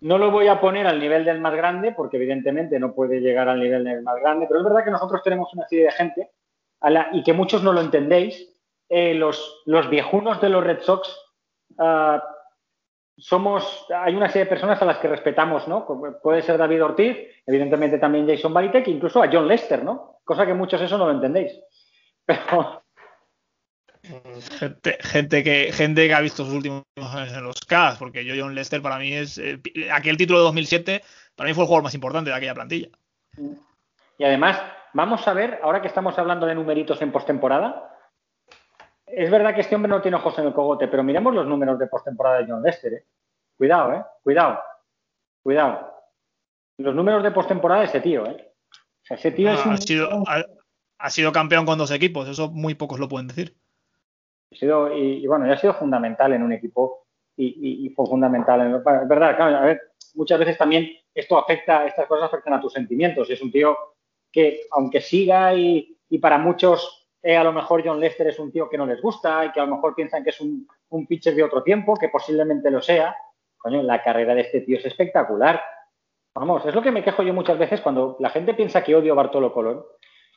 No 0.00 0.18
lo 0.18 0.32
voy 0.32 0.48
a 0.48 0.60
poner 0.60 0.86
al 0.88 0.98
nivel 0.98 1.24
del 1.24 1.40
más 1.40 1.54
grande, 1.54 1.92
porque 1.92 2.16
evidentemente 2.16 2.80
no 2.80 2.92
puede 2.94 3.20
llegar 3.20 3.48
al 3.48 3.60
nivel 3.60 3.84
del 3.84 4.02
más 4.02 4.16
grande, 4.20 4.46
pero 4.48 4.58
es 4.60 4.64
verdad 4.64 4.84
que 4.84 4.90
nosotros 4.90 5.22
tenemos 5.22 5.54
una 5.54 5.66
serie 5.68 5.84
de 5.84 5.92
gente 5.92 6.30
a 6.80 6.90
la- 6.90 7.08
y 7.12 7.22
que 7.22 7.32
muchos 7.32 7.62
no 7.62 7.72
lo 7.72 7.80
entendéis. 7.80 8.48
eh, 8.94 9.14
los, 9.14 9.62
los 9.64 9.88
viejunos 9.88 10.38
de 10.42 10.50
los 10.50 10.62
Red 10.62 10.80
Sox 10.82 11.16
ah, 11.78 12.22
somos, 13.16 13.86
hay 13.94 14.14
una 14.14 14.28
serie 14.28 14.44
de 14.44 14.50
personas 14.50 14.80
a 14.80 14.84
las 14.84 14.98
que 14.98 15.08
respetamos, 15.08 15.68
¿no? 15.68 15.86
Puede 16.22 16.42
ser 16.42 16.58
David 16.58 16.84
Ortiz, 16.84 17.16
evidentemente 17.46 17.98
también 17.98 18.26
Jason 18.28 18.52
Varitek, 18.52 18.88
incluso 18.88 19.22
a 19.22 19.30
John 19.30 19.48
Lester, 19.48 19.84
¿no? 19.84 20.18
Cosa 20.24 20.46
que 20.46 20.54
muchos 20.54 20.80
eso 20.80 20.98
no 20.98 21.06
lo 21.06 21.12
entendéis. 21.12 21.52
Pero, 22.26 22.82
Gente, 24.58 24.98
gente 25.00 25.44
que, 25.44 25.70
gente 25.72 26.08
que 26.08 26.14
ha 26.14 26.20
visto 26.20 26.44
sus 26.44 26.54
últimos 26.54 26.82
años 26.96 27.32
en 27.34 27.44
los 27.44 27.60
Cavs, 27.60 27.98
porque 27.98 28.24
yo, 28.24 28.34
John 28.36 28.54
Lester, 28.54 28.82
para 28.82 28.98
mí 28.98 29.12
es. 29.12 29.38
eh, 29.38 29.60
aquel 29.92 30.16
título 30.16 30.40
de 30.40 30.44
2007, 30.46 31.02
para 31.36 31.48
mí 31.48 31.54
fue 31.54 31.62
el 31.62 31.68
jugador 31.68 31.84
más 31.84 31.94
importante 31.94 32.30
de 32.30 32.36
aquella 32.36 32.54
plantilla. 32.54 32.88
Y 34.18 34.24
además, 34.24 34.60
vamos 34.92 35.26
a 35.28 35.32
ver, 35.34 35.60
ahora 35.62 35.80
que 35.80 35.86
estamos 35.86 36.18
hablando 36.18 36.46
de 36.46 36.54
numeritos 36.56 37.00
en 37.00 37.12
postemporada, 37.12 37.91
es 39.12 39.30
verdad 39.30 39.54
que 39.54 39.60
este 39.62 39.74
hombre 39.74 39.90
no 39.90 40.00
tiene 40.02 40.16
ojos 40.16 40.38
en 40.38 40.46
el 40.46 40.52
cogote, 40.52 40.88
pero 40.88 41.02
miremos 41.02 41.34
los 41.34 41.46
números 41.46 41.78
de 41.78 41.86
postemporada 41.86 42.38
de 42.38 42.46
John 42.50 42.62
Lester. 42.62 42.92
¿eh? 42.94 43.04
Cuidado, 43.56 43.92
¿eh? 43.94 44.02
Cuidado. 44.22 44.58
Cuidado. 45.42 45.92
Los 46.78 46.94
números 46.94 47.22
de 47.22 47.30
postemporada 47.30 47.80
de 47.82 47.86
ese 47.86 48.00
tío, 48.00 48.26
¿eh? 48.26 48.52
O 48.70 49.04
sea, 49.04 49.16
ese 49.16 49.32
tío 49.32 49.50
es 49.52 49.64
ha, 49.66 49.68
un. 49.70 49.78
sido, 49.78 50.08
ha, 50.26 50.44
ha 50.98 51.10
sido 51.10 51.32
campeón 51.32 51.66
con 51.66 51.78
dos 51.78 51.90
equipos, 51.90 52.28
eso 52.28 52.50
muy 52.50 52.74
pocos 52.74 52.98
lo 53.00 53.08
pueden 53.08 53.28
decir. 53.28 53.56
ha 54.52 54.56
sido- 54.56 54.96
y, 54.96 55.22
y 55.24 55.26
bueno, 55.26 55.46
y 55.46 55.50
ha 55.50 55.56
sido 55.56 55.74
fundamental 55.74 56.32
en 56.32 56.42
un 56.42 56.52
equipo 56.52 57.06
y, 57.36 57.46
y- 57.46 57.86
y 57.86 57.90
fue 57.90 58.06
fundamental. 58.06 58.60
En, 58.60 58.74
es 58.76 59.08
verdad, 59.08 59.36
claro, 59.36 59.56
a 59.56 59.60
ver, 59.64 59.80
muchas 60.14 60.38
veces 60.38 60.56
también 60.58 60.88
esto 61.14 61.36
afecta, 61.38 61.86
estas 61.86 62.06
cosas 62.06 62.26
afectan 62.28 62.54
a 62.54 62.60
tus 62.60 62.72
sentimientos. 62.72 63.28
Y 63.28 63.32
es 63.34 63.42
un 63.42 63.50
tío 63.52 63.76
que, 64.30 64.62
aunque 64.70 65.00
siga 65.00 65.54
y, 65.54 65.98
y 66.08 66.18
para 66.18 66.38
muchos 66.38 67.01
eh, 67.22 67.36
a 67.36 67.44
lo 67.44 67.52
mejor 67.52 67.82
John 67.84 68.00
Lester 68.00 68.26
es 68.26 68.38
un 68.38 68.50
tío 68.50 68.68
que 68.68 68.78
no 68.78 68.86
les 68.86 69.00
gusta 69.00 69.44
y 69.44 69.52
que 69.52 69.60
a 69.60 69.66
lo 69.66 69.76
mejor 69.76 69.94
piensan 69.94 70.24
que 70.24 70.30
es 70.30 70.40
un, 70.40 70.66
un 70.90 71.06
pitcher 71.06 71.34
de 71.34 71.44
otro 71.44 71.62
tiempo, 71.62 71.96
que 71.96 72.08
posiblemente 72.08 72.70
lo 72.70 72.82
sea, 72.82 73.16
coño, 73.56 73.82
la 73.82 74.02
carrera 74.02 74.34
de 74.34 74.42
este 74.42 74.62
tío 74.62 74.78
es 74.78 74.84
espectacular. 74.84 75.62
Vamos, 76.34 76.64
es 76.64 76.74
lo 76.74 76.82
que 76.82 76.90
me 76.90 77.04
quejo 77.04 77.22
yo 77.22 77.34
muchas 77.34 77.58
veces 77.58 77.80
cuando 77.80 78.16
la 78.18 78.30
gente 78.30 78.54
piensa 78.54 78.82
que 78.82 78.96
odio 78.96 79.12
a 79.12 79.16
Bartolo 79.16 79.52
Colón. 79.52 79.84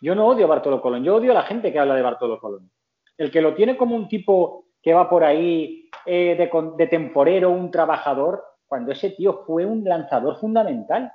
Yo 0.02 0.14
no 0.14 0.28
odio 0.28 0.46
a 0.46 0.50
Bartolo 0.50 0.82
Colón, 0.82 1.04
yo 1.04 1.16
odio 1.16 1.32
a 1.32 1.36
la 1.36 1.44
gente 1.44 1.72
que 1.72 1.80
habla 1.80 1.96
de 1.96 2.02
Bartolo 2.02 2.40
Colón. 2.40 2.70
El 3.18 3.32
que 3.32 3.42
lo 3.42 3.54
tiene 3.56 3.78
como 3.78 3.96
un 3.96 4.08
tipo 4.08 4.66
que 4.82 4.94
va 4.94 5.10
por 5.10 5.24
ahí 5.24 5.90
eh, 6.06 6.36
de, 6.38 6.88
temporero, 6.88 7.50
un 7.50 7.72
trabajador, 7.72 8.44
cuando 8.68 8.92
ese 8.92 9.12
tío 9.12 9.44
fue 9.48 9.66
un 9.66 9.84
lanzador 9.84 10.38
fundamental. 10.38 11.12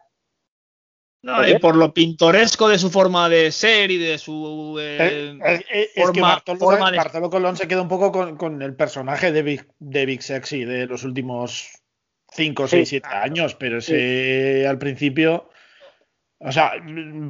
No, 1.22 1.46
y 1.46 1.58
por 1.58 1.76
lo 1.76 1.92
pintoresco 1.92 2.68
de 2.68 2.78
su 2.78 2.90
forma 2.90 3.28
de 3.28 3.52
ser 3.52 3.90
y 3.90 3.98
de 3.98 4.16
su. 4.16 4.78
eh, 4.80 5.36
Eh, 5.44 5.64
es 5.70 5.90
que 5.94 6.02
forma- 6.02 6.28
Bartolo, 6.28 6.58
forma 6.58 6.90
de- 6.90 6.96
Bartolo 6.96 7.28
Colón 7.28 7.56
se 7.56 7.68
queda 7.68 7.82
un 7.82 7.88
poco 7.88 8.10
con, 8.10 8.36
con 8.36 8.62
el 8.62 8.74
personaje 8.74 9.30
de 9.30 9.42
Big, 9.42 9.66
de 9.78 10.06
Big 10.06 10.22
Sexy 10.22 10.64
de 10.64 10.86
los 10.86 11.04
últimos 11.04 11.68
5, 12.32 12.66
Sí, 12.66 12.76
6, 12.76 12.88
7 12.88 13.08
años, 13.08 13.54
pero 13.54 13.78
ese 13.78 14.66
al 14.66 14.78
principio. 14.78 15.50
O 16.38 16.50
sea, 16.52 16.72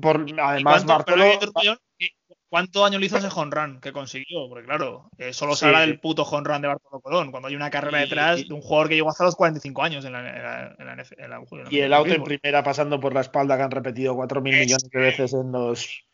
por, 0.01 0.25
¿Y 0.29 0.35
además 0.39 0.85
Bartolo. 0.87 1.25
hay 1.25 1.35
otro 1.35 1.51
millón? 1.57 1.79
¿Y 1.99 2.11
¿Cuántos 2.51 2.85
años 2.85 3.01
le 3.01 3.07
hizo 3.07 3.17
ese 3.17 3.29
run 3.31 3.81
que 3.81 3.93
consiguió? 3.93 4.49
Porque 4.49 4.67
claro, 4.67 5.09
eh, 5.19 5.33
solo 5.33 5.55
se 5.55 5.61
Sí, 5.61 5.67
habla 5.67 5.81
del 5.81 6.01
puto 6.01 6.25
home 6.25 6.43
de 6.61 6.67
Bartolo 6.67 7.01
Colón, 7.01 7.31
cuando 7.31 7.49
hay 7.49 7.55
una 7.55 7.71
carrera 7.71 7.99
Y- 7.99 8.09
detrás 8.09 8.41
y- 8.41 8.49
de 8.49 8.55
un 8.55 8.61
jugador 8.61 8.89
que 8.89 8.97
llegó 8.97 9.09
hasta 9.09 9.23
los 9.25 9.37
45 9.37 9.83
años 9.85 10.05
en 10.05 10.13
la, 10.13 10.19
en 10.19 10.43
la, 10.43 10.75
en 10.79 10.87
la 10.87 10.93
NF 10.95 11.13
en 11.17 11.31
la- 11.31 11.37
en 11.37 11.65
la- 11.65 11.71
Y 11.73 11.81
el 11.81 11.93
auto 11.95 12.13
en 12.13 12.25
primera 12.25 12.63
pasando 12.65 12.99
por 12.99 13.15
la 13.15 13.21
espalda 13.21 13.57
que 13.57 13.63
han 13.63 13.71
repetido 13.71 14.17
4.000 14.17 14.43
millones 14.59 14.91
de 14.91 15.01
veces 15.01 15.33
en 15.33 15.53
los. 15.53 16.05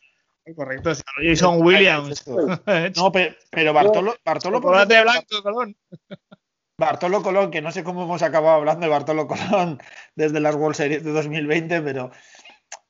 Correcto, 0.54 0.94
sí, 0.94 1.02
Jason 1.22 1.60
Williams. 1.60 2.22
No, 2.96 3.10
pero, 3.10 3.34
pero 3.50 3.72
Bartolo, 3.72 4.14
Bartolo, 4.24 4.60
blanco, 4.60 5.42
Colón. 5.42 5.74
Bartolo 6.78 7.22
Colón, 7.22 7.50
que 7.50 7.62
no 7.62 7.72
sé 7.72 7.82
cómo 7.82 8.02
hemos 8.04 8.22
acabado 8.22 8.56
hablando 8.56 8.84
de 8.84 8.90
Bartolo 8.92 9.26
Colón 9.26 9.80
desde 10.14 10.40
las 10.40 10.54
World 10.54 10.76
Series 10.76 11.02
de 11.02 11.12
2020, 11.12 11.80
pero 11.80 12.10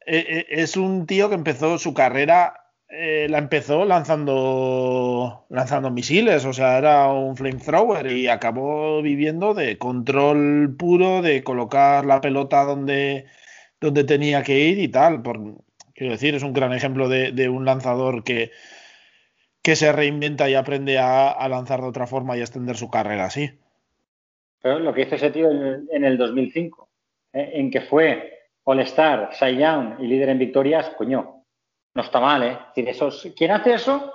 eh, 0.05 0.25
eh, 0.29 0.47
es 0.51 0.77
un 0.77 1.07
tío 1.07 1.29
que 1.29 1.37
empezó 1.37 1.79
su 1.79 1.95
carrera, 1.95 2.66
eh, 2.89 3.27
la 3.29 3.39
empezó 3.39 3.85
lanzando, 3.85 5.45
lanzando 5.49 5.91
misiles, 5.91 6.45
o 6.45 6.53
sea, 6.53 6.79
era 6.79 7.13
un 7.13 7.37
flamethrower 7.37 8.13
y 8.13 8.29
acabó 8.29 9.03
viviendo 9.03 9.55
de 9.55 9.77
control 9.77 10.77
puro, 10.79 11.21
de 11.21 11.43
colocar 11.43 12.07
la 12.07 12.21
pelota 12.21 12.63
donde, 12.63 13.27
donde 13.81 14.05
tenía 14.05 14.45
que 14.45 14.61
ir 14.61 14.79
y 14.79 14.87
tal. 14.89 15.23
Por, 15.23 15.65
quiero 15.95 16.13
decir, 16.13 16.37
es 16.37 16.45
un 16.45 16.53
gran 16.53 16.73
ejemplo 16.73 17.09
de, 17.09 17.49
un 17.49 17.65
lanzador 17.65 18.23
que, 18.23 18.53
que 19.63 19.75
se 19.75 19.91
reinventa 19.91 20.49
y 20.49 20.55
aprende 20.55 20.99
a, 20.99 21.49
lanzar 21.49 21.81
de 21.81 21.89
otra 21.89 22.07
forma 22.07 22.37
y 22.37 22.41
a 22.41 22.45
extender 22.45 22.77
su 22.77 22.89
carrera 22.89 23.25
así. 23.25 23.51
Pero 24.63 24.79
lo 24.79 24.95
que 24.95 25.03
hizo 25.03 25.17
ese 25.17 25.31
tío 25.33 25.51
en 25.51 25.63
el, 25.63 25.89
en 25.91 26.05
el 26.05 26.19
2005, 26.19 26.89
eh, 27.33 27.51
en 27.55 27.71
que 27.73 27.81
fue 27.81 28.49
All-Star, 28.63 29.31
Cy 29.33 29.57
Young 29.57 30.01
y 30.01 30.07
líder 30.07 30.29
en 30.29 30.39
victorias, 30.39 30.91
coño, 30.97 31.36
no 31.97 32.03
está 32.03 32.21
mal, 32.21 32.43
¿eh? 32.43 32.53
Es 32.53 32.67
decir, 32.75 32.89
eso 32.91 33.09
es- 33.09 33.35
quien 33.37 33.51
hace 33.51 33.75
eso, 33.75 34.13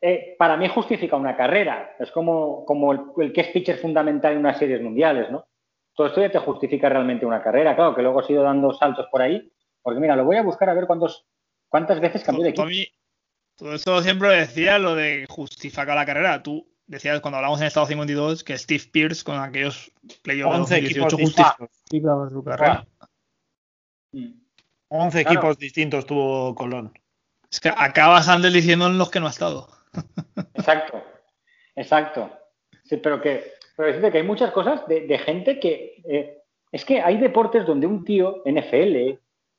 eh, 0.00 0.34
para 0.38 0.56
mí 0.56 0.68
justifica 0.68 1.16
una 1.16 1.36
carrera. 1.36 1.94
Es 1.98 2.10
como, 2.10 2.64
como 2.66 2.92
el, 2.92 3.00
el 3.18 3.32
que 3.32 3.42
es 3.42 3.48
pitcher 3.48 3.78
fundamental 3.78 4.32
en 4.32 4.38
unas 4.40 4.58
series 4.58 4.82
mundiales, 4.82 5.30
¿no? 5.30 5.46
Todo 5.94 6.08
esto 6.08 6.20
ya 6.20 6.30
te 6.30 6.38
justifica 6.38 6.88
realmente 6.88 7.24
una 7.24 7.42
carrera. 7.42 7.76
Claro, 7.76 7.94
que 7.94 8.02
luego 8.02 8.20
has 8.20 8.28
ido 8.30 8.42
dando 8.42 8.72
saltos 8.74 9.06
por 9.10 9.22
ahí. 9.22 9.50
Porque 9.82 10.00
mira, 10.00 10.16
lo 10.16 10.24
voy 10.24 10.36
a 10.36 10.42
buscar 10.42 10.68
a 10.70 10.74
ver 10.74 10.86
cuántos, 10.86 11.26
cuántas 11.68 12.00
veces 12.00 12.24
cambió 12.24 12.42
de 12.44 12.50
equipo. 12.50 12.62
Tommy, 12.64 12.86
todo 13.56 13.74
esto 13.74 14.00
siempre 14.02 14.28
decía 14.30 14.78
lo 14.78 14.94
de 14.94 15.26
justificar 15.28 15.86
la 15.88 16.06
carrera. 16.06 16.42
Tú 16.42 16.66
decías 16.86 17.20
cuando 17.20 17.36
hablamos 17.38 17.60
en 17.60 17.66
Estado 17.68 17.86
52 17.86 18.42
que 18.42 18.56
Steve 18.58 18.84
Pierce 18.92 19.22
con 19.22 19.38
aquellos 19.38 19.92
playoffs 20.22 20.54
de 20.54 20.60
11 20.60 20.76
equipos 20.78 21.12
2018 21.12 21.16
distintos. 21.18 21.68
justificaba 21.68 22.30
su 22.30 22.42
carrera. 22.44 22.86
Mm. 24.12 24.32
11 24.88 25.22
Claro. 25.24 25.38
equipos 25.38 25.58
distintos 25.58 26.06
tuvo 26.06 26.54
Colón. 26.54 26.92
Es 27.52 27.60
que 27.60 27.68
acabas 27.68 28.28
antes 28.28 28.52
diciendo 28.52 28.86
en 28.86 28.98
los 28.98 29.10
que 29.10 29.20
no 29.20 29.26
ha 29.26 29.30
estado. 29.30 29.68
Exacto, 30.54 31.02
exacto. 31.76 32.30
Sí, 32.82 32.96
pero 32.96 33.20
que, 33.20 33.52
pero 33.76 33.88
decirte 33.88 34.10
que 34.10 34.18
hay 34.18 34.24
muchas 34.24 34.50
cosas 34.52 34.86
de, 34.88 35.06
de 35.06 35.18
gente 35.18 35.60
que. 35.60 36.02
eh, 36.08 36.38
es 36.72 36.86
que 36.86 37.02
hay 37.02 37.18
deportes 37.18 37.66
donde 37.66 37.86
un 37.86 38.02
tío, 38.02 38.42
NFL, 38.46 39.18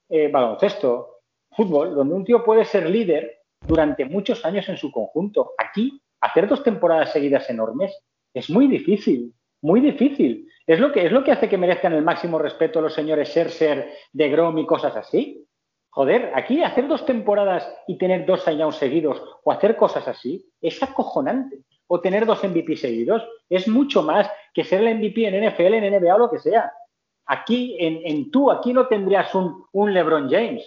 eh, 0.09 0.27
baloncesto, 0.31 1.19
fútbol, 1.51 1.93
donde 1.93 2.15
un 2.15 2.25
tío 2.25 2.43
puede 2.43 2.65
ser 2.65 2.89
líder 2.89 3.41
durante 3.61 4.05
muchos 4.05 4.43
años 4.43 4.67
en 4.67 4.77
su 4.77 4.91
conjunto. 4.91 5.53
Aquí, 5.59 6.01
hacer 6.21 6.47
dos 6.47 6.63
temporadas 6.63 7.11
seguidas 7.11 7.47
enormes 7.51 7.95
es 8.33 8.49
muy 8.49 8.67
difícil, 8.67 9.31
muy 9.61 9.79
difícil. 9.79 10.49
Es 10.65 10.79
lo 10.79 10.91
que, 10.91 11.05
es 11.05 11.11
lo 11.11 11.23
que 11.23 11.31
hace 11.31 11.47
que 11.47 11.57
merezcan 11.57 11.93
el 11.93 12.03
máximo 12.03 12.39
respeto 12.39 12.81
los 12.81 12.95
señores 12.95 13.29
Scherzer, 13.29 13.91
de 14.11 14.29
Grom 14.29 14.57
y 14.57 14.65
cosas 14.65 14.95
así. 14.95 15.45
Joder, 15.93 16.31
aquí 16.33 16.63
hacer 16.63 16.87
dos 16.87 17.05
temporadas 17.05 17.71
y 17.85 17.99
tener 17.99 18.25
dos 18.25 18.43
touchdowns 18.43 18.77
seguidos 18.77 19.21
o 19.43 19.51
hacer 19.51 19.75
cosas 19.75 20.07
así 20.07 20.43
es 20.59 20.81
acojonante. 20.81 21.59
O 21.85 22.01
tener 22.01 22.25
dos 22.25 22.43
MVP 22.43 22.75
seguidos 22.77 23.23
es 23.47 23.67
mucho 23.67 24.01
más 24.01 24.27
que 24.55 24.63
ser 24.63 24.81
el 24.81 24.95
MVP 24.97 25.27
en 25.27 25.47
NFL, 25.47 25.75
en 25.75 25.93
NBA 25.93 26.15
o 26.15 26.17
lo 26.17 26.31
que 26.31 26.39
sea. 26.39 26.73
Aquí, 27.27 27.77
en, 27.79 27.99
en 28.05 28.31
tú, 28.31 28.49
aquí 28.49 28.73
no 28.73 28.87
tendrías 28.87 29.35
un, 29.35 29.65
un 29.71 29.93
LeBron 29.93 30.31
James. 30.31 30.65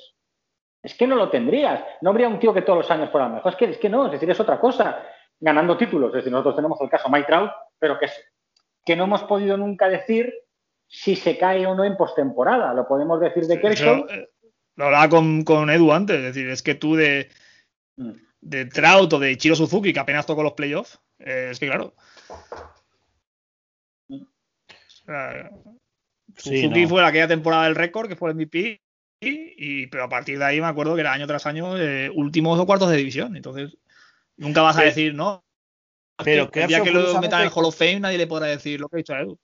Es 0.80 0.94
que 0.94 1.08
no 1.08 1.16
lo 1.16 1.28
tendrías. 1.28 1.84
No 2.02 2.10
habría 2.10 2.28
un 2.28 2.38
tío 2.38 2.54
que 2.54 2.62
todos 2.62 2.78
los 2.78 2.90
años 2.92 3.10
fuera 3.10 3.28
mejor. 3.28 3.50
Es 3.50 3.58
que, 3.58 3.64
es 3.64 3.78
que 3.78 3.88
no, 3.88 4.06
es 4.06 4.12
decir, 4.12 4.30
es 4.30 4.38
otra 4.38 4.60
cosa. 4.60 5.02
Ganando 5.40 5.76
títulos. 5.76 6.10
Es 6.10 6.18
decir, 6.18 6.30
nosotros 6.30 6.54
tenemos 6.54 6.80
el 6.80 6.88
caso 6.88 7.08
Mike 7.08 7.26
Trout, 7.26 7.50
pero 7.80 7.98
que, 7.98 8.04
es, 8.04 8.32
que 8.84 8.94
no 8.94 9.04
hemos 9.04 9.24
podido 9.24 9.56
nunca 9.56 9.88
decir 9.88 10.32
si 10.86 11.16
se 11.16 11.36
cae 11.36 11.66
o 11.66 11.74
no 11.74 11.82
en 11.82 11.96
postemporada. 11.96 12.72
Lo 12.72 12.86
podemos 12.86 13.18
decir 13.18 13.46
de 13.46 13.60
Kershaw. 13.60 14.06
Lo 14.76 14.84
hablaba 14.86 15.08
con, 15.08 15.42
con 15.44 15.70
Edu 15.70 15.92
antes, 15.92 16.16
es 16.16 16.22
decir, 16.22 16.48
es 16.48 16.62
que 16.62 16.74
tú 16.74 16.94
de, 16.96 17.28
Mm. 17.98 18.10
de 18.42 18.66
Trout 18.66 19.12
o 19.14 19.18
de 19.18 19.36
Chiro 19.38 19.56
Suzuki, 19.56 19.92
que 19.92 20.00
apenas 20.00 20.26
tocó 20.26 20.42
los 20.42 20.52
playoffs, 20.52 21.00
eh, 21.18 21.48
es 21.50 21.58
que 21.58 21.66
claro. 21.66 21.94
Mm. 24.08 24.22
O 24.22 24.26
sea, 25.06 25.50
Sí, 26.36 26.60
Suzuki 26.62 26.82
no. 26.82 26.88
fue 26.90 27.00
la 27.02 27.08
aquella 27.08 27.28
temporada 27.28 27.64
del 27.64 27.74
récord, 27.74 28.08
que 28.08 28.16
fue 28.16 28.28
el 28.30 28.36
MVP, 28.36 28.82
y, 29.22 29.54
y- 29.82 29.86
pero 29.86 30.04
a 30.04 30.08
partir 30.10 30.38
de 30.38 30.44
ahí 30.44 30.60
me 30.60 30.66
acuerdo 30.66 30.94
que 30.94 31.00
era 31.00 31.12
año 31.14 31.26
tras 31.26 31.46
año 31.46 31.78
eh, 31.78 32.10
últimos 32.14 32.58
o 32.60 32.66
cuartos 32.66 32.90
de 32.90 32.96
división. 32.98 33.34
Entonces, 33.36 33.78
nunca 34.36 34.60
vas 34.60 34.76
a 34.76 34.82
decir, 34.82 35.14
no. 35.14 35.42
pero 36.22 36.50
que 36.50 36.60
Kershaw, 36.60 36.84
que 36.84 36.90
lo 36.90 37.20
metan 37.20 37.40
en 37.40 37.46
el 37.46 37.52
Hall 37.54 37.64
of 37.64 37.76
Fame, 37.78 38.00
nadie 38.00 38.18
le 38.18 38.26
podrá 38.26 38.46
decir 38.48 38.80
lo 38.80 38.88
que 38.90 38.96
ha 38.96 38.98
dicho 38.98 39.14
a 39.14 39.20
Edu. 39.20 39.38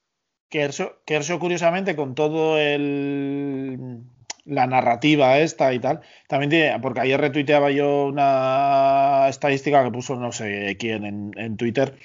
Kershaw, 0.50 0.92
Kershaw, 1.06 1.38
curiosamente, 1.38 1.96
con 1.96 2.14
todo 2.14 2.58
el 2.58 4.02
la 4.44 4.66
narrativa 4.66 5.38
esta 5.38 5.72
y 5.72 5.78
tal, 5.78 6.00
también 6.28 6.50
tiene, 6.50 6.80
porque 6.80 7.00
ayer 7.00 7.20
retuiteaba 7.20 7.70
yo 7.70 8.06
una 8.06 9.26
estadística 9.28 9.84
que 9.84 9.90
puso 9.90 10.16
no 10.16 10.32
sé 10.32 10.76
quién 10.78 11.04
en, 11.04 11.32
en 11.36 11.56
Twitter, 11.56 11.96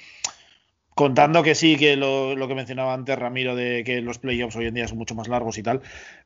contando 0.94 1.44
que 1.44 1.54
sí, 1.54 1.76
que 1.76 1.96
lo, 1.96 2.34
lo 2.34 2.48
que 2.48 2.56
mencionaba 2.56 2.92
antes 2.92 3.16
Ramiro 3.16 3.54
de 3.54 3.84
que 3.84 4.00
los 4.00 4.18
playoffs 4.18 4.56
hoy 4.56 4.66
en 4.66 4.74
día 4.74 4.88
son 4.88 4.98
mucho 4.98 5.14
más 5.14 5.28
largos 5.28 5.56
y 5.58 5.62
tal, 5.62 5.80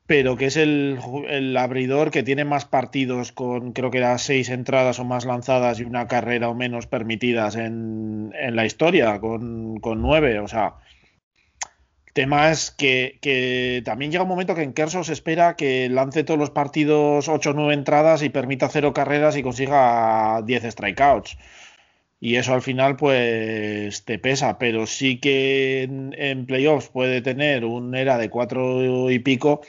pero 0.06 0.36
que 0.36 0.46
es 0.46 0.56
el, 0.56 0.98
el 1.28 1.56
abridor 1.56 2.10
que 2.10 2.22
tiene 2.22 2.44
más 2.44 2.64
partidos 2.64 3.32
con 3.32 3.72
creo 3.72 3.90
que 3.90 3.98
era 3.98 4.16
seis 4.18 4.48
entradas 4.48 4.98
o 4.98 5.04
más 5.04 5.26
lanzadas 5.26 5.78
y 5.78 5.84
una 5.84 6.08
carrera 6.08 6.48
o 6.48 6.54
menos 6.54 6.86
permitidas 6.86 7.56
en, 7.56 8.32
en 8.38 8.56
la 8.56 8.64
historia, 8.64 9.20
con, 9.20 9.78
con 9.80 10.00
nueve, 10.00 10.38
o 10.40 10.48
sea, 10.48 10.76
tema 12.12 12.50
es 12.50 12.70
que, 12.70 13.18
que 13.22 13.82
también 13.84 14.10
llega 14.10 14.24
un 14.24 14.28
momento 14.28 14.54
que 14.54 14.62
en 14.62 14.72
Kershaw 14.72 15.04
se 15.04 15.12
espera 15.12 15.56
que 15.56 15.88
lance 15.88 16.24
todos 16.24 16.38
los 16.38 16.50
partidos 16.50 17.28
8 17.28 17.50
o 17.50 17.52
9 17.54 17.74
entradas 17.74 18.22
y 18.22 18.28
permita 18.28 18.68
cero 18.68 18.92
carreras 18.92 19.36
y 19.36 19.42
consiga 19.42 20.42
10 20.42 20.64
strikeouts. 20.72 21.38
Y 22.20 22.36
eso 22.36 22.54
al 22.54 22.62
final 22.62 22.96
pues 22.96 24.04
te 24.04 24.18
pesa, 24.18 24.58
pero 24.58 24.86
sí 24.86 25.18
que 25.18 25.82
en, 25.82 26.14
en 26.16 26.46
playoffs 26.46 26.88
puede 26.88 27.20
tener 27.20 27.64
un 27.64 27.94
era 27.96 28.16
de 28.16 28.30
4 28.30 29.10
y 29.10 29.18
pico, 29.18 29.62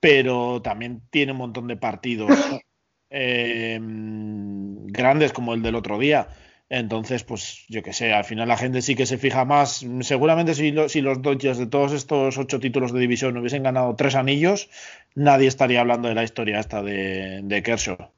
pero 0.00 0.62
también 0.62 1.02
tiene 1.10 1.32
un 1.32 1.38
montón 1.38 1.66
de 1.66 1.76
partidos 1.76 2.30
eh, 3.10 3.78
grandes 3.80 5.32
como 5.32 5.54
el 5.54 5.62
del 5.62 5.74
otro 5.74 5.98
día. 5.98 6.28
Entonces, 6.68 7.22
pues 7.22 7.64
yo 7.68 7.82
que 7.82 7.92
sé, 7.92 8.12
al 8.12 8.24
final 8.24 8.48
la 8.48 8.56
gente 8.56 8.82
sí 8.82 8.96
que 8.96 9.06
se 9.06 9.18
fija 9.18 9.44
más. 9.44 9.84
Seguramente 10.00 10.54
si, 10.54 10.72
lo- 10.72 10.88
si 10.88 11.00
los 11.00 11.22
Dodgers 11.22 11.58
de 11.58 11.66
todos 11.66 11.92
estos 11.92 12.36
ocho 12.38 12.58
títulos 12.58 12.92
de 12.92 12.98
división 13.00 13.36
hubiesen 13.36 13.62
ganado 13.62 13.94
tres 13.94 14.16
anillos, 14.16 14.68
nadie 15.14 15.46
estaría 15.46 15.80
hablando 15.80 16.08
de 16.08 16.14
la 16.14 16.24
historia 16.24 16.58
esta 16.58 16.82
de, 16.82 17.62
Kershaw. 17.64 18.10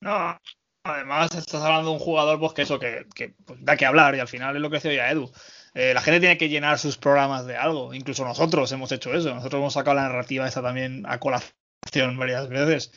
No, 0.00 0.36
además 0.82 1.34
estás 1.34 1.62
hablando 1.62 1.90
de 1.90 1.96
un 1.96 2.02
jugador 2.02 2.40
pues 2.40 2.54
que 2.54 2.62
eso, 2.62 2.80
que, 2.80 3.06
pues, 3.44 3.64
da 3.64 3.76
que 3.76 3.86
hablar 3.86 4.14
y 4.16 4.20
al 4.20 4.28
final 4.28 4.56
es 4.56 4.62
lo 4.62 4.70
que 4.70 4.76
decía 4.76 5.10
Edu. 5.10 5.30
Eh, 5.74 5.94
la 5.94 6.00
gente 6.00 6.18
tiene 6.18 6.38
que 6.38 6.48
llenar 6.48 6.78
sus 6.80 6.96
programas 6.98 7.46
de 7.46 7.56
algo, 7.56 7.94
incluso 7.94 8.24
nosotros 8.24 8.72
hemos 8.72 8.90
hecho 8.90 9.14
eso, 9.14 9.32
nosotros 9.32 9.60
hemos 9.60 9.74
sacado 9.74 9.94
la 9.94 10.02
narrativa 10.08 10.48
esta 10.48 10.62
también 10.62 11.04
a 11.06 11.20
colación 11.20 12.18
varias 12.18 12.48
veces, 12.48 12.92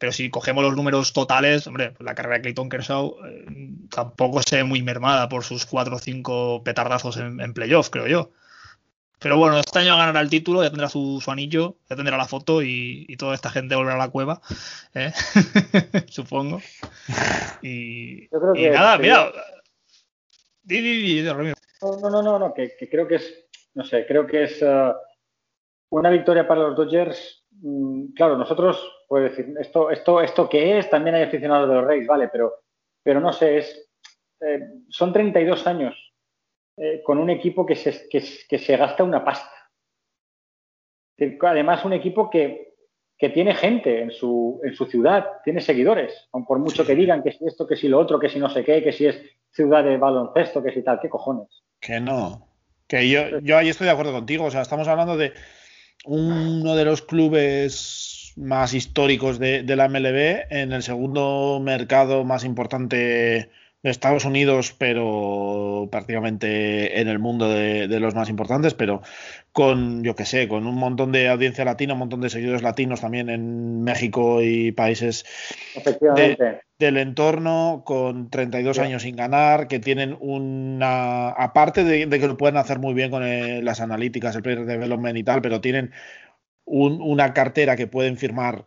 pero 0.00 0.10
si 0.12 0.30
cogemos 0.30 0.64
los 0.64 0.74
números 0.74 1.12
totales, 1.12 1.66
hombre, 1.68 1.90
pues 1.92 2.04
la 2.04 2.14
carrera 2.16 2.36
de 2.36 2.42
Clayton 2.42 2.68
Kershaw 2.70 3.16
eh, 3.26 3.44
tampoco 3.90 4.40
se 4.42 4.56
ve 4.56 4.64
muy 4.64 4.82
mermada 4.82 5.28
por 5.28 5.44
sus 5.44 5.64
cuatro 5.66 5.96
o 5.96 5.98
cinco 6.00 6.62
petardazos 6.64 7.18
en, 7.18 7.38
en 7.40 7.52
playoff, 7.54 7.90
creo 7.90 8.06
yo. 8.08 8.30
Pero 9.18 9.36
bueno, 9.36 9.60
este 9.60 9.78
año 9.80 9.98
ganará 9.98 10.20
el 10.22 10.30
título, 10.30 10.62
ya 10.62 10.70
tendrá 10.70 10.88
su, 10.88 11.20
su 11.22 11.30
anillo, 11.30 11.76
ya 11.90 11.94
tendrá 11.96 12.16
la 12.16 12.24
foto 12.24 12.62
y, 12.62 13.04
y 13.06 13.16
toda 13.18 13.34
esta 13.34 13.50
gente 13.50 13.74
volverá 13.76 13.96
a 13.96 13.98
la 13.98 14.08
cueva, 14.08 14.40
¿eh? 14.94 15.12
supongo. 16.08 16.62
Y, 17.60 18.22
Yo 18.30 18.40
creo 18.40 18.54
y 18.54 18.58
que- 18.62 18.70
nada, 18.70 18.96
que- 18.96 19.02
mira. 19.02 19.30
Di, 20.62 20.80
di, 20.80 21.02
di, 21.22 21.28
Ramiro. 21.28 21.54
No, 21.82 22.10
no, 22.10 22.22
no, 22.22 22.38
no, 22.38 22.54
que, 22.54 22.74
que 22.78 22.88
creo 22.88 23.06
que 23.06 23.16
es, 23.16 23.44
no 23.74 23.84
sé, 23.84 24.06
creo 24.06 24.26
que 24.26 24.44
es 24.44 24.62
eh, 24.62 24.92
una 25.90 26.08
victoria 26.10 26.46
para 26.48 26.60
los 26.62 26.76
Dodgers. 26.76 27.39
Mm, 27.62 28.12
claro, 28.14 28.36
nosotros, 28.36 29.04
puedo 29.08 29.24
decir, 29.24 29.54
esto, 29.60 29.90
esto, 29.90 30.20
esto 30.20 30.48
que 30.48 30.78
es, 30.78 30.88
también 30.88 31.16
hay 31.16 31.22
aficionados 31.22 31.68
de 31.68 31.74
los 31.74 31.84
Reyes, 31.84 32.06
vale, 32.06 32.28
pero, 32.28 32.54
pero 33.02 33.20
no 33.20 33.32
sé, 33.32 33.58
es, 33.58 33.90
eh, 34.40 34.60
son 34.88 35.12
32 35.12 35.66
años 35.66 35.94
eh, 36.76 37.02
con 37.02 37.18
un 37.18 37.28
equipo 37.30 37.66
que 37.66 37.76
se, 37.76 38.08
que, 38.08 38.24
que 38.48 38.58
se 38.58 38.76
gasta 38.76 39.04
una 39.04 39.24
pasta. 39.24 39.50
Además, 41.42 41.84
un 41.84 41.92
equipo 41.92 42.30
que, 42.30 42.70
que 43.18 43.28
tiene 43.28 43.54
gente 43.54 44.00
en 44.00 44.10
su, 44.10 44.58
en 44.64 44.74
su 44.74 44.86
ciudad, 44.86 45.26
tiene 45.44 45.60
seguidores, 45.60 46.28
aun 46.32 46.46
por 46.46 46.58
mucho 46.58 46.86
que 46.86 46.94
digan 46.94 47.22
que 47.22 47.32
si 47.32 47.46
esto, 47.46 47.66
que 47.66 47.76
si 47.76 47.88
lo 47.88 47.98
otro, 47.98 48.18
que 48.18 48.30
si 48.30 48.38
no 48.38 48.48
sé 48.48 48.64
qué, 48.64 48.82
que 48.82 48.92
si 48.92 49.04
es 49.06 49.20
ciudad 49.50 49.84
de 49.84 49.98
baloncesto, 49.98 50.62
que 50.62 50.72
si 50.72 50.82
tal, 50.82 50.98
¿qué 50.98 51.10
cojones? 51.10 51.62
Que 51.78 52.00
no. 52.00 52.48
Que 52.88 53.08
yo, 53.10 53.38
yo 53.40 53.58
ahí 53.58 53.68
estoy 53.68 53.84
de 53.84 53.92
acuerdo 53.92 54.12
contigo. 54.12 54.46
O 54.46 54.50
sea, 54.50 54.62
estamos 54.62 54.88
hablando 54.88 55.18
de 55.18 55.34
uno 56.04 56.74
de 56.76 56.84
los 56.84 57.02
clubes 57.02 58.32
más 58.36 58.74
históricos 58.74 59.38
de, 59.38 59.62
la 59.64 59.88
MLB 59.88 60.46
en 60.50 60.72
el 60.72 60.82
segundo 60.82 61.60
mercado 61.62 62.24
más 62.24 62.44
importante 62.44 63.50
de 63.82 63.90
Estados 63.90 64.24
Unidos, 64.26 64.74
pero 64.78 65.88
prácticamente 65.90 67.00
en 67.00 67.08
el 67.08 67.18
mundo 67.18 67.48
de, 67.48 67.88
de 67.88 68.00
los 68.00 68.14
más 68.14 68.28
importantes, 68.28 68.74
pero 68.74 69.00
con, 69.52 70.02
yo 70.04 70.14
que 70.14 70.26
sé, 70.26 70.48
con 70.48 70.66
un 70.66 70.74
montón 70.76 71.12
de 71.12 71.28
audiencia 71.28 71.64
latina, 71.64 71.94
un 71.94 72.00
montón 72.00 72.20
de 72.20 72.30
seguidores 72.30 72.62
latinos 72.62 73.00
también 73.00 73.30
en 73.30 73.82
México 73.82 74.42
y 74.42 74.72
países 74.72 75.24
del 76.78 76.96
entorno 76.96 77.82
con 77.84 78.30
32 78.30 78.78
Ya. 78.78 78.84
años 78.84 79.02
sin 79.02 79.16
ganar, 79.16 79.68
que 79.68 79.80
tienen 79.80 80.16
una, 80.20 81.28
aparte 81.30 81.84
de, 81.84 82.06
de 82.06 82.20
que 82.20 82.26
lo 82.26 82.36
pueden 82.36 82.56
hacer 82.56 82.78
muy 82.78 82.94
bien 82.94 83.10
con 83.10 83.22
eh, 83.22 83.62
las 83.62 83.80
analíticas, 83.80 84.34
el 84.34 84.42
player 84.42 84.64
development 84.64 85.18
y 85.18 85.24
tal, 85.24 85.42
pero 85.42 85.60
tienen 85.60 85.92
un- 86.64 87.00
una 87.02 87.34
cartera 87.34 87.76
que 87.76 87.86
pueden 87.88 88.16
firmar 88.18 88.66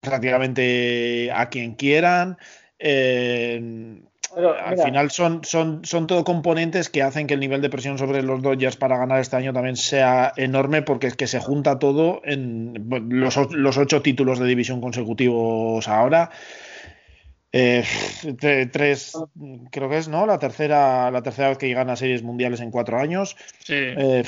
prácticamente 0.00 1.30
a 1.34 1.48
quien 1.50 1.74
quieran. 1.76 2.38
eh, 2.78 4.02
Pero, 4.34 4.54
al 4.54 4.72
mira, 4.72 4.84
final 4.86 5.10
son, 5.10 5.44
son, 5.44 5.84
son 5.84 6.06
todo 6.06 6.24
componentes 6.24 6.88
que 6.88 7.02
hacen 7.02 7.26
que 7.26 7.34
el 7.34 7.40
nivel 7.40 7.60
de 7.62 7.70
presión 7.70 7.98
sobre 7.98 8.22
los 8.22 8.42
Dodgers 8.42 8.76
para 8.76 8.96
ganar 8.98 9.20
este 9.20 9.36
año 9.36 9.52
también 9.52 9.76
sea 9.76 10.32
enorme 10.36 10.82
porque 10.82 11.06
es 11.06 11.16
que 11.16 11.26
se 11.26 11.40
junta 11.40 11.78
todo 11.78 12.20
en 12.24 12.74
los, 13.10 13.36
los 13.52 13.78
ocho 13.78 14.02
títulos 14.02 14.38
de 14.38 14.46
división 14.46 14.80
consecutivos 14.80 15.86
ahora. 15.88 16.30
Eh, 17.56 17.84
tre- 18.36 18.68
tres, 18.72 19.16
creo 19.70 19.88
que 19.88 19.98
es, 19.98 20.08
¿no? 20.08 20.26
La 20.26 20.40
tercera, 20.40 21.08
la 21.12 21.22
tercera 21.22 21.50
vez 21.50 21.58
que 21.58 21.68
llegan 21.68 21.88
a 21.88 21.94
series 21.94 22.24
mundiales 22.24 22.60
en 22.60 22.72
cuatro 22.72 22.98
años. 22.98 23.36
Sí. 23.60 23.74
Eh, 23.76 24.24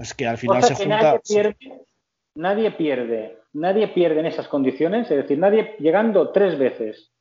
es 0.00 0.14
que 0.14 0.26
al 0.26 0.38
final 0.38 0.60
se 0.64 0.74
junta. 0.74 0.98
nadie 0.98 1.20
pierde, 1.28 1.56
nadie 2.34 2.70
pierde, 2.72 3.38
nadie 3.52 3.88
pierde 3.88 4.18
en 4.18 4.26
esas 4.26 4.48
condiciones, 4.48 5.08
es 5.08 5.16
decir, 5.16 5.38
nadie 5.38 5.76
llegando 5.78 6.30
tres 6.30 6.58
veces 6.58 7.12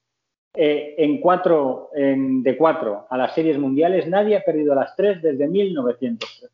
eh, 0.55 0.95
en 0.97 1.19
cuatro, 1.19 1.89
en- 1.95 2.43
de 2.43 2.55
cuatro 2.57 3.07
a 3.09 3.17
las 3.17 3.33
series 3.33 3.57
mundiales, 3.57 4.07
nadie 4.07 4.37
ha 4.37 4.43
perdido 4.43 4.75
las 4.75 4.95
tres 4.95 5.21
desde 5.21 5.47
1903. 5.47 6.51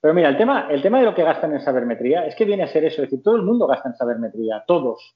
Pero 0.00 0.14
mira, 0.14 0.28
el 0.30 0.36
tema, 0.36 0.66
el 0.70 0.80
tema 0.82 0.98
de 0.98 1.04
lo 1.04 1.14
que 1.14 1.22
gastan 1.22 1.52
en 1.52 1.60
sabermetría 1.60 2.26
es 2.26 2.34
que 2.34 2.44
viene 2.46 2.62
a 2.62 2.68
ser 2.68 2.84
eso, 2.84 3.02
es 3.02 3.10
decir, 3.10 3.22
todo 3.22 3.36
el 3.36 3.42
mundo 3.42 3.66
gasta 3.66 3.88
en 3.90 3.94
sabermetría, 3.96 4.64
todos. 4.66 5.14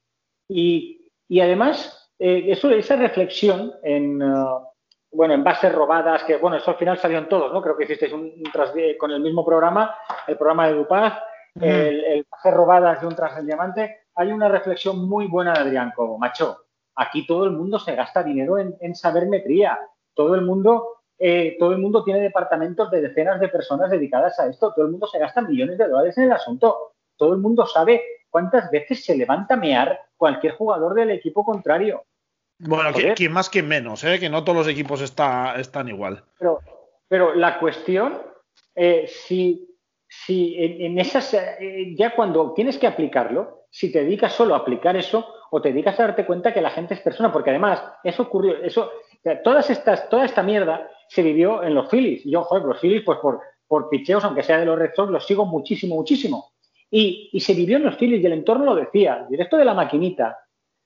Y, 0.49 1.09
y 1.29 1.41
además, 1.41 2.11
eh, 2.19 2.45
eso, 2.49 2.71
esa 2.71 2.97
reflexión 2.97 3.73
en, 3.83 4.23
uh, 4.23 4.61
bueno, 5.11 5.33
en 5.35 5.43
bases 5.43 5.73
robadas, 5.75 6.25
que 6.25 6.37
bueno, 6.37 6.57
eso 6.59 6.71
al 6.71 6.77
final 6.77 6.99
salió 6.99 7.17
en 7.19 7.29
todos, 7.29 7.51
¿no? 7.53 7.63
Creo 7.63 7.77
que 7.77 7.85
hicisteis 7.85 8.13
un, 8.13 8.31
con 8.99 9.11
el 9.11 9.21
mismo 9.21 9.45
programa, 9.45 9.95
el 10.27 10.37
programa 10.37 10.69
de 10.69 10.75
Dupaz, 10.75 11.19
el, 11.61 12.05
el 12.05 12.27
bases 12.31 12.53
robadas 12.55 13.01
de 13.01 13.07
un 13.07 13.15
tras 13.15 13.39
el 13.39 13.47
diamante. 13.47 14.01
Hay 14.17 14.33
una 14.33 14.49
reflexión 14.49 15.09
muy 15.09 15.27
buena 15.29 15.53
de 15.55 15.61
Adrián 15.61 15.93
Cobo, 15.97 16.19
macho. 16.19 16.64
Aquí 16.97 17.27
todo 17.27 17.45
el 17.45 17.51
mundo 17.51 17.79
se 17.79 17.95
gasta 17.95 18.23
dinero 18.23 18.59
en, 18.59 18.77
en 18.81 18.95
sabermetría. 18.95 19.79
Todo 20.15 20.35
el 20.35 20.43
mundo 20.43 20.95
eh, 21.19 21.57
todo 21.59 21.73
el 21.73 21.79
mundo 21.79 22.03
tiene 22.03 22.21
departamentos 22.21 22.91
de 22.91 23.01
decenas 23.01 23.41
de 23.41 23.49
personas 23.49 23.91
dedicadas 23.91 24.39
a 24.41 24.49
esto, 24.49 24.73
todo 24.75 24.85
el 24.85 24.91
mundo 24.91 25.07
se 25.07 25.19
gasta 25.19 25.43
millones 25.43 25.79
de 25.79 25.89
dólares 25.89 26.19
en 26.19 26.25
el 26.25 26.33
asunto, 26.33 26.95
todo 27.17 27.35
el 27.35 27.41
mundo 27.41 27.67
sabe 27.67 28.03
cuántas 28.31 28.71
veces 28.71 29.05
se 29.05 29.17
levanta 29.17 29.55
a 29.55 29.59
mear 29.59 30.01
cualquier 30.17 30.55
jugador 30.55 30.95
del 30.95 31.11
equipo 31.11 31.45
contrario. 31.45 32.05
Bueno, 32.59 32.91
quien 33.17 33.33
más, 33.33 33.49
que 33.49 33.63
menos, 33.63 34.03
¿eh? 34.05 34.19
que 34.19 34.29
no 34.29 34.43
todos 34.43 34.59
los 34.59 34.69
equipos 34.69 35.01
está, 35.01 35.55
están 35.57 35.89
igual. 35.89 36.25
Pero, 36.39 36.61
pero 37.09 37.35
la 37.35 37.59
cuestión, 37.59 38.21
eh, 38.75 39.07
si, 39.09 39.74
si 40.27 40.57
en, 40.59 40.99
esas, 40.99 41.35
eh, 41.35 41.95
ya 41.97 42.15
cuando 42.15 42.53
tienes 42.55 42.79
que 42.79 42.87
aplicarlo, 42.87 43.67
si 43.71 43.93
te 43.93 44.05
dedicas 44.05 44.33
solo 44.33 44.55
a 44.55 44.59
aplicar 44.59 44.97
eso, 44.97 45.27
o 45.51 45.61
te 45.61 45.71
dedicas 45.71 45.99
a 45.99 46.05
darte 46.05 46.25
cuenta 46.25 46.55
que 46.55 46.61
la 46.61 46.71
gente 46.71 46.95
es 46.95 47.01
persona, 47.01 47.33
porque 47.33 47.51
además 47.51 47.83
eso 48.03 48.23
ocurrió, 48.23 48.57
eso, 48.63 48.91
todas 49.43 49.69
estas, 49.71 50.09
toda 50.09 50.25
esta 50.25 50.43
mierda 50.43 50.89
se 51.09 51.23
vivió 51.23 51.63
en 51.63 51.75
los 51.75 51.89
Phillies. 51.89 52.23
Yo, 52.25 52.43
joder, 52.43 52.65
los 52.65 52.81
Phillies, 52.81 53.03
pues 53.05 53.19
por, 53.19 53.41
por 53.67 53.89
picheos, 53.89 54.25
aunque 54.25 54.43
sea 54.43 54.59
de 54.59 54.67
los 54.67 54.79
Red 54.79 54.93
los 55.09 55.27
sigo 55.27 55.45
muchísimo, 55.45 55.97
muchísimo. 55.97 56.53
Y, 56.91 57.31
y 57.33 57.41
se 57.41 57.55
vivió 57.55 57.77
en 57.77 57.85
los 57.85 57.97
Phillies 57.97 58.23
y 58.23 58.27
el 58.27 58.33
entorno 58.33 58.65
lo 58.65 58.75
decía. 58.75 59.27
Directo 59.29 59.57
de 59.57 59.65
la 59.65 59.75
maquinita, 59.75 60.39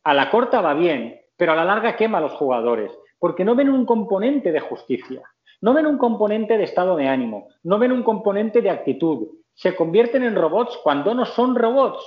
a 0.04 0.14
la 0.14 0.30
corta 0.30 0.60
va 0.60 0.74
bien, 0.74 1.20
pero 1.36 1.52
a 1.52 1.56
la 1.56 1.64
larga 1.64 1.96
quema 1.96 2.18
a 2.18 2.22
los 2.22 2.32
jugadores, 2.32 2.90
porque 3.18 3.44
no 3.44 3.54
ven 3.54 3.68
un 3.68 3.86
componente 3.86 4.52
de 4.52 4.60
justicia, 4.60 5.22
no 5.60 5.74
ven 5.74 5.86
un 5.86 5.98
componente 5.98 6.56
de 6.56 6.64
estado 6.64 6.96
de 6.96 7.08
ánimo, 7.08 7.48
no 7.62 7.78
ven 7.78 7.92
un 7.92 8.02
componente 8.02 8.62
de 8.62 8.70
actitud. 8.70 9.28
Se 9.54 9.74
convierten 9.74 10.22
en 10.22 10.36
robots 10.36 10.78
cuando 10.82 11.14
no 11.14 11.24
son 11.24 11.56
robots. 11.56 12.04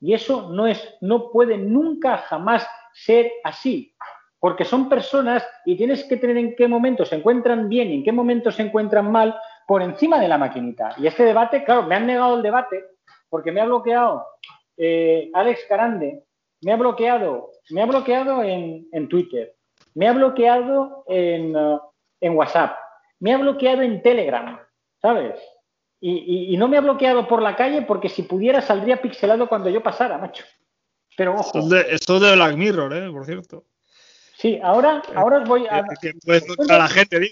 Y 0.00 0.14
eso 0.14 0.50
no 0.50 0.66
es, 0.66 0.96
no 1.00 1.30
puede 1.30 1.58
nunca 1.58 2.18
jamás 2.18 2.66
ser 2.92 3.30
así 3.44 3.94
porque 4.42 4.64
son 4.64 4.88
personas 4.88 5.46
y 5.64 5.76
tienes 5.76 6.02
que 6.02 6.16
tener 6.16 6.36
en 6.36 6.56
qué 6.56 6.66
momentos 6.66 7.10
se 7.10 7.14
encuentran 7.14 7.68
bien 7.68 7.90
y 7.90 7.94
en 7.94 8.02
qué 8.02 8.10
momentos 8.10 8.56
se 8.56 8.62
encuentran 8.62 9.08
mal 9.08 9.38
por 9.68 9.82
encima 9.82 10.18
de 10.18 10.26
la 10.26 10.36
maquinita. 10.36 10.96
Y 10.98 11.06
este 11.06 11.22
debate, 11.22 11.62
claro, 11.62 11.84
me 11.84 11.94
han 11.94 12.08
negado 12.08 12.34
el 12.34 12.42
debate 12.42 12.84
porque 13.28 13.52
me 13.52 13.60
ha 13.60 13.66
bloqueado 13.66 14.26
eh, 14.76 15.30
Alex 15.32 15.64
Carande, 15.68 16.24
me 16.60 16.72
ha 16.72 16.76
bloqueado, 16.76 17.50
me 17.70 17.82
ha 17.82 17.86
bloqueado 17.86 18.42
en, 18.42 19.08
Twitter, 19.08 19.54
me 19.94 20.08
ha 20.08 20.12
bloqueado 20.12 21.04
en, 21.06 21.56
uh, 21.56 21.78
en, 22.20 22.36
WhatsApp, 22.36 22.76
me 23.22 23.32
ha 23.32 23.38
bloqueado 23.38 23.82
en 23.82 24.02
Telegram, 24.02 24.58
¿sabes? 25.00 25.38
Y, 26.00 26.56
no 26.56 26.66
me 26.66 26.76
ha 26.76 26.80
bloqueado 26.80 27.28
por 27.28 27.40
la 27.40 27.54
calle 27.54 27.82
porque 27.82 28.08
si 28.08 28.24
pudiera 28.24 28.60
saldría 28.60 29.00
pixelado 29.00 29.48
cuando 29.48 29.70
yo 29.70 29.80
pasara, 29.80 30.18
macho. 30.18 30.44
Pero 31.16 31.34
ojo. 31.34 31.60
Esto 31.60 31.68
de, 31.68 31.86
esto 31.94 32.18
de 32.18 32.34
Black 32.34 32.56
Mirror, 32.56 32.92
¿eh? 32.92 33.08
Por 33.12 33.24
cierto. 33.24 33.64
Sí, 34.36 34.58
ahora, 34.60 35.00
ahora 35.14 35.38
os 35.38 35.48
voy 35.48 35.68
a. 35.68 35.84
la 36.66 36.88
gente, 36.88 37.30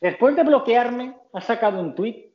Después 0.00 0.34
de 0.36 0.42
bloquearme, 0.42 1.16
ha 1.34 1.40
sacado 1.42 1.78
un 1.78 1.94
tuit, 1.94 2.32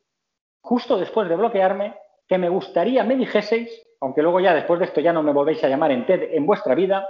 justo 0.62 1.00
después 1.00 1.28
de 1.28 1.36
bloquearme, 1.36 1.96
que 2.28 2.38
me 2.38 2.50
gustaría 2.50 3.04
me 3.04 3.16
dijeseis, 3.16 3.72
aunque 4.00 4.22
luego 4.22 4.40
ya 4.40 4.54
después 4.54 4.80
de 4.80 4.86
esto 4.86 5.02
ya 5.02 5.12
no 5.12 5.24
me 5.24 5.34
volvéis 5.34 5.64
a 5.64 5.70
llamar 5.70 5.90
en 5.90 6.06
TED 6.06 6.36
en 6.36 6.46
vuestra 6.46 6.76
vida, 6.76 7.10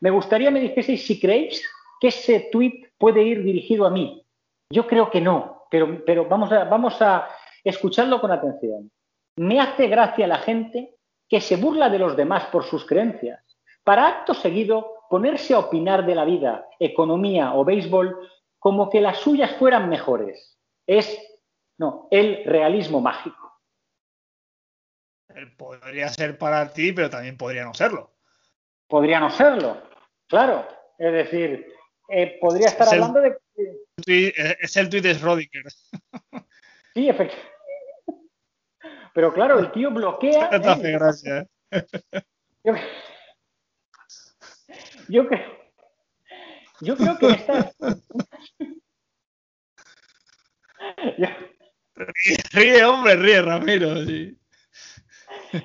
me 0.00 0.10
gustaría 0.10 0.50
me 0.50 0.58
dijeseis 0.58 1.06
si 1.06 1.20
creéis 1.20 1.62
que 2.00 2.08
ese 2.08 2.48
tuit 2.50 2.88
puede 2.98 3.22
ir 3.22 3.44
dirigido 3.44 3.86
a 3.86 3.90
mí. 3.90 4.25
Yo 4.70 4.86
creo 4.86 5.10
que 5.10 5.20
no, 5.20 5.66
pero, 5.70 6.04
pero 6.04 6.26
vamos, 6.26 6.52
a, 6.52 6.64
vamos 6.64 7.00
a 7.00 7.28
escucharlo 7.62 8.20
con 8.20 8.32
atención. 8.32 8.90
Me 9.36 9.60
hace 9.60 9.86
gracia 9.88 10.26
la 10.26 10.38
gente 10.38 10.96
que 11.28 11.40
se 11.40 11.56
burla 11.56 11.88
de 11.88 11.98
los 11.98 12.16
demás 12.16 12.46
por 12.46 12.64
sus 12.64 12.86
creencias, 12.86 13.42
para 13.84 14.08
acto 14.08 14.34
seguido 14.34 14.94
ponerse 15.08 15.54
a 15.54 15.60
opinar 15.60 16.06
de 16.06 16.14
la 16.14 16.24
vida, 16.24 16.66
economía 16.78 17.54
o 17.54 17.64
béisbol 17.64 18.28
como 18.58 18.90
que 18.90 19.00
las 19.00 19.18
suyas 19.18 19.54
fueran 19.56 19.88
mejores. 19.88 20.58
Es, 20.86 21.20
no, 21.78 22.08
el 22.10 22.44
realismo 22.44 23.00
mágico. 23.00 23.60
Podría 25.56 26.08
ser 26.08 26.38
para 26.38 26.72
ti, 26.72 26.92
pero 26.92 27.10
también 27.10 27.36
podría 27.36 27.64
no 27.64 27.74
serlo. 27.74 28.12
Podría 28.88 29.20
no 29.20 29.30
serlo, 29.30 29.82
claro. 30.26 30.66
Es 30.98 31.12
decir, 31.12 31.72
eh, 32.08 32.38
podría 32.40 32.68
estar 32.68 32.88
hablando 32.88 33.20
de... 33.20 33.36
Es 34.04 34.76
el 34.76 34.90
tuit 34.90 35.02
de 35.02 35.14
Schrödinger. 35.14 35.64
Sí, 36.94 37.08
efectivamente. 37.08 37.56
Pero 39.14 39.32
claro, 39.32 39.58
el 39.58 39.72
tío 39.72 39.90
bloquea. 39.90 40.50
te 40.50 40.56
hace 40.68 40.92
gracia. 40.92 41.46
¿eh? 41.70 41.84
Yo 45.08 45.26
creo, 45.26 45.56
yo 46.80 46.96
creo 46.96 47.16
que 47.16 47.26
esta. 47.28 47.72
ríe, 52.52 52.84
hombre, 52.84 53.16
ríe, 53.16 53.40
Ramiro. 53.40 53.94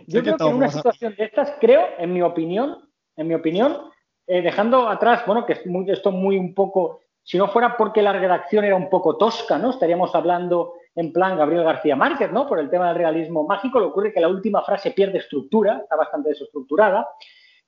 Yo 0.07 0.21
creo 0.21 0.37
que 0.37 0.43
en 0.43 0.55
una 0.55 0.69
situación 0.69 1.15
de 1.17 1.25
estas, 1.25 1.53
creo, 1.59 1.85
en 1.97 2.13
mi 2.13 2.21
opinión, 2.21 2.89
en 3.17 3.27
mi 3.27 3.33
opinión, 3.33 3.91
eh, 4.27 4.41
dejando 4.41 4.87
atrás, 4.87 5.25
bueno, 5.25 5.45
que 5.45 5.59
esto 5.87 6.11
muy 6.11 6.37
un 6.37 6.53
poco, 6.53 7.01
si 7.23 7.37
no 7.37 7.47
fuera 7.47 7.77
porque 7.77 8.01
la 8.01 8.13
redacción 8.13 8.65
era 8.65 8.75
un 8.75 8.89
poco 8.89 9.17
tosca, 9.17 9.57
¿no? 9.57 9.69
Estaríamos 9.69 10.13
hablando 10.15 10.73
en 10.95 11.13
plan 11.13 11.37
Gabriel 11.37 11.63
García 11.63 11.95
Márquez, 11.95 12.31
¿no? 12.31 12.47
Por 12.47 12.59
el 12.59 12.69
tema 12.69 12.87
del 12.87 12.97
realismo 12.97 13.45
mágico, 13.45 13.79
lo 13.79 13.87
ocurre 13.87 14.13
que 14.13 14.19
la 14.19 14.27
última 14.27 14.61
frase 14.63 14.91
pierde 14.91 15.19
estructura, 15.19 15.79
está 15.83 15.95
bastante 15.95 16.29
desestructurada. 16.29 17.07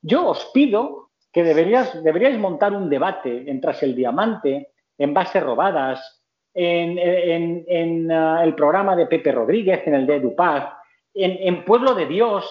Yo 0.02 0.28
os 0.28 0.46
pido 0.54 1.12
que 1.32 1.44
deberías, 1.44 2.04
deberíais 2.04 2.38
montar 2.38 2.74
un 2.74 2.90
debate 2.90 3.50
en 3.50 3.62
Tras 3.62 3.82
el 3.84 3.96
Diamante, 3.96 4.72
en 4.98 5.14
Bases 5.14 5.44
Robadas, 5.44 6.24
en, 6.54 8.12
uh, 8.12 8.42
el 8.44 8.54
programa 8.56 8.96
de 8.96 9.08
Pepe 9.08 9.32
Rodríguez, 9.32 9.82
en 9.88 9.96
el 9.96 10.06
de 10.06 10.20
Dupaz, 10.20 10.74
en, 11.16 11.66
Pueblo 11.66 11.96
de 11.96 12.06
Dios, 12.06 12.46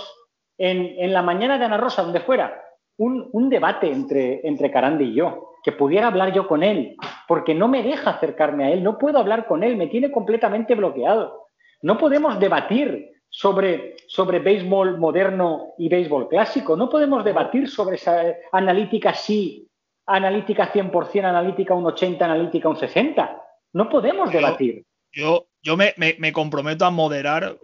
en, 0.59 1.12
La 1.12 1.22
Mañana 1.22 1.59
de 1.59 1.64
Ana 1.64 1.76
Rosa, 1.76 2.03
donde 2.03 2.20
fuera, 2.20 2.61
un, 2.96 3.48
debate 3.48 3.90
entre, 3.90 4.46
entre 4.46 4.70
Carande 4.70 5.05
y 5.05 5.14
yo, 5.14 5.51
que 5.62 5.72
pudiera 5.72 6.08
hablar 6.08 6.32
yo 6.32 6.46
con 6.48 6.62
él, 6.62 6.96
porque 7.28 7.54
no 7.54 7.68
me 7.68 7.82
deja 7.82 8.10
acercarme 8.10 8.64
a 8.64 8.70
él, 8.70 8.82
no 8.82 8.98
puedo 8.98 9.18
hablar 9.18 9.46
con 9.46 9.62
él, 9.62 9.76
me 9.76 9.86
tiene 9.86 10.10
completamente 10.10 10.74
bloqueado. 10.74 11.46
No 11.82 11.98
podemos 11.98 12.38
debatir 12.38 13.12
sobre, 13.28 13.96
sobre 14.06 14.40
béisbol 14.40 14.98
moderno 14.98 15.74
y 15.78 15.88
béisbol 15.88 16.28
clásico. 16.28 16.76
No 16.76 16.88
podemos 16.88 17.24
debatir 17.24 17.68
sobre 17.68 17.96
esa 17.96 18.22
analítica 18.52 19.14
sí, 19.14 19.68
analítica 20.06 20.72
100%, 20.72 21.24
analítica 21.24 21.74
un 21.74 21.86
80, 21.86 22.24
analítica 22.24 22.68
un 22.68 22.76
60. 22.76 23.42
No 23.72 23.88
podemos 23.88 24.30
debatir. 24.30 24.84
Yo, 25.12 25.46
yo 25.62 25.76
me, 25.76 25.94
me, 25.96 26.32
comprometo 26.32 26.84
a 26.84 26.90
moderar, 26.90 27.56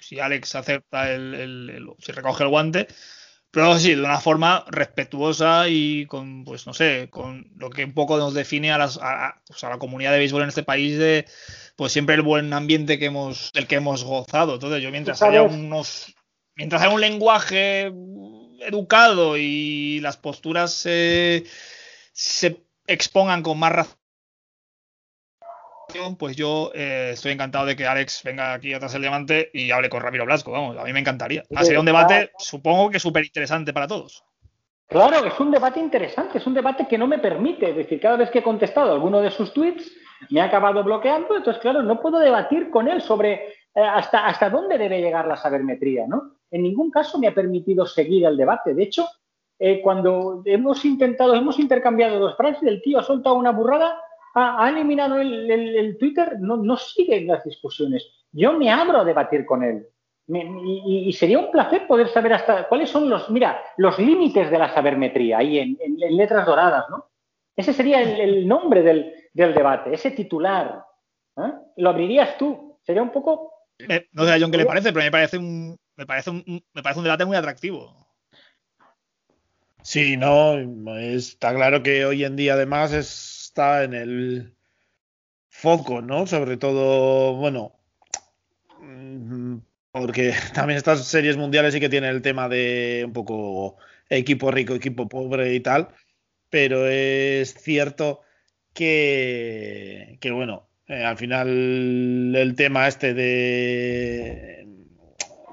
si 0.00 0.18
Alex 0.18 0.54
acepta 0.54 1.12
el, 1.12 1.88
si 1.98 2.12
recoge 2.12 2.42
el 2.42 2.50
guante, 2.50 2.88
pero 3.56 3.78
sí, 3.78 3.94
de 3.94 4.02
una 4.02 4.20
forma 4.20 4.66
respetuosa 4.68 5.66
y 5.66 6.04
con, 6.04 6.44
pues 6.44 6.66
no 6.66 6.74
sé, 6.74 7.08
con 7.08 7.50
lo 7.56 7.70
que 7.70 7.86
un 7.86 7.94
poco 7.94 8.18
nos 8.18 8.34
define 8.34 8.70
a, 8.70 8.76
las, 8.76 8.98
a, 9.00 9.40
pues, 9.46 9.64
a 9.64 9.70
la 9.70 9.78
comunidad 9.78 10.12
de 10.12 10.18
béisbol 10.18 10.42
en 10.42 10.50
este 10.50 10.62
país 10.62 10.98
de 10.98 11.24
pues 11.74 11.90
siempre 11.90 12.16
el 12.16 12.20
buen 12.20 12.52
ambiente 12.52 12.98
que 12.98 13.06
hemos, 13.06 13.50
del 13.54 13.66
que 13.66 13.76
hemos 13.76 14.04
gozado. 14.04 14.52
Entonces, 14.52 14.82
yo 14.82 14.90
mientras 14.90 15.22
haya 15.22 15.40
unos. 15.42 16.14
Mientras 16.54 16.82
haya 16.82 16.92
un 16.92 17.00
lenguaje 17.00 17.90
educado 18.60 19.38
y 19.38 20.00
las 20.00 20.18
posturas 20.18 20.74
se 20.74 21.46
expongan 22.86 23.42
con 23.42 23.58
más 23.58 23.72
razón, 23.72 23.96
pues 26.18 26.36
yo 26.36 26.70
eh, 26.74 27.10
estoy 27.12 27.32
encantado 27.32 27.66
de 27.66 27.76
que 27.76 27.86
Alex 27.86 28.22
venga 28.24 28.52
aquí 28.54 28.72
atrás 28.72 28.92
del 28.92 29.02
diamante 29.02 29.50
y 29.52 29.70
hable 29.70 29.88
con 29.88 30.02
Ramiro 30.02 30.24
Blasco. 30.24 30.52
Vamos, 30.52 30.76
a 30.76 30.84
mí 30.84 30.92
me 30.92 31.00
encantaría. 31.00 31.44
Ha 31.54 31.64
sido 31.64 31.80
un 31.80 31.86
debate, 31.86 32.30
supongo 32.38 32.90
que 32.90 32.98
súper 32.98 33.24
interesante 33.24 33.72
para 33.72 33.86
todos. 33.86 34.24
Claro, 34.88 35.24
es 35.24 35.38
un 35.40 35.50
debate 35.50 35.80
interesante, 35.80 36.38
es 36.38 36.46
un 36.46 36.54
debate 36.54 36.86
que 36.86 36.96
no 36.96 37.08
me 37.08 37.18
permite, 37.18 37.70
es 37.70 37.76
decir, 37.76 38.00
cada 38.00 38.16
vez 38.16 38.30
que 38.30 38.38
he 38.38 38.42
contestado 38.42 38.92
alguno 38.92 39.20
de 39.20 39.32
sus 39.32 39.52
tweets, 39.52 39.90
me 40.30 40.40
ha 40.40 40.44
acabado 40.44 40.84
bloqueando, 40.84 41.36
entonces, 41.36 41.60
claro, 41.60 41.82
no 41.82 42.00
puedo 42.00 42.20
debatir 42.20 42.70
con 42.70 42.86
él 42.86 43.02
sobre 43.02 43.32
eh, 43.32 43.52
hasta, 43.74 44.26
hasta 44.26 44.48
dónde 44.48 44.78
debe 44.78 45.00
llegar 45.00 45.26
la 45.26 45.36
sabermetría, 45.36 46.06
¿no? 46.06 46.36
En 46.50 46.62
ningún 46.62 46.90
caso 46.90 47.18
me 47.18 47.26
ha 47.26 47.34
permitido 47.34 47.84
seguir 47.84 48.24
el 48.24 48.36
debate. 48.36 48.74
De 48.74 48.84
hecho, 48.84 49.08
eh, 49.58 49.80
cuando 49.82 50.42
hemos 50.44 50.84
intentado, 50.84 51.34
hemos 51.34 51.58
intercambiado 51.58 52.18
dos 52.18 52.36
frases, 52.36 52.62
el 52.62 52.80
tío 52.80 53.00
ha 53.00 53.02
soltado 53.02 53.34
una 53.34 53.50
burrada, 53.50 54.00
ha, 54.36 54.68
eliminado 54.68 55.18
el, 55.18 55.96
Twitter, 55.98 56.36
no, 56.38 56.56
no 56.58 56.76
siguen 56.76 57.26
las 57.26 57.42
discusiones. 57.42 58.06
Yo 58.32 58.52
me 58.52 58.70
abro 58.70 59.00
a 59.00 59.04
debatir 59.04 59.46
con 59.46 59.62
él. 59.62 59.86
y, 60.28 61.12
sería 61.12 61.38
un 61.38 61.50
placer 61.50 61.86
poder 61.86 62.08
saber 62.08 62.34
hasta 62.34 62.68
cuáles 62.68 62.90
son 62.90 63.08
los, 63.08 63.30
mira, 63.30 63.62
los 63.78 63.98
límites 63.98 64.50
de 64.50 64.58
la 64.58 64.72
sabermetría 64.72 65.38
ahí 65.38 65.58
en, 65.58 65.78
en 65.80 66.16
letras 66.16 66.44
doradas, 66.44 66.84
¿no? 66.90 67.06
Ese 67.56 67.72
sería 67.72 68.02
el, 68.02 68.20
el 68.20 68.48
nombre 68.48 68.82
del, 68.82 69.14
del, 69.32 69.54
debate, 69.54 69.94
ese 69.94 70.10
titular. 70.10 70.84
¿eh? 71.38 71.52
Lo 71.78 71.90
abrirías 71.90 72.36
tú. 72.36 72.78
Sería 72.82 73.02
un 73.02 73.10
poco. 73.10 73.52
Eh, 73.78 74.06
no 74.12 74.24
sé 74.24 74.32
a 74.32 74.38
John 74.38 74.50
qué 74.50 74.58
le 74.58 74.66
parece, 74.66 74.92
pero 74.92 75.04
me 75.04 75.10
parece 75.10 75.38
un, 75.38 75.76
me 75.96 76.06
parece 76.06 76.30
un, 76.30 76.62
me 76.74 76.82
parece 76.82 77.00
un 77.00 77.04
debate 77.04 77.24
muy 77.24 77.36
atractivo. 77.36 78.06
Sí, 79.82 80.16
no, 80.16 80.58
está 80.98 81.54
claro 81.54 81.82
que 81.82 82.04
hoy 82.04 82.24
en 82.24 82.36
día 82.36 82.54
además 82.54 82.92
está 83.56 83.84
en 83.84 83.94
el 83.94 84.54
foco, 85.48 86.02
¿no? 86.02 86.26
Sobre 86.26 86.58
todo, 86.58 87.36
bueno, 87.36 87.72
mm, 88.80 89.56
porque 89.92 90.34
también 90.54 90.76
estas 90.76 91.06
series 91.06 91.38
mundiales 91.38 91.72
sí 91.72 91.80
que 91.80 91.88
tienen 91.88 92.10
el 92.10 92.20
tema 92.20 92.50
de 92.50 93.04
un 93.06 93.14
poco 93.14 93.78
equipo 94.10 94.50
rico, 94.50 94.74
equipo 94.74 95.08
pobre 95.08 95.54
y 95.54 95.60
tal, 95.60 95.88
pero 96.50 96.86
es 96.86 97.54
cierto 97.54 98.20
que, 98.74 100.18
que 100.20 100.30
bueno, 100.32 100.68
eh, 100.88 101.04
al 101.04 101.16
final 101.16 102.36
el 102.36 102.54
tema 102.56 102.88
este 102.88 103.14
de 103.14 104.68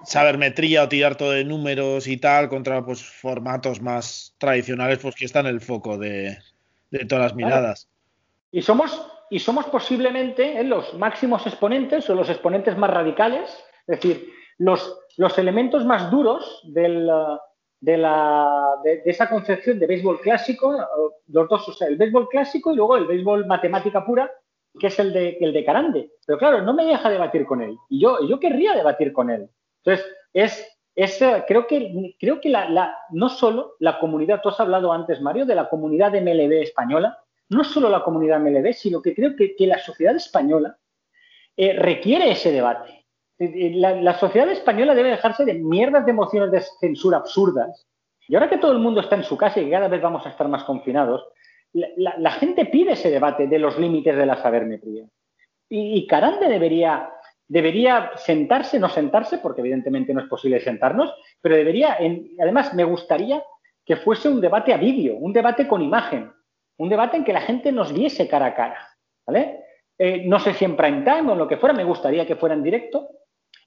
sabermetría 0.06 0.84
o 0.84 0.89
tirar 0.89 1.16
todo 1.16 1.32
de 1.32 1.45
números 1.45 2.08
y 2.08 2.18
tal 2.18 2.49
contra 2.49 2.84
pues 2.84 3.01
formatos 3.01 3.82
más 3.82 4.36
tradicionales 4.39 4.99
pues 4.99 5.16
que 5.16 5.24
está 5.26 5.39
en 5.39 5.45
el 5.47 5.62
foco 5.62 5.97
de, 5.97 6.38
de 6.91 7.06
todas 7.06 7.24
las 7.24 7.36
miradas. 7.36 7.93
Y 8.54 8.62
somos 8.62 9.10
y 9.34 9.39
somos 9.39 9.66
posiblemente 9.66 10.60
¿eh? 10.60 10.64
los 10.64 10.93
máximos 10.93 11.47
exponentes 11.47 12.08
o 12.08 12.14
los 12.14 12.30
exponentes 12.30 12.78
más 12.78 12.91
radicales, 12.91 13.49
es 13.88 13.99
decir, 13.99 14.30
los, 14.60 14.99
los 15.18 15.36
elementos 15.39 15.84
más 15.86 16.12
duros 16.12 16.62
del, 16.66 17.10
de, 17.80 17.97
la, 17.97 18.76
de, 18.84 18.97
de, 18.97 19.10
esa 19.10 19.28
concepción 19.28 19.80
de 19.80 19.88
béisbol 19.88 20.22
clásico, 20.22 20.78
los 21.30 21.49
dos, 21.49 21.68
o 21.68 21.74
sea, 21.74 21.88
el 21.88 21.97
béisbol 21.97 22.30
clásico 22.30 22.72
y 22.72 22.76
luego 22.76 22.95
el 22.95 23.08
béisbol 23.08 23.47
matemática 23.47 24.06
pura, 24.06 24.32
que 24.80 24.86
es 24.86 24.99
el 24.99 25.12
de, 25.12 25.36
el 25.41 25.51
de 25.51 25.66
Carande. 25.66 26.12
Pero 26.28 26.38
claro, 26.38 26.62
no 26.62 26.76
me 26.76 26.86
deja 26.86 27.10
debatir 27.10 27.47
con 27.47 27.64
él. 27.64 27.76
Y 27.89 28.01
yo, 28.01 28.20
yo 28.28 28.39
querría 28.39 28.76
debatir 28.76 29.14
con 29.14 29.32
él. 29.32 29.49
Entonces, 29.84 30.06
es, 30.32 30.78
es 30.95 31.20
creo 31.47 31.66
que, 31.66 32.16
creo 32.20 32.39
que 32.39 32.49
la, 32.49 32.70
la, 32.70 32.95
no 33.10 33.30
solo 33.30 33.74
la 33.80 33.97
comunidad, 33.97 34.41
tú 34.43 34.49
has 34.49 34.60
hablado 34.60 34.93
antes, 34.93 35.22
Mario, 35.22 35.47
de 35.47 35.56
la 35.56 35.70
comunidad 35.70 36.12
de 36.12 36.22
MLB 36.22 36.62
española, 36.62 37.22
no 37.50 37.64
solo 37.64 37.89
la 37.89 38.04
comunidad 38.04 38.39
MLB, 38.39 38.74
sino 38.74 39.02
que 39.02 39.14
creo 39.14 39.36
que, 39.36 39.56
la 39.68 39.80
sociedad 39.80 40.16
española 40.16 40.78
eh, 41.56 41.74
requiere 41.74 42.32
ese 42.32 42.52
debate. 42.52 43.06
La, 43.38 43.96
la, 43.96 44.18
sociedad 44.18 44.50
española 44.50 44.96
debe 44.96 45.10
dejarse 45.10 45.44
de 45.44 45.56
mierdas 45.56 46.06
de 46.06 46.12
emociones 46.12 46.52
de 46.52 46.64
censura 46.80 47.18
absurdas. 47.18 47.88
Y 48.28 48.36
ahora 48.36 48.50
que 48.50 48.58
todo 48.58 48.72
el 48.72 48.80
mundo 48.80 49.02
está 49.02 49.16
en 49.16 49.24
su 49.24 49.36
casa 49.36 49.60
y 49.60 49.70
cada 49.70 49.88
vez 49.88 50.02
vamos 50.02 50.26
a 50.26 50.30
estar 50.30 50.48
más 50.48 50.64
confinados, 50.64 51.26
la, 51.74 52.32
gente 52.32 52.66
pide 52.66 52.94
ese 52.94 53.10
debate 53.10 53.48
de 53.48 53.60
los 53.60 53.78
límites 53.78 54.16
de 54.16 54.26
la 54.26 54.41
sabermetría. 54.41 55.06
Y, 55.68 55.98
y 55.98 56.08
Carande 56.08 56.48
debería, 56.48 57.12
debería 57.48 58.12
sentarse, 58.16 58.80
no 58.80 58.89
sentarse, 58.89 59.39
porque 59.39 59.62
evidentemente 59.62 60.14
no 60.14 60.22
es 60.22 60.28
posible 60.28 60.60
sentarnos, 60.60 61.14
pero 61.41 61.56
debería, 61.56 61.98
además 62.39 62.74
me 62.74 62.84
gustaría 62.84 63.44
que 63.86 63.98
fuese 63.98 64.30
un 64.30 64.39
debate 64.39 64.74
a 64.74 64.78
vídeo, 64.78 65.16
un 65.16 65.34
debate 65.34 65.68
con 65.68 65.82
imagen, 65.82 66.32
un 66.84 66.90
debate 66.90 67.16
en 67.16 67.24
que 67.24 67.34
la 67.34 67.42
gente 67.42 67.72
nos 67.72 67.94
viese 67.94 68.28
cara 68.28 68.48
a 68.48 68.56
cara. 68.56 68.90
¿vale? 69.26 69.62
Eh, 69.98 70.24
no 70.26 70.40
sé 70.40 70.54
si 70.54 70.66
en 70.66 70.76
prime 70.76 71.04
time 71.04 71.30
o 71.30 71.34
en 71.34 71.40
lo 71.40 71.48
que 71.48 71.58
fuera, 71.58 71.74
me 71.74 71.84
gustaría 71.84 72.28
que 72.28 72.36
fuera 72.36 72.56
en 72.56 72.64
directo, 72.64 73.10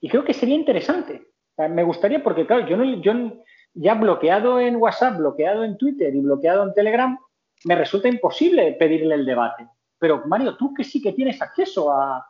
y 0.00 0.08
creo 0.08 0.24
que 0.24 0.34
sería 0.34 0.54
interesante. 0.54 1.22
Me 1.56 1.82
gustaría 1.82 2.22
porque, 2.22 2.46
claro, 2.46 2.68
yo, 2.68 2.76
no, 2.76 2.84
yo 3.00 3.42
ya 3.72 3.94
bloqueado 3.94 4.60
en 4.60 4.76
WhatsApp, 4.76 5.16
bloqueado 5.16 5.64
en 5.64 5.78
Twitter 5.78 6.14
y 6.14 6.20
bloqueado 6.20 6.62
en 6.64 6.74
Telegram, 6.74 7.18
me 7.64 7.74
resulta 7.74 8.08
imposible 8.08 8.72
pedirle 8.72 9.14
el 9.14 9.24
debate. 9.24 9.66
Pero, 9.98 10.24
Mario, 10.26 10.56
tú 10.56 10.74
que 10.74 10.84
sí 10.84 11.00
que 11.00 11.12
tienes 11.12 11.40
acceso 11.40 11.90
a... 11.90 12.26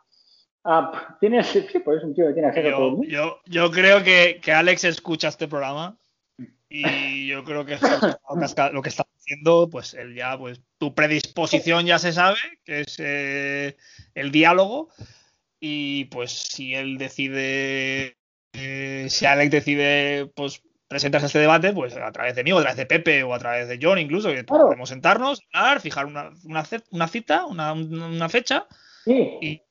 tienes, 1.19 1.47
sí, 1.47 1.79
pues 1.83 1.97
es 1.97 2.03
un 2.05 2.13
tío 2.13 2.27
que 2.27 2.33
tiene 2.33 2.47
acceso 2.47 2.69
yo, 2.69 2.75
a 2.75 2.79
todo. 2.79 3.03
Yo, 3.03 3.39
yo 3.45 3.71
creo 3.71 4.01
que, 4.01 4.39
que, 4.41 4.53
Alex 4.53 4.85
escucha 4.85 5.27
este 5.27 5.49
programa 5.49 5.97
y 6.69 7.27
yo 7.27 7.43
creo 7.43 7.65
que 7.65 7.77
lo 8.71 8.81
que 8.81 8.89
está 8.89 9.07
haciendo, 9.17 9.69
pues 9.69 9.93
él 9.93 10.15
ya, 10.15 10.37
pues 10.37 10.61
tu 10.77 10.93
predisposición 10.93 11.85
ya 11.85 11.97
se 11.99 12.13
sabe, 12.13 12.37
que 12.65 12.81
es 12.81 12.95
eh, 12.99 13.77
el 14.15 14.31
diálogo 14.31 14.89
y 15.59 16.05
pues 16.05 16.31
si 16.31 16.75
él 16.75 16.97
decide, 16.97 18.17
eh, 18.53 19.07
si 19.09 19.25
Alex 19.25 19.51
decide 19.51 20.31
pues 20.35 20.61
presentarse 20.87 21.25
a 21.25 21.27
este 21.27 21.39
debate, 21.39 21.73
pues 21.73 21.95
a 21.95 22.11
través 22.11 22.35
de 22.35 22.43
mí 22.43 22.51
o 22.51 22.57
a 22.57 22.61
través 22.61 22.77
de 22.77 22.85
Pepe 22.85 23.23
o 23.23 23.33
a 23.33 23.39
través 23.39 23.67
de 23.67 23.79
John 23.81 23.97
incluso, 23.97 24.29
que 24.29 24.45
claro. 24.45 24.65
podemos 24.65 24.89
sentarnos, 24.89 25.41
hablar, 25.53 25.81
fijar 25.81 26.05
una, 26.05 26.31
una, 26.43 26.65
una 26.91 27.07
cita, 27.07 27.45
una, 27.45 27.73
una 27.73 28.29
fecha 28.29 28.67
sí. 29.05 29.37
y, 29.41 29.61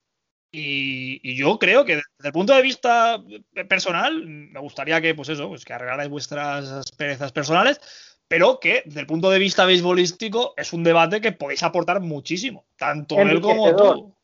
y, 0.59 1.21
y, 1.23 1.37
yo 1.37 1.59
creo 1.59 1.85
que 1.85 1.97
desde 1.97 2.29
el 2.29 2.33
punto 2.33 2.55
de 2.55 2.63
vista 2.63 3.23
personal 3.69 4.25
me 4.27 4.59
gustaría 4.59 5.03
que 5.03 5.15
pues 5.15 5.29
eso, 5.29 5.49
pues 5.49 5.67
que 5.67 5.75
arreglarais 5.75 6.09
vuestras 6.09 6.67
asperezas 6.71 7.31
personales, 7.31 7.79
pero 8.27 8.59
que 8.59 8.83
desde 8.87 9.01
el 9.01 9.07
punto 9.07 9.29
de 9.29 9.39
vista 9.39 9.67
beisbolístico 9.67 10.55
es 10.57 10.73
un 10.73 10.83
debate 10.83 11.21
que 11.21 11.33
podéis 11.33 11.63
aportar 11.63 12.01
muchísimo, 12.01 12.65
tanto 12.79 13.21
él 13.21 13.41
como 13.43 13.77
tú. 13.77 14.15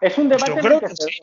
Es 0.00 0.16
un 0.16 0.30
debate 0.30 0.52
yo 0.56 0.56
creo 0.62 0.80
que 0.80 0.96
sí. 0.96 1.18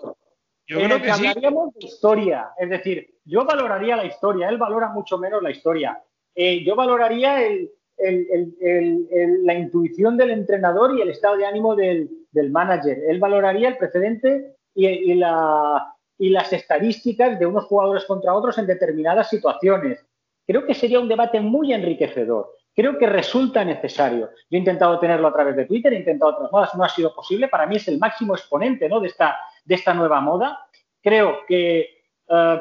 Yo 0.67 0.78
creo 0.78 0.97
que, 0.97 1.05
que 1.05 1.11
hablaríamos 1.11 1.70
sí. 1.74 1.80
de 1.80 1.88
historia, 1.88 2.49
es 2.59 2.70
decir, 2.70 3.15
yo 3.26 3.45
valoraría 3.45 3.95
la 3.95 4.05
historia, 4.05 4.49
él 4.49 4.59
valora 4.59 4.89
mucho 4.89 5.17
menos 5.17 5.41
la 5.41 5.49
historia. 5.49 5.99
Eh, 6.36 6.63
yo 6.63 6.76
valoraría 6.76 7.43
el, 7.43 7.72
el, 7.97 8.55
el, 8.61 9.45
la 9.45 9.55
intuición 9.55 10.15
del 10.15 10.30
entrenador 10.30 10.95
y 10.95 11.01
el 11.01 11.09
estado 11.09 11.38
de 11.38 11.47
ánimo 11.47 11.76
del, 11.76 12.07
del 12.32 12.51
manager. 12.51 12.99
Él 13.07 13.20
valoraría 13.20 13.70
el 13.70 13.78
precedente 13.78 14.59
y, 14.74 14.88
y, 14.88 15.13
la, 15.15 15.93
y 16.17 16.30
las 16.30 16.51
estadísticas 16.53 17.39
de 17.39 17.45
unos 17.45 17.65
jugadores 17.65 18.05
contra 18.05 18.34
otros 18.34 18.57
en 18.57 18.67
determinadas 18.67 19.30
situaciones. 19.30 20.05
Creo 20.45 20.65
que 20.65 20.74
sería 20.74 20.99
un 20.99 21.07
debate 21.07 21.39
muy 21.39 21.74
enriquecedor 21.74 22.55
creo 22.80 22.97
que 22.97 23.07
resulta 23.07 23.65
necesario. 23.65 24.30
Yo 24.49 24.55
he 24.55 24.57
intentado 24.57 24.97
tenerlo 24.99 25.28
a 25.28 25.34
través 25.34 25.53
de 25.57 25.65
Twitter, 25.65 25.91
he 25.91 25.97
intentado 25.97 26.32
otras 26.32 26.49
modas, 26.49 26.74
no 26.76 26.86
ha 26.86 26.88
sido 26.88 27.13
posible. 27.13 27.49
Para 27.49 27.65
mí 27.65 27.76
es 27.76 27.86
el 27.89 27.97
máximo 27.97 28.36
exponente 28.36 28.88
¿no? 28.88 29.01
de, 29.01 29.07
esta, 29.07 29.38
de 29.65 29.76
esta 29.76 29.93
nueva 29.93 30.22
moda. 30.22 30.65
Creo 31.01 31.39
que, 31.45 31.89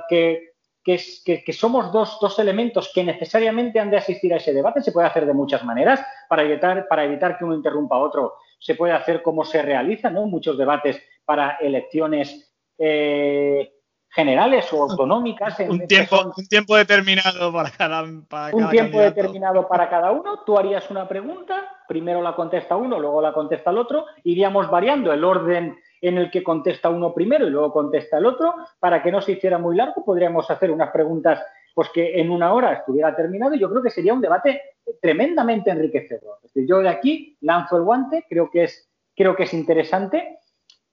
que, 0.08 0.52
que, 0.84 1.44
que 1.44 1.52
somos 1.52 1.92
dos, 1.92 2.18
dos, 2.20 2.36
elementos 2.40 2.90
que 2.92 3.04
necesariamente 3.04 3.78
han 3.78 3.90
de 3.90 3.98
asistir 3.98 4.34
a 4.34 4.38
ese 4.38 4.52
debate. 4.52 4.82
Se 4.82 4.90
puede 4.90 5.06
hacer 5.06 5.24
de 5.24 5.34
muchas 5.34 5.64
maneras 5.64 6.04
para 6.28 6.42
evitar, 6.42 6.88
para 6.88 7.04
evitar 7.04 7.38
que 7.38 7.44
uno 7.44 7.54
interrumpa 7.54 7.94
a 7.94 8.00
otro. 8.00 8.38
Se 8.58 8.74
puede 8.74 8.94
hacer 8.94 9.22
como 9.22 9.44
se 9.44 9.62
realiza, 9.62 10.10
¿no? 10.10 10.26
Muchos 10.26 10.58
debates 10.58 11.00
para 11.28 11.58
elecciones 11.60 12.54
eh, 12.78 13.70
generales 14.08 14.72
o 14.72 14.84
autonómicas. 14.84 15.60
Un, 15.60 15.86
tiempo, 15.86 16.32
un 16.34 16.46
tiempo 16.46 16.74
determinado 16.74 17.52
para 17.52 17.70
cada, 17.70 18.02
para 18.26 18.56
Un 18.56 18.60
cada 18.60 18.70
tiempo 18.70 18.96
candidato. 18.96 19.14
determinado 19.14 19.68
para 19.68 19.90
cada 19.90 20.10
uno. 20.10 20.40
Tú 20.46 20.58
harías 20.58 20.90
una 20.90 21.06
pregunta, 21.06 21.70
primero 21.86 22.22
la 22.22 22.34
contesta 22.34 22.76
uno, 22.76 22.98
luego 22.98 23.20
la 23.20 23.34
contesta 23.34 23.70
el 23.70 23.76
otro. 23.76 24.06
Iríamos 24.24 24.70
variando 24.70 25.12
el 25.12 25.22
orden 25.22 25.78
en 26.00 26.16
el 26.16 26.30
que 26.30 26.42
contesta 26.42 26.88
uno 26.88 27.12
primero 27.12 27.46
y 27.46 27.50
luego 27.50 27.74
contesta 27.74 28.16
el 28.16 28.24
otro. 28.24 28.54
Para 28.80 29.02
que 29.02 29.12
no 29.12 29.20
se 29.20 29.32
hiciera 29.32 29.58
muy 29.58 29.76
largo, 29.76 30.02
podríamos 30.06 30.50
hacer 30.50 30.70
unas 30.70 30.90
preguntas 30.92 31.44
pues 31.74 31.90
que 31.90 32.18
en 32.18 32.30
una 32.30 32.54
hora 32.54 32.72
estuviera 32.72 33.14
terminado. 33.14 33.54
Yo 33.54 33.68
creo 33.68 33.82
que 33.82 33.90
sería 33.90 34.14
un 34.14 34.22
debate 34.22 34.62
tremendamente 35.02 35.68
enriquecedor. 35.68 36.38
Yo 36.54 36.78
de 36.78 36.88
aquí 36.88 37.36
lanzo 37.42 37.76
el 37.76 37.82
guante, 37.82 38.24
creo 38.26 38.50
que 38.50 38.64
es, 38.64 38.88
creo 39.14 39.36
que 39.36 39.42
es 39.42 39.52
interesante. 39.52 40.37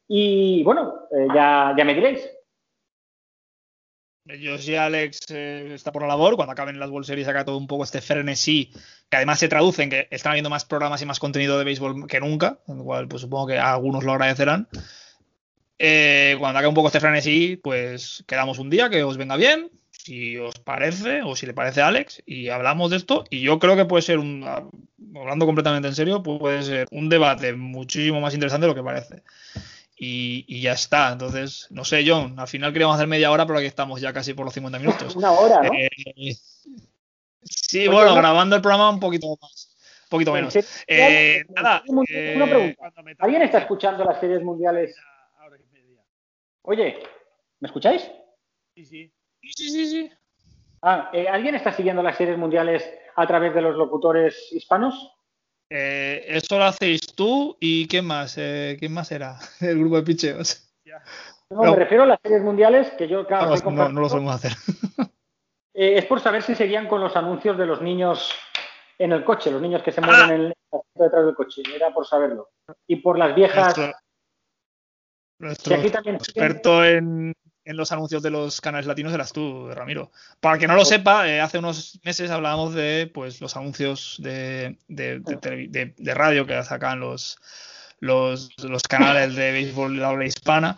Y 0.08 0.64
bueno, 0.64 1.08
eh, 1.12 1.28
ya, 1.34 1.74
ya 1.78 1.84
me 1.84 1.93
diréis. 1.93 2.30
Yo 4.39 4.58
sí, 4.58 4.76
Alex 4.76 5.20
eh, 5.30 5.72
está 5.74 5.91
por 5.91 6.01
la 6.01 6.08
labor. 6.08 6.36
Cuando 6.36 6.51
acaben 6.51 6.80
las 6.80 6.89
World 6.89 7.06
Series, 7.06 7.28
acá 7.28 7.45
todo 7.45 7.58
un 7.58 7.68
poco 7.68 7.84
este 7.84 8.01
frenesí, 8.01 8.72
que 9.10 9.18
además 9.18 9.39
se 9.39 9.47
traduce 9.47 9.84
en 9.84 9.91
que 9.91 10.08
están 10.10 10.32
habiendo 10.32 10.49
más 10.49 10.66
programas 10.66 11.01
y 11.01 11.06
más 11.06 11.20
contenido 11.20 11.60
de 11.60 11.64
béisbol 11.64 12.08
que 12.08 12.20
nunca, 12.20 12.60
lo 12.68 12.84
cual 12.84 13.08
pues 13.08 13.22
supongo 13.22 13.47
que 13.47 13.60
algunos 13.60 14.03
lo 14.03 14.14
agradecerán. 14.14 14.68
Eh, 15.78 16.36
cuando 16.39 16.58
acabe 16.58 16.70
un 16.70 16.76
poco 16.76 16.88
este 16.88 16.99
frenesí, 16.99 17.58
pues 17.58 18.24
quedamos 18.28 18.58
un 18.58 18.72
día 18.72 18.89
que 18.89 19.03
os 19.03 19.18
venga 19.18 19.36
bien, 19.36 19.70
si 19.91 20.38
os 20.38 20.58
parece 20.60 21.22
o 21.22 21.36
si 21.36 21.45
le 21.45 21.53
parece 21.53 21.82
a 21.82 21.88
Alex, 21.88 22.24
y 22.26 22.49
hablamos 22.49 22.89
de 22.89 22.97
esto. 22.97 23.26
Y 23.30 23.41
yo 23.41 23.60
creo 23.60 23.76
que 23.76 23.86
puede 23.86 24.01
ser 24.01 24.18
un, 24.18 24.43
hablando 25.16 25.45
completamente 25.45 25.88
en 25.88 25.95
serio, 25.95 26.24
puede 26.24 26.64
ser 26.64 26.88
un 26.89 27.10
debate 27.10 27.53
muchísimo 27.53 28.22
más 28.22 28.34
interesante 28.34 28.66
de 28.66 28.74
lo 28.74 28.76
que 28.76 28.84
parece. 28.84 29.22
Y, 29.98 30.46
y, 30.48 30.62
ya 30.62 30.74
está. 30.74 31.12
Entonces, 31.14 31.68
no 31.70 31.86
sé, 31.86 32.04
John, 32.06 32.38
al 32.38 32.48
final 32.48 32.74
queríamos 32.74 32.96
hacer 32.96 33.08
media 33.08 33.32
hora, 33.32 33.46
pero 33.46 33.60
aquí 33.60 33.68
estamos 33.68 34.02
ya 34.02 34.12
casi 34.12 34.34
por 34.34 34.46
los 34.46 34.54
50 34.54 34.80
minutos. 34.80 35.16
Una 35.16 35.32
hora, 35.32 35.62
¿no? 35.62 35.74
Eh, 35.74 35.89
sí, 37.41 37.88
Oye, 37.88 37.89
bueno, 37.89 38.10
no. 38.12 38.16
grabando 38.16 38.56
el 38.56 38.62
programa 38.62 38.89
un 38.89 39.00
poquito 39.00 39.38
más. 39.41 39.76
Un 40.04 40.10
poquito 40.10 40.34
menos. 40.34 40.54
Sí, 40.54 40.60
eh, 40.88 41.46
nada. 41.50 41.84
Una 41.88 42.46
pregunta. 42.46 42.93
Eh, 43.08 43.16
¿Alguien 43.20 43.41
está 43.43 43.60
escuchando 43.60 44.04
las 44.04 44.20
series 44.20 44.43
mundiales? 44.43 44.96
Oye, 46.64 46.98
¿me 47.60 47.68
escucháis? 47.68 48.02
Sí, 48.76 48.86
sí. 48.86 49.14
Sí, 49.41 49.70
sí, 49.70 49.88
sí. 49.88 50.12
Ah, 50.82 51.12
¿Alguien 51.32 51.56
está 51.56 51.72
siguiendo 51.72 52.04
las 52.04 52.18
series 52.18 52.38
mundiales 52.38 52.88
a 53.16 53.26
través 53.26 53.54
de 53.54 53.62
los 53.62 53.76
locutores 53.76 54.52
hispanos? 54.52 55.16
Eh, 55.70 56.24
eso 56.28 56.57
lo 56.59 56.66
hacéis 56.66 57.01
tú 57.16 57.57
y 57.59 57.88
¿quién 57.88 58.05
más? 58.05 58.36
Eh, 58.38 58.78
¿Quién 58.80 58.93
más 58.93 59.11
era? 59.11 59.38
El 59.61 59.80
grupo 59.80 59.95
de 59.97 60.03
picheos. 60.03 60.61
No, 61.49 61.61
me 61.63 61.76
refiero 61.76 62.03
a 62.03 62.07
las 62.07 62.20
series 62.24 62.41
mundiales 62.41 62.89
que 62.97 63.07
yo, 63.07 63.26
claro, 63.28 63.55
No, 63.55 63.72
no, 63.72 63.89
no 63.89 64.01
lo 64.01 64.09
solemos 64.09 64.36
hacer. 64.36 64.51
Eh, 65.78 65.97
es 65.97 66.05
por 66.05 66.22
saber 66.22 66.41
si 66.41 66.55
seguían 66.55 66.88
con 66.88 67.01
los 67.01 67.18
anuncios 67.18 67.57
de 67.57 67.66
los 67.66 67.82
niños 67.82 68.34
en 68.97 69.11
el 69.11 69.26
coche, 69.26 69.51
los 69.51 69.61
niños 69.61 69.84
que 69.84 69.91
se 69.91 69.99
Ah. 69.99 70.05
mueven 70.05 70.30
en 70.32 70.41
el 70.45 70.53
asiento 70.72 71.03
detrás 71.03 71.26
del 71.26 71.36
coche. 71.36 71.61
Era 71.76 71.93
por 71.93 72.07
saberlo. 72.07 72.47
Y 72.88 72.95
por 72.95 73.20
las 73.20 73.36
viejas. 73.36 73.78
Nuestro, 73.78 73.99
nuestro 75.39 75.76
Si 75.76 75.82
aquí 75.82 75.89
también 75.91 76.16
siguen- 76.22 76.45
experto 76.45 76.86
en, 76.86 77.34
en 77.66 77.78
los 77.78 77.91
anuncios 77.91 78.22
de 78.24 78.30
los 78.30 78.61
canales 78.61 78.86
latinos 78.86 79.13
eras 79.13 79.34
tú, 79.34 79.70
Ramiro. 79.72 80.11
Para 80.39 80.57
que 80.57 80.68
no 80.68 80.76
lo 80.76 80.86
sepa, 80.86 81.28
eh, 81.28 81.41
hace 81.41 81.57
unos 81.57 81.99
meses 82.03 82.30
hablábamos 82.32 82.74
de 82.74 83.09
pues 83.13 83.41
los 83.41 83.57
anuncios 83.57 84.18
de, 84.20 84.78
de- 84.88 85.93
radio 86.13 86.45
que 86.45 86.63
sacan 86.63 86.99
los, 86.99 87.38
los, 87.99 88.51
los 88.63 88.84
canales 88.84 89.36
de 89.36 89.51
béisbol 89.51 89.97
de 89.97 90.05
habla 90.05 90.26
hispana. 90.26 90.78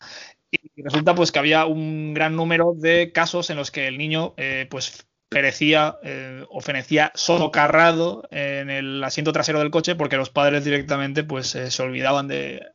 Y 0.50 0.82
resulta 0.82 1.14
pues 1.14 1.32
que 1.32 1.40
había 1.40 1.66
un 1.66 2.14
gran 2.14 2.36
número 2.36 2.74
de 2.74 3.12
casos 3.12 3.50
en 3.50 3.58
los 3.58 3.70
que 3.70 3.88
el 3.88 3.98
niño 3.98 4.34
eh, 4.38 4.66
pues 4.70 5.06
perecía 5.30 5.98
eh, 6.04 6.46
o 6.50 6.62
fenecía 6.62 7.12
socarrado 7.16 8.24
en 8.32 8.70
el 8.70 9.04
asiento 9.04 9.34
trasero 9.34 9.60
del 9.60 9.72
coche 9.72 9.96
porque 9.96 10.16
los 10.16 10.30
padres 10.30 10.64
directamente 10.64 11.26
pues 11.26 11.54
eh, 11.56 11.70
se 11.70 11.84
olvidaban 11.84 12.30
de 12.30 12.66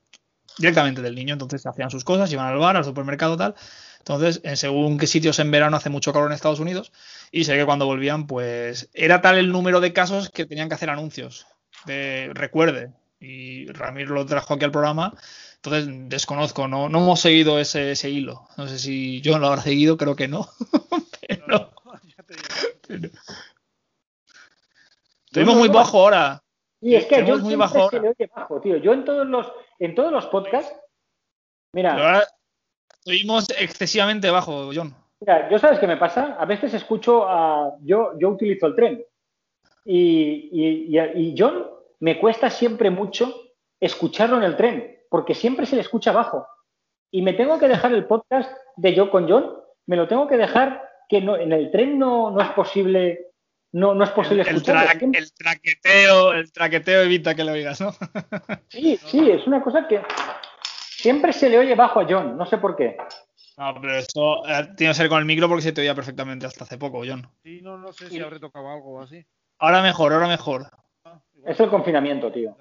directamente 0.58 1.00
del 1.00 1.14
niño, 1.14 1.32
entonces 1.32 1.64
hacían 1.66 1.90
sus 1.90 2.04
cosas, 2.04 2.30
iban 2.30 2.46
al 2.46 2.58
bar, 2.58 2.76
al 2.76 2.84
supermercado, 2.84 3.38
tal. 3.38 3.54
Entonces, 4.02 4.40
en 4.42 4.56
según 4.56 4.98
qué 4.98 5.06
sitios 5.06 5.38
en 5.38 5.52
verano 5.52 5.76
hace 5.76 5.88
mucho 5.88 6.12
calor 6.12 6.26
en 6.28 6.34
Estados 6.34 6.58
Unidos, 6.58 6.92
y 7.30 7.44
sé 7.44 7.56
que 7.56 7.64
cuando 7.64 7.86
volvían, 7.86 8.26
pues 8.26 8.90
era 8.94 9.20
tal 9.20 9.38
el 9.38 9.52
número 9.52 9.80
de 9.80 9.92
casos 9.92 10.28
que 10.28 10.44
tenían 10.44 10.68
que 10.68 10.74
hacer 10.74 10.90
anuncios 10.90 11.46
de 11.86 12.30
recuerde. 12.34 12.92
Y 13.20 13.66
Ramiro 13.68 14.14
lo 14.14 14.26
trajo 14.26 14.54
aquí 14.54 14.64
al 14.64 14.72
programa, 14.72 15.14
entonces 15.54 15.86
desconozco, 16.08 16.66
no, 16.66 16.88
no 16.88 16.98
hemos 16.98 17.20
seguido 17.20 17.60
ese, 17.60 17.92
ese 17.92 18.10
hilo. 18.10 18.48
No 18.56 18.66
sé 18.66 18.80
si 18.80 19.20
yo 19.20 19.38
lo 19.38 19.46
habrá 19.46 19.62
seguido, 19.62 19.96
creo 19.96 20.16
que 20.16 20.26
no. 20.26 20.48
pero, 21.28 21.70
Ya 22.16 22.22
te 22.24 22.34
digo. 22.34 22.48
pero- 22.88 23.08
Estuvimos 25.26 25.56
muy 25.56 25.68
bajo 25.68 25.98
ahora. 26.00 26.42
Y 26.80 26.96
es 26.96 27.06
que 27.06 27.24
yo 27.24 27.38
muy 27.38 27.54
bajo 27.54 27.88
se 27.88 28.00
le 28.00 28.08
oye 28.08 28.28
bajo, 28.34 28.60
tío. 28.60 28.76
Yo 28.78 28.92
en 28.92 29.04
todos 29.04 29.26
los, 29.28 29.46
en 29.78 29.94
todos 29.94 30.10
los 30.12 30.26
podcasts. 30.26 30.74
Mira, 31.72 31.94
Pero 31.94 32.06
ahora 32.06 32.26
estuvimos 33.04 33.50
excesivamente 33.58 34.30
bajo, 34.30 34.70
John. 34.74 34.94
Mira, 35.20 35.48
yo 35.50 35.58
sabes 35.58 35.78
qué 35.78 35.86
me 35.86 35.96
pasa. 35.96 36.36
A 36.38 36.44
veces 36.46 36.72
escucho 36.74 37.28
a. 37.28 37.74
Yo, 37.82 38.12
yo 38.18 38.28
utilizo 38.30 38.66
el 38.66 38.76
tren. 38.76 39.04
Y, 39.84 40.48
y, 40.52 40.96
y, 40.96 41.00
y 41.00 41.34
John 41.36 41.66
me 42.00 42.18
cuesta 42.18 42.50
siempre 42.50 42.90
mucho 42.90 43.34
escucharlo 43.80 44.36
en 44.36 44.44
el 44.44 44.56
tren, 44.56 44.98
porque 45.10 45.34
siempre 45.34 45.66
se 45.66 45.74
le 45.76 45.82
escucha 45.82 46.12
bajo. 46.12 46.46
Y 47.10 47.22
me 47.22 47.32
tengo 47.32 47.58
que 47.58 47.68
dejar 47.68 47.92
el 47.92 48.06
podcast 48.06 48.50
de 48.76 48.94
yo 48.94 49.10
con 49.10 49.28
John, 49.28 49.52
me 49.86 49.96
lo 49.96 50.06
tengo 50.08 50.26
que 50.28 50.36
dejar 50.36 50.88
que 51.08 51.20
no, 51.20 51.36
en 51.36 51.52
el 51.52 51.70
tren 51.70 51.98
no, 51.98 52.30
no 52.30 52.40
es 52.40 52.48
posible. 52.50 53.28
No, 53.74 53.94
no 53.94 54.04
es 54.04 54.10
posible 54.10 54.42
El, 54.42 54.48
el 54.48 54.56
escucharlo. 54.56 54.90
tra- 54.90 55.16
el 55.18 55.32
traqueteo, 55.32 56.32
el 56.34 56.52
traqueteo 56.52 57.02
evita 57.02 57.34
que 57.34 57.42
lo 57.42 57.52
oigas, 57.52 57.80
¿no? 57.80 57.92
sí, 58.68 58.98
sí, 58.98 59.30
es 59.30 59.46
una 59.46 59.62
cosa 59.62 59.88
que 59.88 59.98
siempre 61.02 61.32
se 61.32 61.50
le 61.50 61.58
oye 61.58 61.74
bajo 61.74 62.00
a 62.00 62.06
John, 62.08 62.36
no 62.38 62.46
sé 62.46 62.58
por 62.58 62.76
qué. 62.76 62.96
No, 63.58 63.74
pero 63.80 63.96
eso 63.96 64.46
eh, 64.48 64.68
tiene 64.76 64.92
que 64.92 64.96
ser 64.96 65.08
con 65.08 65.18
el 65.18 65.24
micro 65.24 65.48
porque 65.48 65.62
se 65.62 65.72
te 65.72 65.80
oía 65.82 65.94
perfectamente 65.94 66.46
hasta 66.46 66.64
hace 66.64 66.78
poco, 66.78 67.02
John. 67.06 67.28
Sí, 67.42 67.60
no, 67.60 67.76
no 67.76 67.92
sé 67.92 68.08
si 68.08 68.20
habré 68.20 68.38
tocado 68.38 68.68
algo 68.70 68.94
o 68.98 69.02
así. 69.02 69.24
Ahora 69.58 69.82
mejor, 69.82 70.12
ahora 70.12 70.28
mejor. 70.28 70.66
Ah, 71.04 71.20
Es 71.44 71.58
el 71.60 71.68
confinamiento, 71.68 72.30
tío. 72.32 72.56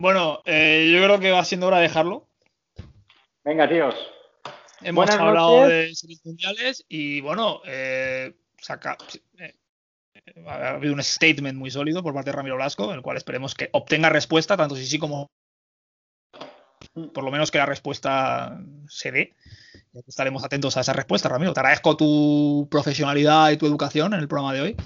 Bueno, 0.00 0.40
eh, 0.44 0.90
yo 0.92 1.02
creo 1.02 1.18
que 1.18 1.32
va 1.32 1.44
siendo 1.44 1.66
hora 1.66 1.78
de 1.78 1.82
dejarlo. 1.84 2.28
Venga, 3.44 3.68
tíos. 3.68 3.94
Hemos 4.80 5.06
Buenas 5.06 5.18
hablado 5.18 5.62
noches. 5.62 5.68
de 5.88 5.94
series 5.94 6.24
mundiales 6.24 6.84
y 6.88 7.20
bueno, 7.20 7.60
eh, 7.66 8.32
saca, 8.58 8.96
eh, 9.38 9.54
ha 10.46 10.70
habido 10.70 10.94
un 10.94 11.02
statement 11.02 11.58
muy 11.58 11.70
sólido 11.70 12.00
por 12.02 12.14
parte 12.14 12.30
de 12.30 12.36
Ramiro 12.36 12.54
Blasco, 12.54 12.92
el 12.94 13.02
cual 13.02 13.16
esperemos 13.16 13.54
que 13.56 13.68
obtenga 13.72 14.08
respuesta, 14.08 14.56
tanto 14.56 14.76
si 14.76 14.86
sí 14.86 14.98
como 14.98 15.30
por 16.94 17.24
lo 17.24 17.30
menos 17.30 17.50
que 17.50 17.58
la 17.58 17.66
respuesta 17.66 18.60
se 18.88 19.12
dé. 19.12 19.34
Ya 19.92 20.00
estaremos 20.06 20.44
atentos 20.44 20.76
a 20.76 20.80
esa 20.80 20.92
respuesta, 20.92 21.28
Ramiro. 21.28 21.52
Te 21.52 21.60
agradezco 21.60 21.96
tu 21.96 22.68
profesionalidad 22.70 23.50
y 23.50 23.56
tu 23.56 23.66
educación 23.66 24.14
en 24.14 24.20
el 24.20 24.28
programa 24.28 24.52
de 24.52 24.60
hoy. 24.60 24.76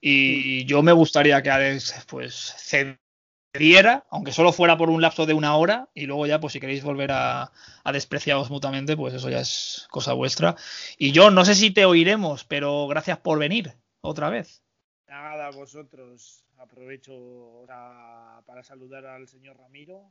Y 0.00 0.64
yo 0.66 0.82
me 0.82 0.92
gustaría 0.92 1.42
que 1.42 1.50
Alex 1.50 2.04
pues 2.06 2.54
cediera, 2.58 4.04
aunque 4.10 4.32
solo 4.32 4.52
fuera 4.52 4.76
por 4.76 4.90
un 4.90 5.00
lapso 5.00 5.24
de 5.24 5.32
una 5.32 5.56
hora, 5.56 5.88
y 5.94 6.06
luego 6.06 6.26
ya, 6.26 6.40
pues 6.40 6.52
si 6.52 6.60
queréis 6.60 6.84
volver 6.84 7.12
a, 7.12 7.52
a 7.84 7.92
despreciaros 7.92 8.50
mutuamente, 8.50 8.96
pues 8.96 9.14
eso 9.14 9.30
ya 9.30 9.40
es 9.40 9.86
cosa 9.90 10.12
vuestra. 10.12 10.56
Y 10.98 11.12
yo 11.12 11.30
no 11.30 11.44
sé 11.44 11.54
si 11.54 11.70
te 11.70 11.86
oiremos, 11.86 12.44
pero 12.44 12.86
gracias 12.86 13.18
por 13.18 13.38
venir 13.38 13.72
otra 14.02 14.28
vez. 14.28 14.62
Nada, 15.08 15.50
vosotros. 15.50 16.44
Aprovecho 16.58 17.12
ahora 17.12 18.42
para 18.46 18.62
saludar 18.62 19.06
al 19.06 19.28
señor 19.28 19.56
Ramiro. 19.56 20.10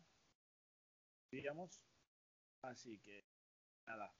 Diríamos. 1.33 1.81
Así 2.61 2.99
que, 2.99 3.25
nada. 3.87 4.13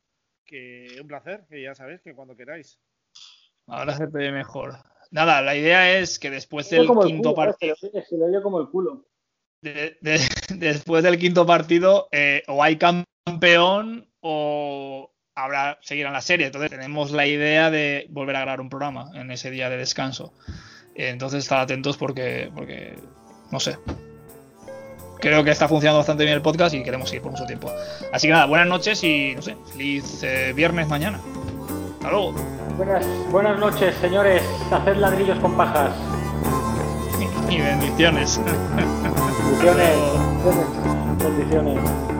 Que 0.46 0.98
un 1.00 1.08
placer, 1.08 1.46
que 1.48 1.62
ya 1.62 1.76
sabéis 1.76 2.02
que 2.02 2.16
cuando 2.16 2.36
queráis. 2.36 2.80
Ahora 3.68 3.96
se 3.96 4.08
te 4.08 4.18
ve 4.18 4.32
mejor. 4.32 4.74
Nada, 5.12 5.42
la 5.44 5.56
idea 5.56 6.00
es 6.00 6.18
que 6.18 6.32
después 6.32 6.72
del 6.72 6.88
quinto 7.06 7.36
partido. 7.36 7.76
Se 7.76 7.86
le 7.86 7.92
oye- 8.00 8.06
se 8.08 8.18
le 8.18 8.24
oye 8.26 8.42
como 8.42 8.60
el 8.60 8.68
culo. 8.70 9.06
de- 9.62 9.96
de- 10.02 10.18
después 10.58 11.04
del 11.04 11.20
quinto 11.20 11.46
partido, 11.46 12.10
eh, 12.12 12.42
o 12.48 12.62
hay 12.64 12.78
campeón 12.78 14.12
o 14.20 15.14
habrá 15.36 15.78
seguirán 15.82 16.14
la 16.14 16.22
serie. 16.22 16.48
Entonces 16.48 16.72
tenemos 16.72 17.12
la 17.12 17.28
idea 17.28 17.70
de 17.70 18.08
volver 18.10 18.36
a 18.38 18.42
grabar 18.42 18.60
un 18.60 18.70
programa 18.70 19.12
en 19.14 19.30
ese 19.32 19.52
día 19.52 19.70
de 19.70 19.78
descanso. 19.78 20.34
Eh, 20.96 21.10
Entonces 21.10 21.44
estar 21.44 21.60
atentos 21.60 21.96
porque, 21.96 22.52
porque 22.56 22.98
no 23.52 23.60
sé. 23.60 23.78
Creo 25.24 25.42
que 25.42 25.52
está 25.52 25.70
funcionando 25.70 26.00
bastante 26.00 26.26
bien 26.26 26.36
el 26.36 26.42
podcast 26.42 26.76
y 26.76 26.84
queremos 26.84 27.08
seguir 27.08 27.22
por 27.22 27.32
mucho 27.32 27.46
tiempo. 27.46 27.72
Así 28.12 28.28
que 28.28 28.34
nada, 28.34 28.46
buenas 28.46 28.68
noches 28.68 29.02
y 29.06 29.34
no 29.34 29.42
sé, 29.42 29.56
feliz 29.72 30.22
eh, 30.22 30.52
viernes 30.54 30.90
mañana. 30.90 31.18
Hasta 31.94 32.12
luego. 32.12 32.34
Buenas, 32.76 33.06
buenas 33.32 33.58
noches, 33.58 33.96
señores. 34.02 34.44
Haced 34.70 34.98
ladrillos 34.98 35.40
con 35.40 35.56
pajas. 35.56 35.92
Y 37.50 37.58
bendiciones. 37.58 38.38
Bendiciones. 39.56 39.88
Bendiciones. 41.24 42.13